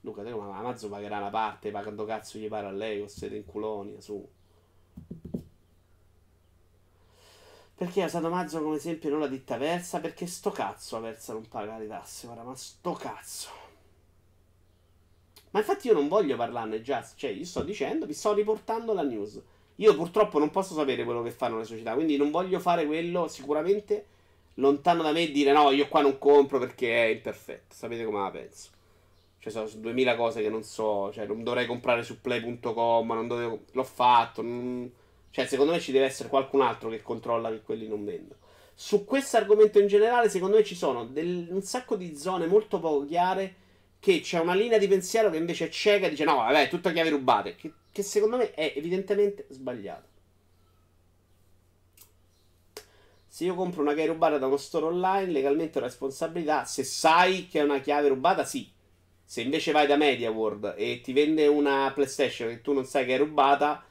[0.01, 3.37] Luca, te ma Amazon pagherà una parte, pagando cazzo gli pare a lei, con sede
[3.37, 4.29] in Culonia, su.
[7.75, 10.01] Perché ha usato Amazon come esempio non la ditta Versa?
[10.01, 13.49] Perché sto cazzo la Versa non paga le tasse, guarda, ma sto cazzo.
[15.51, 19.03] Ma infatti io non voglio parlarne già, cioè io sto dicendo, vi sto riportando la
[19.03, 19.41] news.
[19.77, 23.29] Io purtroppo non posso sapere quello che fanno le società, quindi non voglio fare quello
[23.29, 24.07] sicuramente
[24.55, 27.75] lontano da me e dire no, io qua non compro perché è imperfetto.
[27.75, 28.71] Sapete come la penso?
[29.39, 33.63] Cioè, sono 2000 cose che non so, cioè non dovrei comprare su play.com, non dovevo,
[33.73, 34.43] l'ho fatto.
[34.43, 34.91] Non...
[35.31, 38.39] Cioè, secondo me ci deve essere qualcun altro che controlla che quelli non vendono.
[38.75, 42.79] Su questo argomento in generale, secondo me ci sono del, un sacco di zone molto
[42.79, 43.57] poco chiare
[44.03, 46.93] che c'è una linea di pensiero che invece è cieca e dice no, vabbè, tutte
[46.93, 47.55] chiavi rubate.
[47.55, 50.09] Che che secondo me è evidentemente sbagliato.
[53.29, 56.65] Se io compro una chiave rubata da uno store online, legalmente ho responsabilità.
[56.65, 58.71] Se sai che è una chiave rubata, sì.
[59.25, 63.15] Se invece vai da MediaWorld e ti vende una PlayStation e tu non sai che
[63.15, 63.85] è rubata,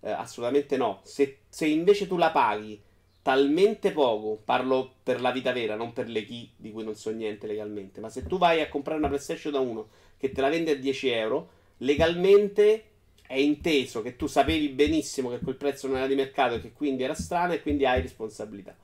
[0.00, 1.00] eh, assolutamente no.
[1.04, 2.80] Se, se, invece tu la paghi
[3.24, 7.10] talmente poco, parlo per la vita vera, non per le key di cui non so
[7.10, 9.88] niente legalmente, ma se tu vai a comprare una PlayStation da uno
[10.18, 11.48] che te la vende a 10 euro,
[11.78, 12.90] legalmente
[13.26, 16.74] è inteso che tu sapevi benissimo che quel prezzo non era di mercato e che
[16.74, 18.76] quindi era strano e quindi hai responsabilità.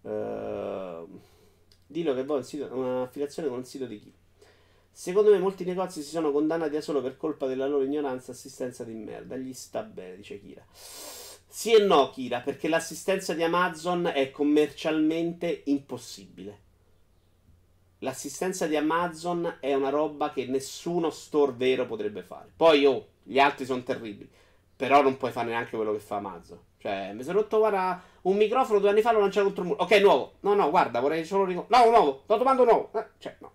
[0.00, 1.20] Uh,
[1.86, 4.12] dillo che vuoi un'affiliazione con un sito di chi.
[4.90, 8.34] Secondo me molti negozi si sono condannati da solo per colpa della loro ignoranza e
[8.34, 9.36] assistenza di merda.
[9.36, 10.64] Gli sta bene, dice Kira.
[11.52, 16.58] Sì e no, Kira, perché l'assistenza di Amazon è commercialmente impossibile.
[17.98, 22.52] L'assistenza di Amazon è una roba che nessuno store vero potrebbe fare.
[22.54, 24.30] Poi, oh, gli altri sono terribili.
[24.76, 26.58] Però non puoi fare neanche quello che fa Amazon.
[26.78, 29.82] Cioè, mi sono rotto, guarda, un microfono due anni fa l'ho lanciato contro il muro.
[29.82, 30.34] Ok, nuovo.
[30.40, 31.84] No, no, guarda, vorrei solo ricordare.
[31.84, 32.20] No, nuovo.
[32.22, 32.92] Sto domando nuovo.
[32.94, 33.52] Eh, cioè, no.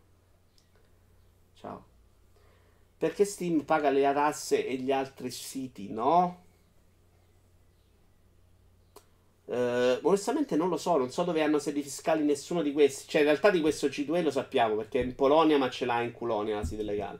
[1.53, 1.85] Ciao.
[2.97, 6.43] Perché Steam paga le tasse e gli altri siti no?
[9.45, 13.07] Uh, onestamente non lo so, non so dove hanno sedi fiscali nessuno di questi.
[13.07, 16.01] Cioè, in realtà di questo C2 lo sappiamo perché è in Polonia, ma ce l'ha
[16.01, 17.19] in Culonia la sede legale.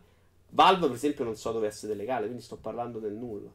[0.49, 3.49] Valve, per esempio, non so dove essere legale, quindi sto parlando del nulla.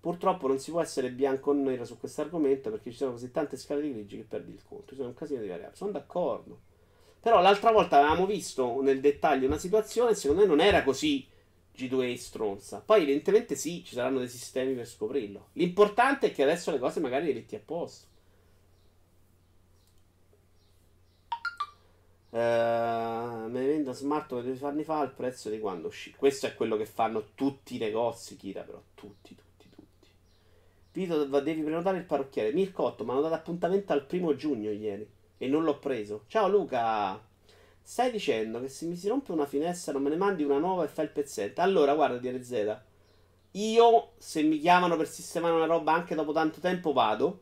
[0.00, 3.30] Purtroppo non si può essere bianco o nero su questo argomento perché ci sono così
[3.30, 4.90] tante scale di grigi che perdi il conto.
[4.90, 5.76] Ci sono un casino di variabili.
[5.76, 6.58] Sono d'accordo.
[7.20, 11.26] Però l'altra volta avevamo visto nel dettaglio una situazione secondo me non era così
[11.78, 12.82] G2A stronza.
[12.84, 15.50] Poi evidentemente sì, ci saranno dei sistemi per scoprirlo.
[15.52, 18.06] L'importante è che adesso le cose magari le metti a posto.
[22.30, 26.12] Uh, me ne vendo smart due anni fa al prezzo di quando uscì.
[26.12, 30.08] Questo è quello che fanno tutti i negozi, Kira, però tutti, tutti, tutti.
[30.90, 32.52] Pito, devi prenotare il parrucchiere.
[32.52, 36.24] Mircotto, mi hanno dato appuntamento al primo giugno ieri e non l'ho preso.
[36.26, 37.27] Ciao Luca.
[37.90, 40.84] Stai dicendo che se mi si rompe una finestra non me ne mandi una nuova
[40.84, 41.62] e fai il pezzetto.
[41.62, 42.80] Allora, guarda, DRZ.
[43.52, 47.40] Io, se mi chiamano per sistemare una roba anche dopo tanto tempo, vado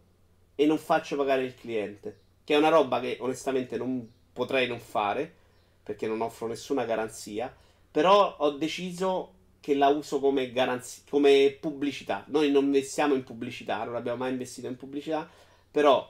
[0.55, 2.20] e non faccio pagare il cliente.
[2.44, 5.35] Che è una roba che onestamente non potrei non fare,
[5.82, 7.52] perché non offro nessuna garanzia.
[7.90, 12.23] Però ho deciso che la uso come, garanzia, come pubblicità.
[12.28, 15.28] Noi non investiamo in pubblicità, non abbiamo mai investito in pubblicità.
[15.73, 16.09] Però,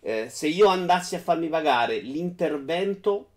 [0.00, 3.28] eh, se io andassi a farmi pagare l'intervento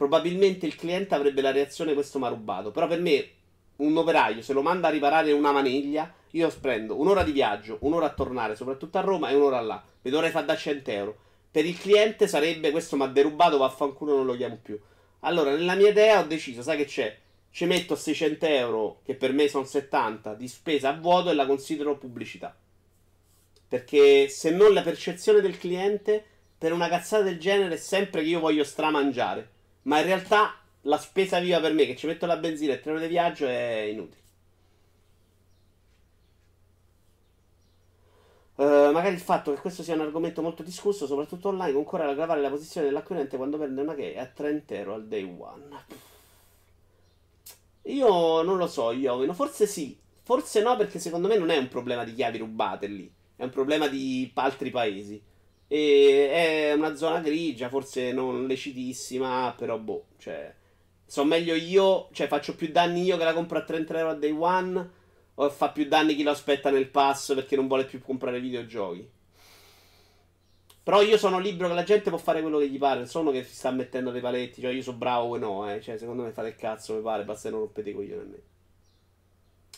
[0.00, 2.70] probabilmente il cliente avrebbe la reazione questo mi ha rubato.
[2.70, 3.28] Però per me
[3.76, 8.06] un operaio se lo manda a riparare una maniglia, io prendo un'ora di viaggio, un'ora
[8.06, 9.84] a tornare, soprattutto a Roma, e un'ora là.
[10.00, 11.18] Mi dovrei fare da 100 euro.
[11.50, 14.80] Per il cliente sarebbe questo mi ha derubato, vaffanculo, non lo chiamo più.
[15.20, 17.18] Allora, nella mia idea ho deciso, sai che c'è?
[17.50, 21.44] Ci metto 600 euro, che per me sono 70, di spesa a vuoto e la
[21.44, 22.56] considero pubblicità.
[23.68, 26.24] Perché se non la percezione del cliente,
[26.56, 29.58] per una cazzata del genere è sempre che io voglio stramangiare.
[29.82, 32.80] Ma in realtà la spesa viva per me, che ci metto la benzina e il
[32.82, 34.18] treno di viaggio, è inutile.
[38.60, 42.10] Uh, magari il fatto che questo sia un argomento molto discusso, soprattutto online, concorre ad
[42.10, 45.84] aggravare la posizione dell'acquirente quando prende una che è a 30 euro al day one.
[47.84, 51.68] Io non lo so, io forse sì, forse no, perché secondo me non è un
[51.68, 55.20] problema di chiavi rubate lì, è un problema di altri paesi.
[55.72, 60.52] E è una zona grigia, forse non lecitissima, però boh, cioè...
[61.06, 64.14] So meglio io, cioè faccio più danni io che la compro a 30 euro a
[64.14, 64.90] day one,
[65.34, 69.08] o fa più danni chi lo aspetta nel pass perché non vuole più comprare videogiochi.
[70.82, 73.30] Però io sono libero che la gente può fare quello che gli pare, non sono
[73.30, 75.80] che si sta mettendo dei paletti, cioè io sono bravo o no, eh.
[75.80, 78.24] Cioè, secondo me fate il cazzo, mi pare, basta che non rompete i coglioni a
[78.24, 78.42] me.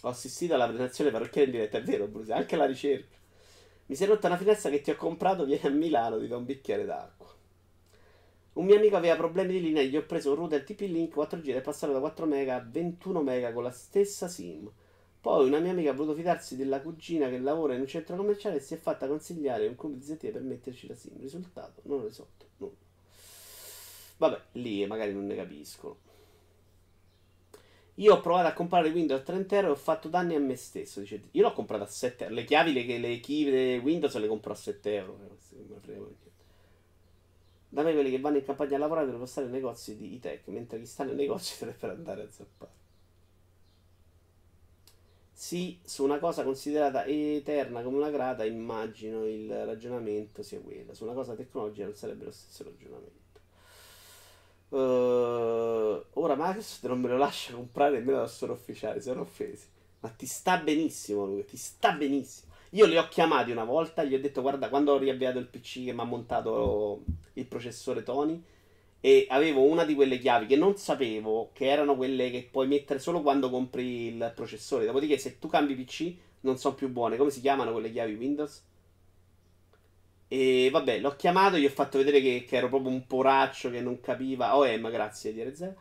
[0.02, 3.16] Ho assistito alla presentazione parrocchiere in diretta, è vero, Bruce, anche alla ricerca.
[3.92, 6.46] Mi sei rotta una finestra che ti ho comprato, vieni a Milano, ti do un
[6.46, 7.30] bicchiere d'acqua.
[8.54, 11.56] Un mio amico aveva problemi di linea, gli ho preso un router TP-Link 4G ed
[11.56, 14.66] è passato da 4 mega a 21 mega con la stessa SIM.
[15.20, 18.56] Poi una mia amica ha voluto fidarsi della cugina che lavora in un centro commerciale
[18.56, 21.20] e si è fatta consigliare un ZTE per metterci la SIM.
[21.20, 22.72] Risultato, non ho risolto nulla.
[24.16, 25.98] Vabbè, lì magari non ne capiscono.
[28.02, 30.56] Io ho provato a comprare Windows a 30 euro e ho fatto danni a me
[30.56, 30.98] stesso.
[30.98, 32.34] Dice, io l'ho comprato a 7 euro.
[32.34, 35.18] Le chiavi, le, le key Windows le compro a 7 euro.
[37.68, 40.48] Da me quelli che vanno in campagna a lavorare devono stare nei negozi di e-tech,
[40.48, 42.72] mentre chi sta nei negozi dovrebbe andare a zappare.
[45.32, 50.92] Sì, su una cosa considerata eterna come una grata, immagino il ragionamento sia quello.
[50.92, 53.31] Su una cosa tecnologica non sarebbe lo stesso ragionamento.
[54.72, 59.66] Uh, ora Microsoft non me lo lascia comprare nemmeno da store ufficiale, sono offesi.
[60.00, 62.52] Ma ti sta benissimo, lui, ti sta benissimo.
[62.70, 65.84] Io li ho chiamati una volta, gli ho detto guarda, quando ho riavviato il PC
[65.84, 67.02] che mi ha montato
[67.34, 68.42] il processore Tony
[68.98, 72.98] e avevo una di quelle chiavi che non sapevo che erano quelle che puoi mettere
[72.98, 74.86] solo quando compri il processore.
[74.86, 77.18] Dopodiché se tu cambi PC non sono più buone.
[77.18, 78.62] Come si chiamano quelle chiavi Windows?
[80.32, 83.82] E vabbè, l'ho chiamato, gli ho fatto vedere che, che ero proprio un poraccio che
[83.82, 84.56] non capiva.
[84.56, 85.72] OM, grazie, DRZ.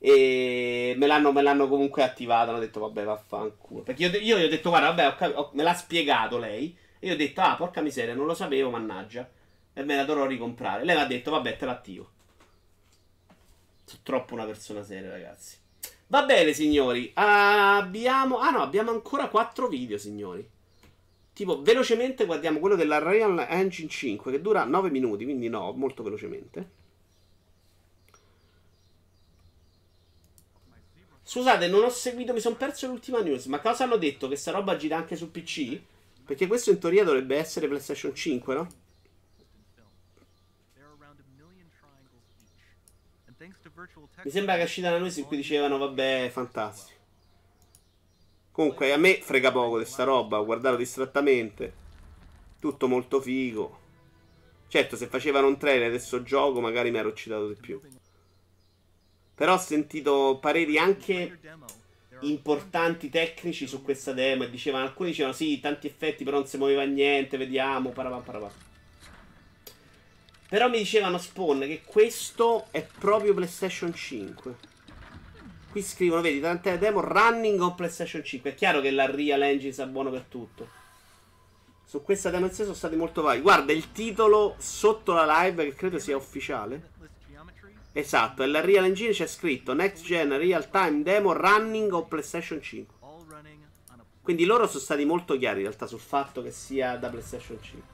[0.00, 2.50] E me l'hanno, me l'hanno comunque attivato.
[2.50, 3.82] Hanno detto, vabbè, vaffanculo.
[3.82, 6.76] Perché io, io gli ho detto, guarda, vabbè, ho cap- ho, me l'ha spiegato lei.
[6.98, 9.30] E io ho detto, ah, porca miseria, non lo sapevo, mannaggia.
[9.72, 10.82] E me la dovrò ricomprare.
[10.84, 12.10] Lei mi ha detto, vabbè, te l'attivo.
[13.84, 15.56] Sono troppo una persona seria, ragazzi.
[16.08, 17.12] Va bene, signori.
[17.14, 18.38] Abbiamo.
[18.38, 20.44] Ah, no, abbiamo ancora 4 video, signori.
[21.40, 26.02] Tipo, velocemente guardiamo quello della Real Engine 5 che dura 9 minuti, quindi no, molto
[26.02, 26.70] velocemente.
[31.22, 33.46] Scusate, non ho seguito, mi sono perso l'ultima news.
[33.46, 34.28] Ma cosa hanno detto?
[34.28, 35.80] Che sta roba gira anche su PC?
[36.26, 38.68] Perché questo in teoria dovrebbe essere PlayStation 5, no?
[44.24, 46.99] Mi sembra che è uscita una news in cui dicevano, vabbè, fantastico.
[48.52, 51.72] Comunque a me frega poco di sta roba, ho guardato distrattamente.
[52.58, 53.78] Tutto molto figo.
[54.68, 57.80] Certo, se facevano un trailer adesso gioco, magari mi ero eccitato di più.
[59.34, 61.38] Però ho sentito pareri anche
[62.20, 66.56] importanti tecnici su questa demo e dicevano, alcuni dicevano sì, tanti effetti, però non si
[66.58, 68.52] muoveva niente, vediamo, parapà, parapà.
[70.48, 74.69] Però mi dicevano Spawn che questo è proprio PlayStation 5.
[75.70, 78.50] Qui scrivono, vedi, tante demo running on PlayStation 5.
[78.50, 80.68] È chiaro che la Real Engine sia buono per tutto.
[81.84, 83.40] Su questa demo in sé sono stati molto vari.
[83.40, 86.90] Guarda il titolo sotto la live, che credo sia ufficiale.
[87.92, 92.60] Esatto, e la Real Engine c'è scritto Next Gen Real Time Demo Running on PlayStation
[92.60, 92.98] 5.
[94.22, 97.89] Quindi loro sono stati molto chiari in realtà sul fatto che sia da PlayStation 5.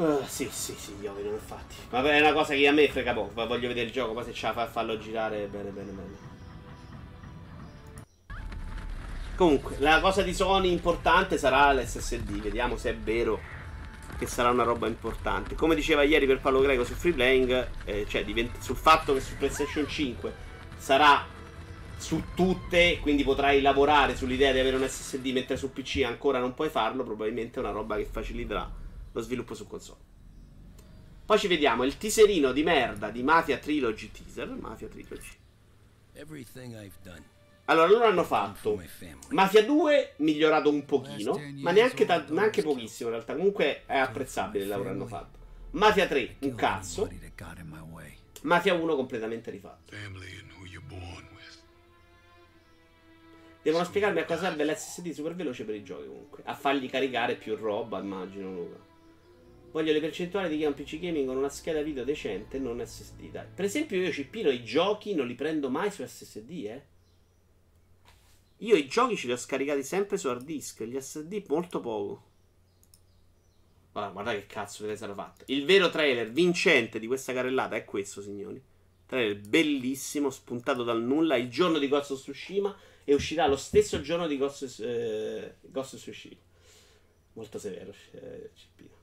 [0.00, 1.74] Uh, sì, sì, sì, io vedo infatti.
[1.90, 3.46] Ma è una cosa che a me frega poco.
[3.46, 6.28] Voglio vedere il gioco, poi se ce la fa farlo girare bene, bene, bene.
[9.36, 12.40] Comunque, la cosa di Sony importante sarà l'SSD.
[12.40, 13.38] Vediamo se è vero
[14.16, 15.54] che sarà una roba importante.
[15.54, 19.20] Come diceva ieri per Paolo Greco su Free Playing, eh, cioè diventa, sul fatto che
[19.20, 20.32] su PlayStation 5
[20.78, 21.26] sarà
[21.98, 26.54] su tutte, quindi potrai lavorare sull'idea di avere un SSD mentre su PC ancora non
[26.54, 28.79] puoi farlo, probabilmente è una roba che faciliterà
[29.12, 30.00] lo sviluppo su console.
[31.24, 35.28] Poi ci vediamo il teaserino di merda di Mafia Trilogy teaser, Mafia Trilogy.
[37.66, 38.70] Allora, loro hanno fatto
[39.30, 41.32] Mafia 2 migliorato un pochino,
[41.62, 43.34] ma neanche, ta- neanche pochissimo in realtà.
[43.36, 45.38] Comunque è apprezzabile il lavoro che hanno fatto.
[45.72, 47.02] Mafia 3 un cazzo.
[48.42, 49.94] Mafia 1 completamente rifatto.
[53.62, 56.42] Devono spiegarmi a cosa serve l'SSD super veloce per i giochi comunque.
[56.46, 58.88] A fargli caricare più roba, immagino, Luca.
[59.72, 62.84] Voglio le percentuali di chi ha un PC gaming con una scheda video decente, non
[62.84, 63.30] SSD.
[63.54, 66.82] Per esempio, io Cippino i giochi non li prendo mai su SSD, eh.
[68.58, 72.28] Io i giochi ce li ho scaricati sempre su hard disk, gli SD molto poco.
[73.92, 75.44] Guarda, guarda che cazzo deve essere fatto.
[75.46, 78.60] Il vero trailer vincente di questa carrellata è questo, signori.
[79.06, 81.36] Trailer bellissimo, spuntato dal nulla.
[81.36, 85.94] Il giorno di Ghost of Tsushima e uscirà lo stesso giorno di Ghost, eh, Ghost
[85.94, 86.40] of Tsushima.
[87.34, 88.99] Molto severo, eh, Cippino.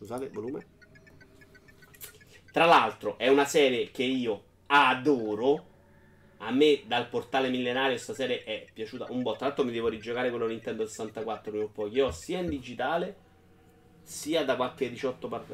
[0.00, 0.66] Scusate, volume.
[2.50, 5.66] Tra l'altro, è una serie che io adoro
[6.38, 9.36] a me dal portale millenario questa serie è piaciuta un po'.
[9.36, 11.92] Tra l'altro mi devo rigiocare quello Nintendo 64 prima o poi.
[11.92, 13.14] Io ho sia in digitale
[14.02, 15.52] sia da qualche 18 parti.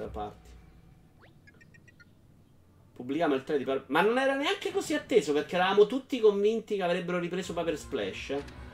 [2.95, 6.77] Pubblichiamo il 3 di par- Ma non era neanche così atteso perché eravamo tutti convinti
[6.77, 8.31] che avrebbero ripreso Paper Splash.
[8.31, 8.66] Eh?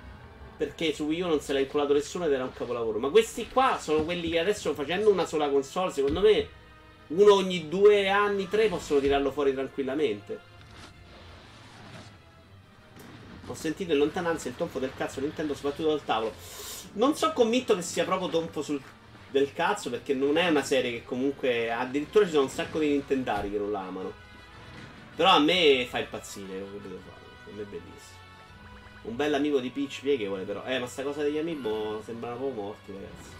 [0.62, 3.00] Perché su Wii U non se l'ha inculato nessuno ed era un capolavoro.
[3.00, 6.48] Ma questi qua sono quelli che adesso facendo una sola console, secondo me
[7.08, 10.38] uno ogni due anni, tre possono tirarlo fuori tranquillamente.
[13.48, 16.32] Ho sentito in lontananza il tonfo del cazzo Nintendo soprattutto dal tavolo.
[16.92, 18.80] Non sono convinto che sia proprio tonfo sul,
[19.32, 21.72] del cazzo perché non è una serie che comunque...
[21.72, 24.12] Addirittura ci sono un sacco di Nintendari che non la amano.
[25.16, 27.20] Però a me fa impazzire quello che devo fare.
[27.46, 28.11] Per me è bellissimo.
[29.02, 30.64] Un bel amico di Peach pieghevole però.
[30.64, 33.30] Eh, ma sta cosa degli amiibo sembrano proprio morti, ragazzi.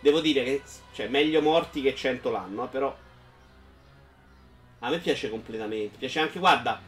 [0.00, 0.62] Devo dire che,
[0.92, 2.96] cioè, meglio morti che 100 l'anno, eh, però...
[4.80, 5.96] A me piace completamente.
[5.98, 6.80] Piace anche, guarda,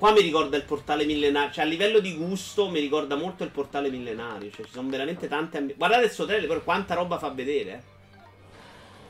[0.00, 1.52] Qua mi ricorda il portale millenario.
[1.52, 4.50] Cioè, a livello di gusto, mi ricorda molto il portale millenario.
[4.50, 5.58] Cioè, ci sono veramente tante.
[5.58, 7.84] Ambi- Guardate il suo trailer, quanta roba fa vedere.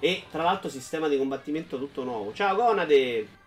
[0.00, 0.08] Eh.
[0.08, 2.32] E tra l'altro, sistema di combattimento tutto nuovo.
[2.32, 3.39] Ciao, Gonade.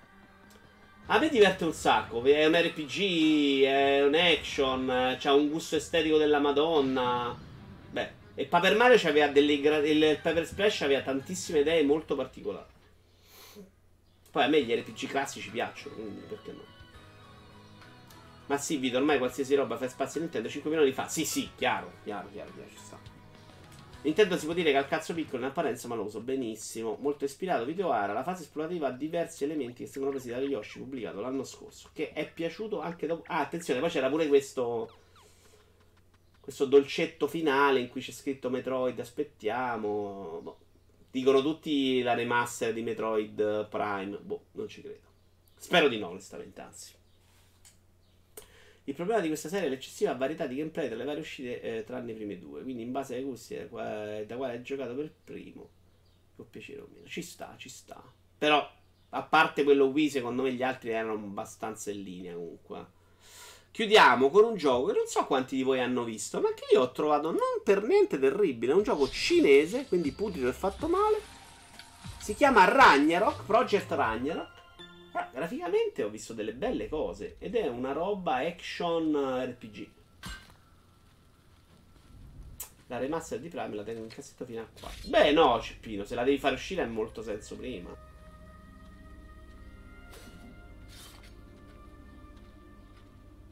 [1.08, 2.24] A me diverte un sacco.
[2.24, 5.18] È un RPG, è un action.
[5.20, 7.38] C'ha un gusto estetico della Madonna.
[7.92, 9.60] Beh, e Paper Mario c'aveva delle.
[9.60, 12.72] Gra- il Paper Splash aveva tantissime idee molto particolari.
[14.32, 16.64] Poi a me gli RPG classici piacciono, quindi perché no?
[18.48, 21.08] Ma sì, Vito, ormai qualsiasi roba fa spazio Nintendo 5 milioni fa.
[21.08, 23.03] Sì, sì, chiaro, chiaro, chiaro, chiaro, ci sta.
[24.04, 26.98] Nintendo si può dire che ha il cazzo piccolo in apparenza, ma lo uso benissimo.
[27.00, 31.22] Molto ispirato, Videoara, la fase esplorativa ha diversi elementi che sono presi da Yoshi, pubblicato
[31.22, 33.24] l'anno scorso, che è piaciuto anche dopo...
[33.28, 34.98] Ah, attenzione, poi c'era pure questo...
[36.42, 40.40] Questo dolcetto finale in cui c'è scritto Metroid, aspettiamo...
[40.42, 40.58] Boh.
[41.10, 44.18] Dicono tutti la remaster di Metroid Prime.
[44.18, 45.12] Boh, non ci credo.
[45.56, 46.94] Spero di no, onestamente, anzi.
[48.86, 51.84] Il problema di questa serie è l'eccessiva varietà di gameplay tra le varie uscite eh,
[51.86, 52.64] tranne i primi due.
[52.64, 55.70] Quindi, in base ai gusti eh, da quale hai giocato per primo,
[56.36, 57.08] può piacere o meno.
[57.08, 58.04] Ci sta, ci sta.
[58.38, 58.70] Però,
[59.10, 63.02] a parte quello Wii, secondo me gli altri erano abbastanza in linea comunque.
[63.72, 66.82] Chiudiamo con un gioco che non so quanti di voi hanno visto, ma che io
[66.82, 68.74] ho trovato non per niente terribile.
[68.74, 71.20] È un gioco cinese, quindi putito e fatto male.
[72.20, 74.53] Si chiama Ragnarok, Project Ragnarok.
[75.14, 77.36] Ah, graficamente ho visto delle belle cose.
[77.40, 79.90] Ed è una roba action RPG.
[82.88, 84.90] La remaster di Prime la tengo in cassetto fino a qua.
[85.06, 87.90] Beh, no, Cippino, se la devi fare uscire ha molto senso prima.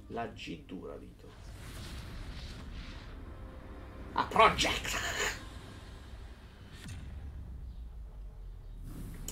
[0.08, 1.30] La G dura, Vito.
[4.14, 4.98] Ah, Project!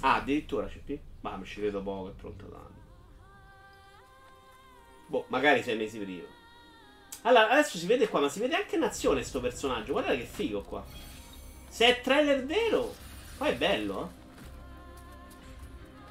[0.02, 1.09] Ah, addirittura CP?
[1.22, 2.80] Ma mi ci vedo poco, è pronto tanto.
[5.08, 6.28] Boh, magari sei mesi prima.
[7.24, 9.92] Allora, adesso si vede qua, ma si vede anche in azione sto personaggio.
[9.92, 10.86] Guardate che figo qua.
[11.68, 12.94] Se è trailer vero,
[13.38, 14.12] poi è bello,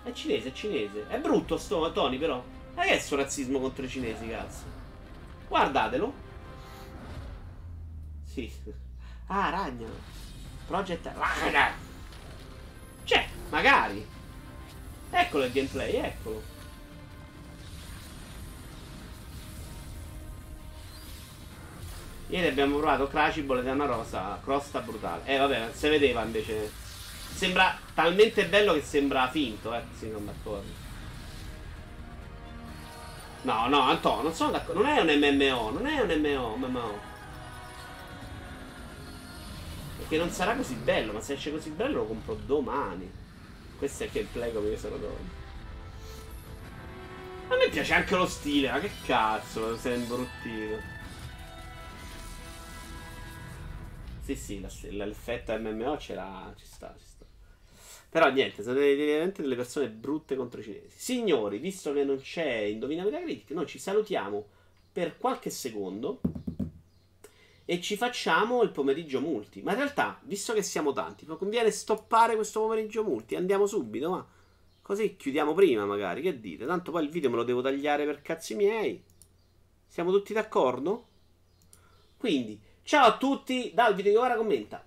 [0.04, 0.10] eh.
[0.10, 1.06] È cinese, è cinese.
[1.08, 2.42] È brutto sto Tony, però.
[2.74, 4.64] Ma che è sto razzismo contro i cinesi, cazzo?
[5.48, 6.12] Guardatelo.
[8.24, 8.52] Sì.
[9.28, 9.88] Ah, ragna.
[10.66, 11.72] Project Ragna.
[13.04, 14.06] C'è, magari.
[15.10, 16.56] Eccolo il gameplay, eccolo.
[22.28, 25.22] Ieri abbiamo provato Crashable ed è una rosa crosta brutale.
[25.24, 26.70] Eh vabbè, si vedeva invece.
[27.34, 29.82] Sembra talmente bello che sembra finto, eh.
[29.96, 30.86] Sì, non d'accordo.
[33.42, 34.82] No, no, Antonio, non sono d'accordo.
[34.82, 36.98] Non è un MMO, non è un MMO, MMO.
[39.98, 43.17] Perché non sarà così bello, ma se esce così bello lo compro domani.
[43.78, 45.28] Questo è che il play come io sono domani.
[47.48, 50.96] A me piace anche lo stile, ma che cazzo, sei imbruttito.
[54.20, 54.60] Sì, sì,
[54.90, 57.24] l'effetto MMO c'era, ci sta, ci sta.
[58.10, 60.98] Però niente, sono veramente delle persone brutte contro i cinesi.
[60.98, 64.44] Signori, visto che non c'è Indovina Metacritic, noi ci salutiamo
[64.92, 66.20] per qualche secondo
[67.70, 69.60] e ci facciamo il pomeriggio multi.
[69.60, 73.34] Ma in realtà, visto che siamo tanti, conviene stoppare questo pomeriggio multi.
[73.34, 74.26] Andiamo subito, ma
[74.80, 76.64] così chiudiamo prima magari, che dite?
[76.64, 79.02] Tanto poi il video me lo devo tagliare per cazzi miei.
[79.86, 81.06] Siamo tutti d'accordo?
[82.16, 82.58] Quindi
[82.88, 84.82] Ciao a tutti dal video che ora commenta.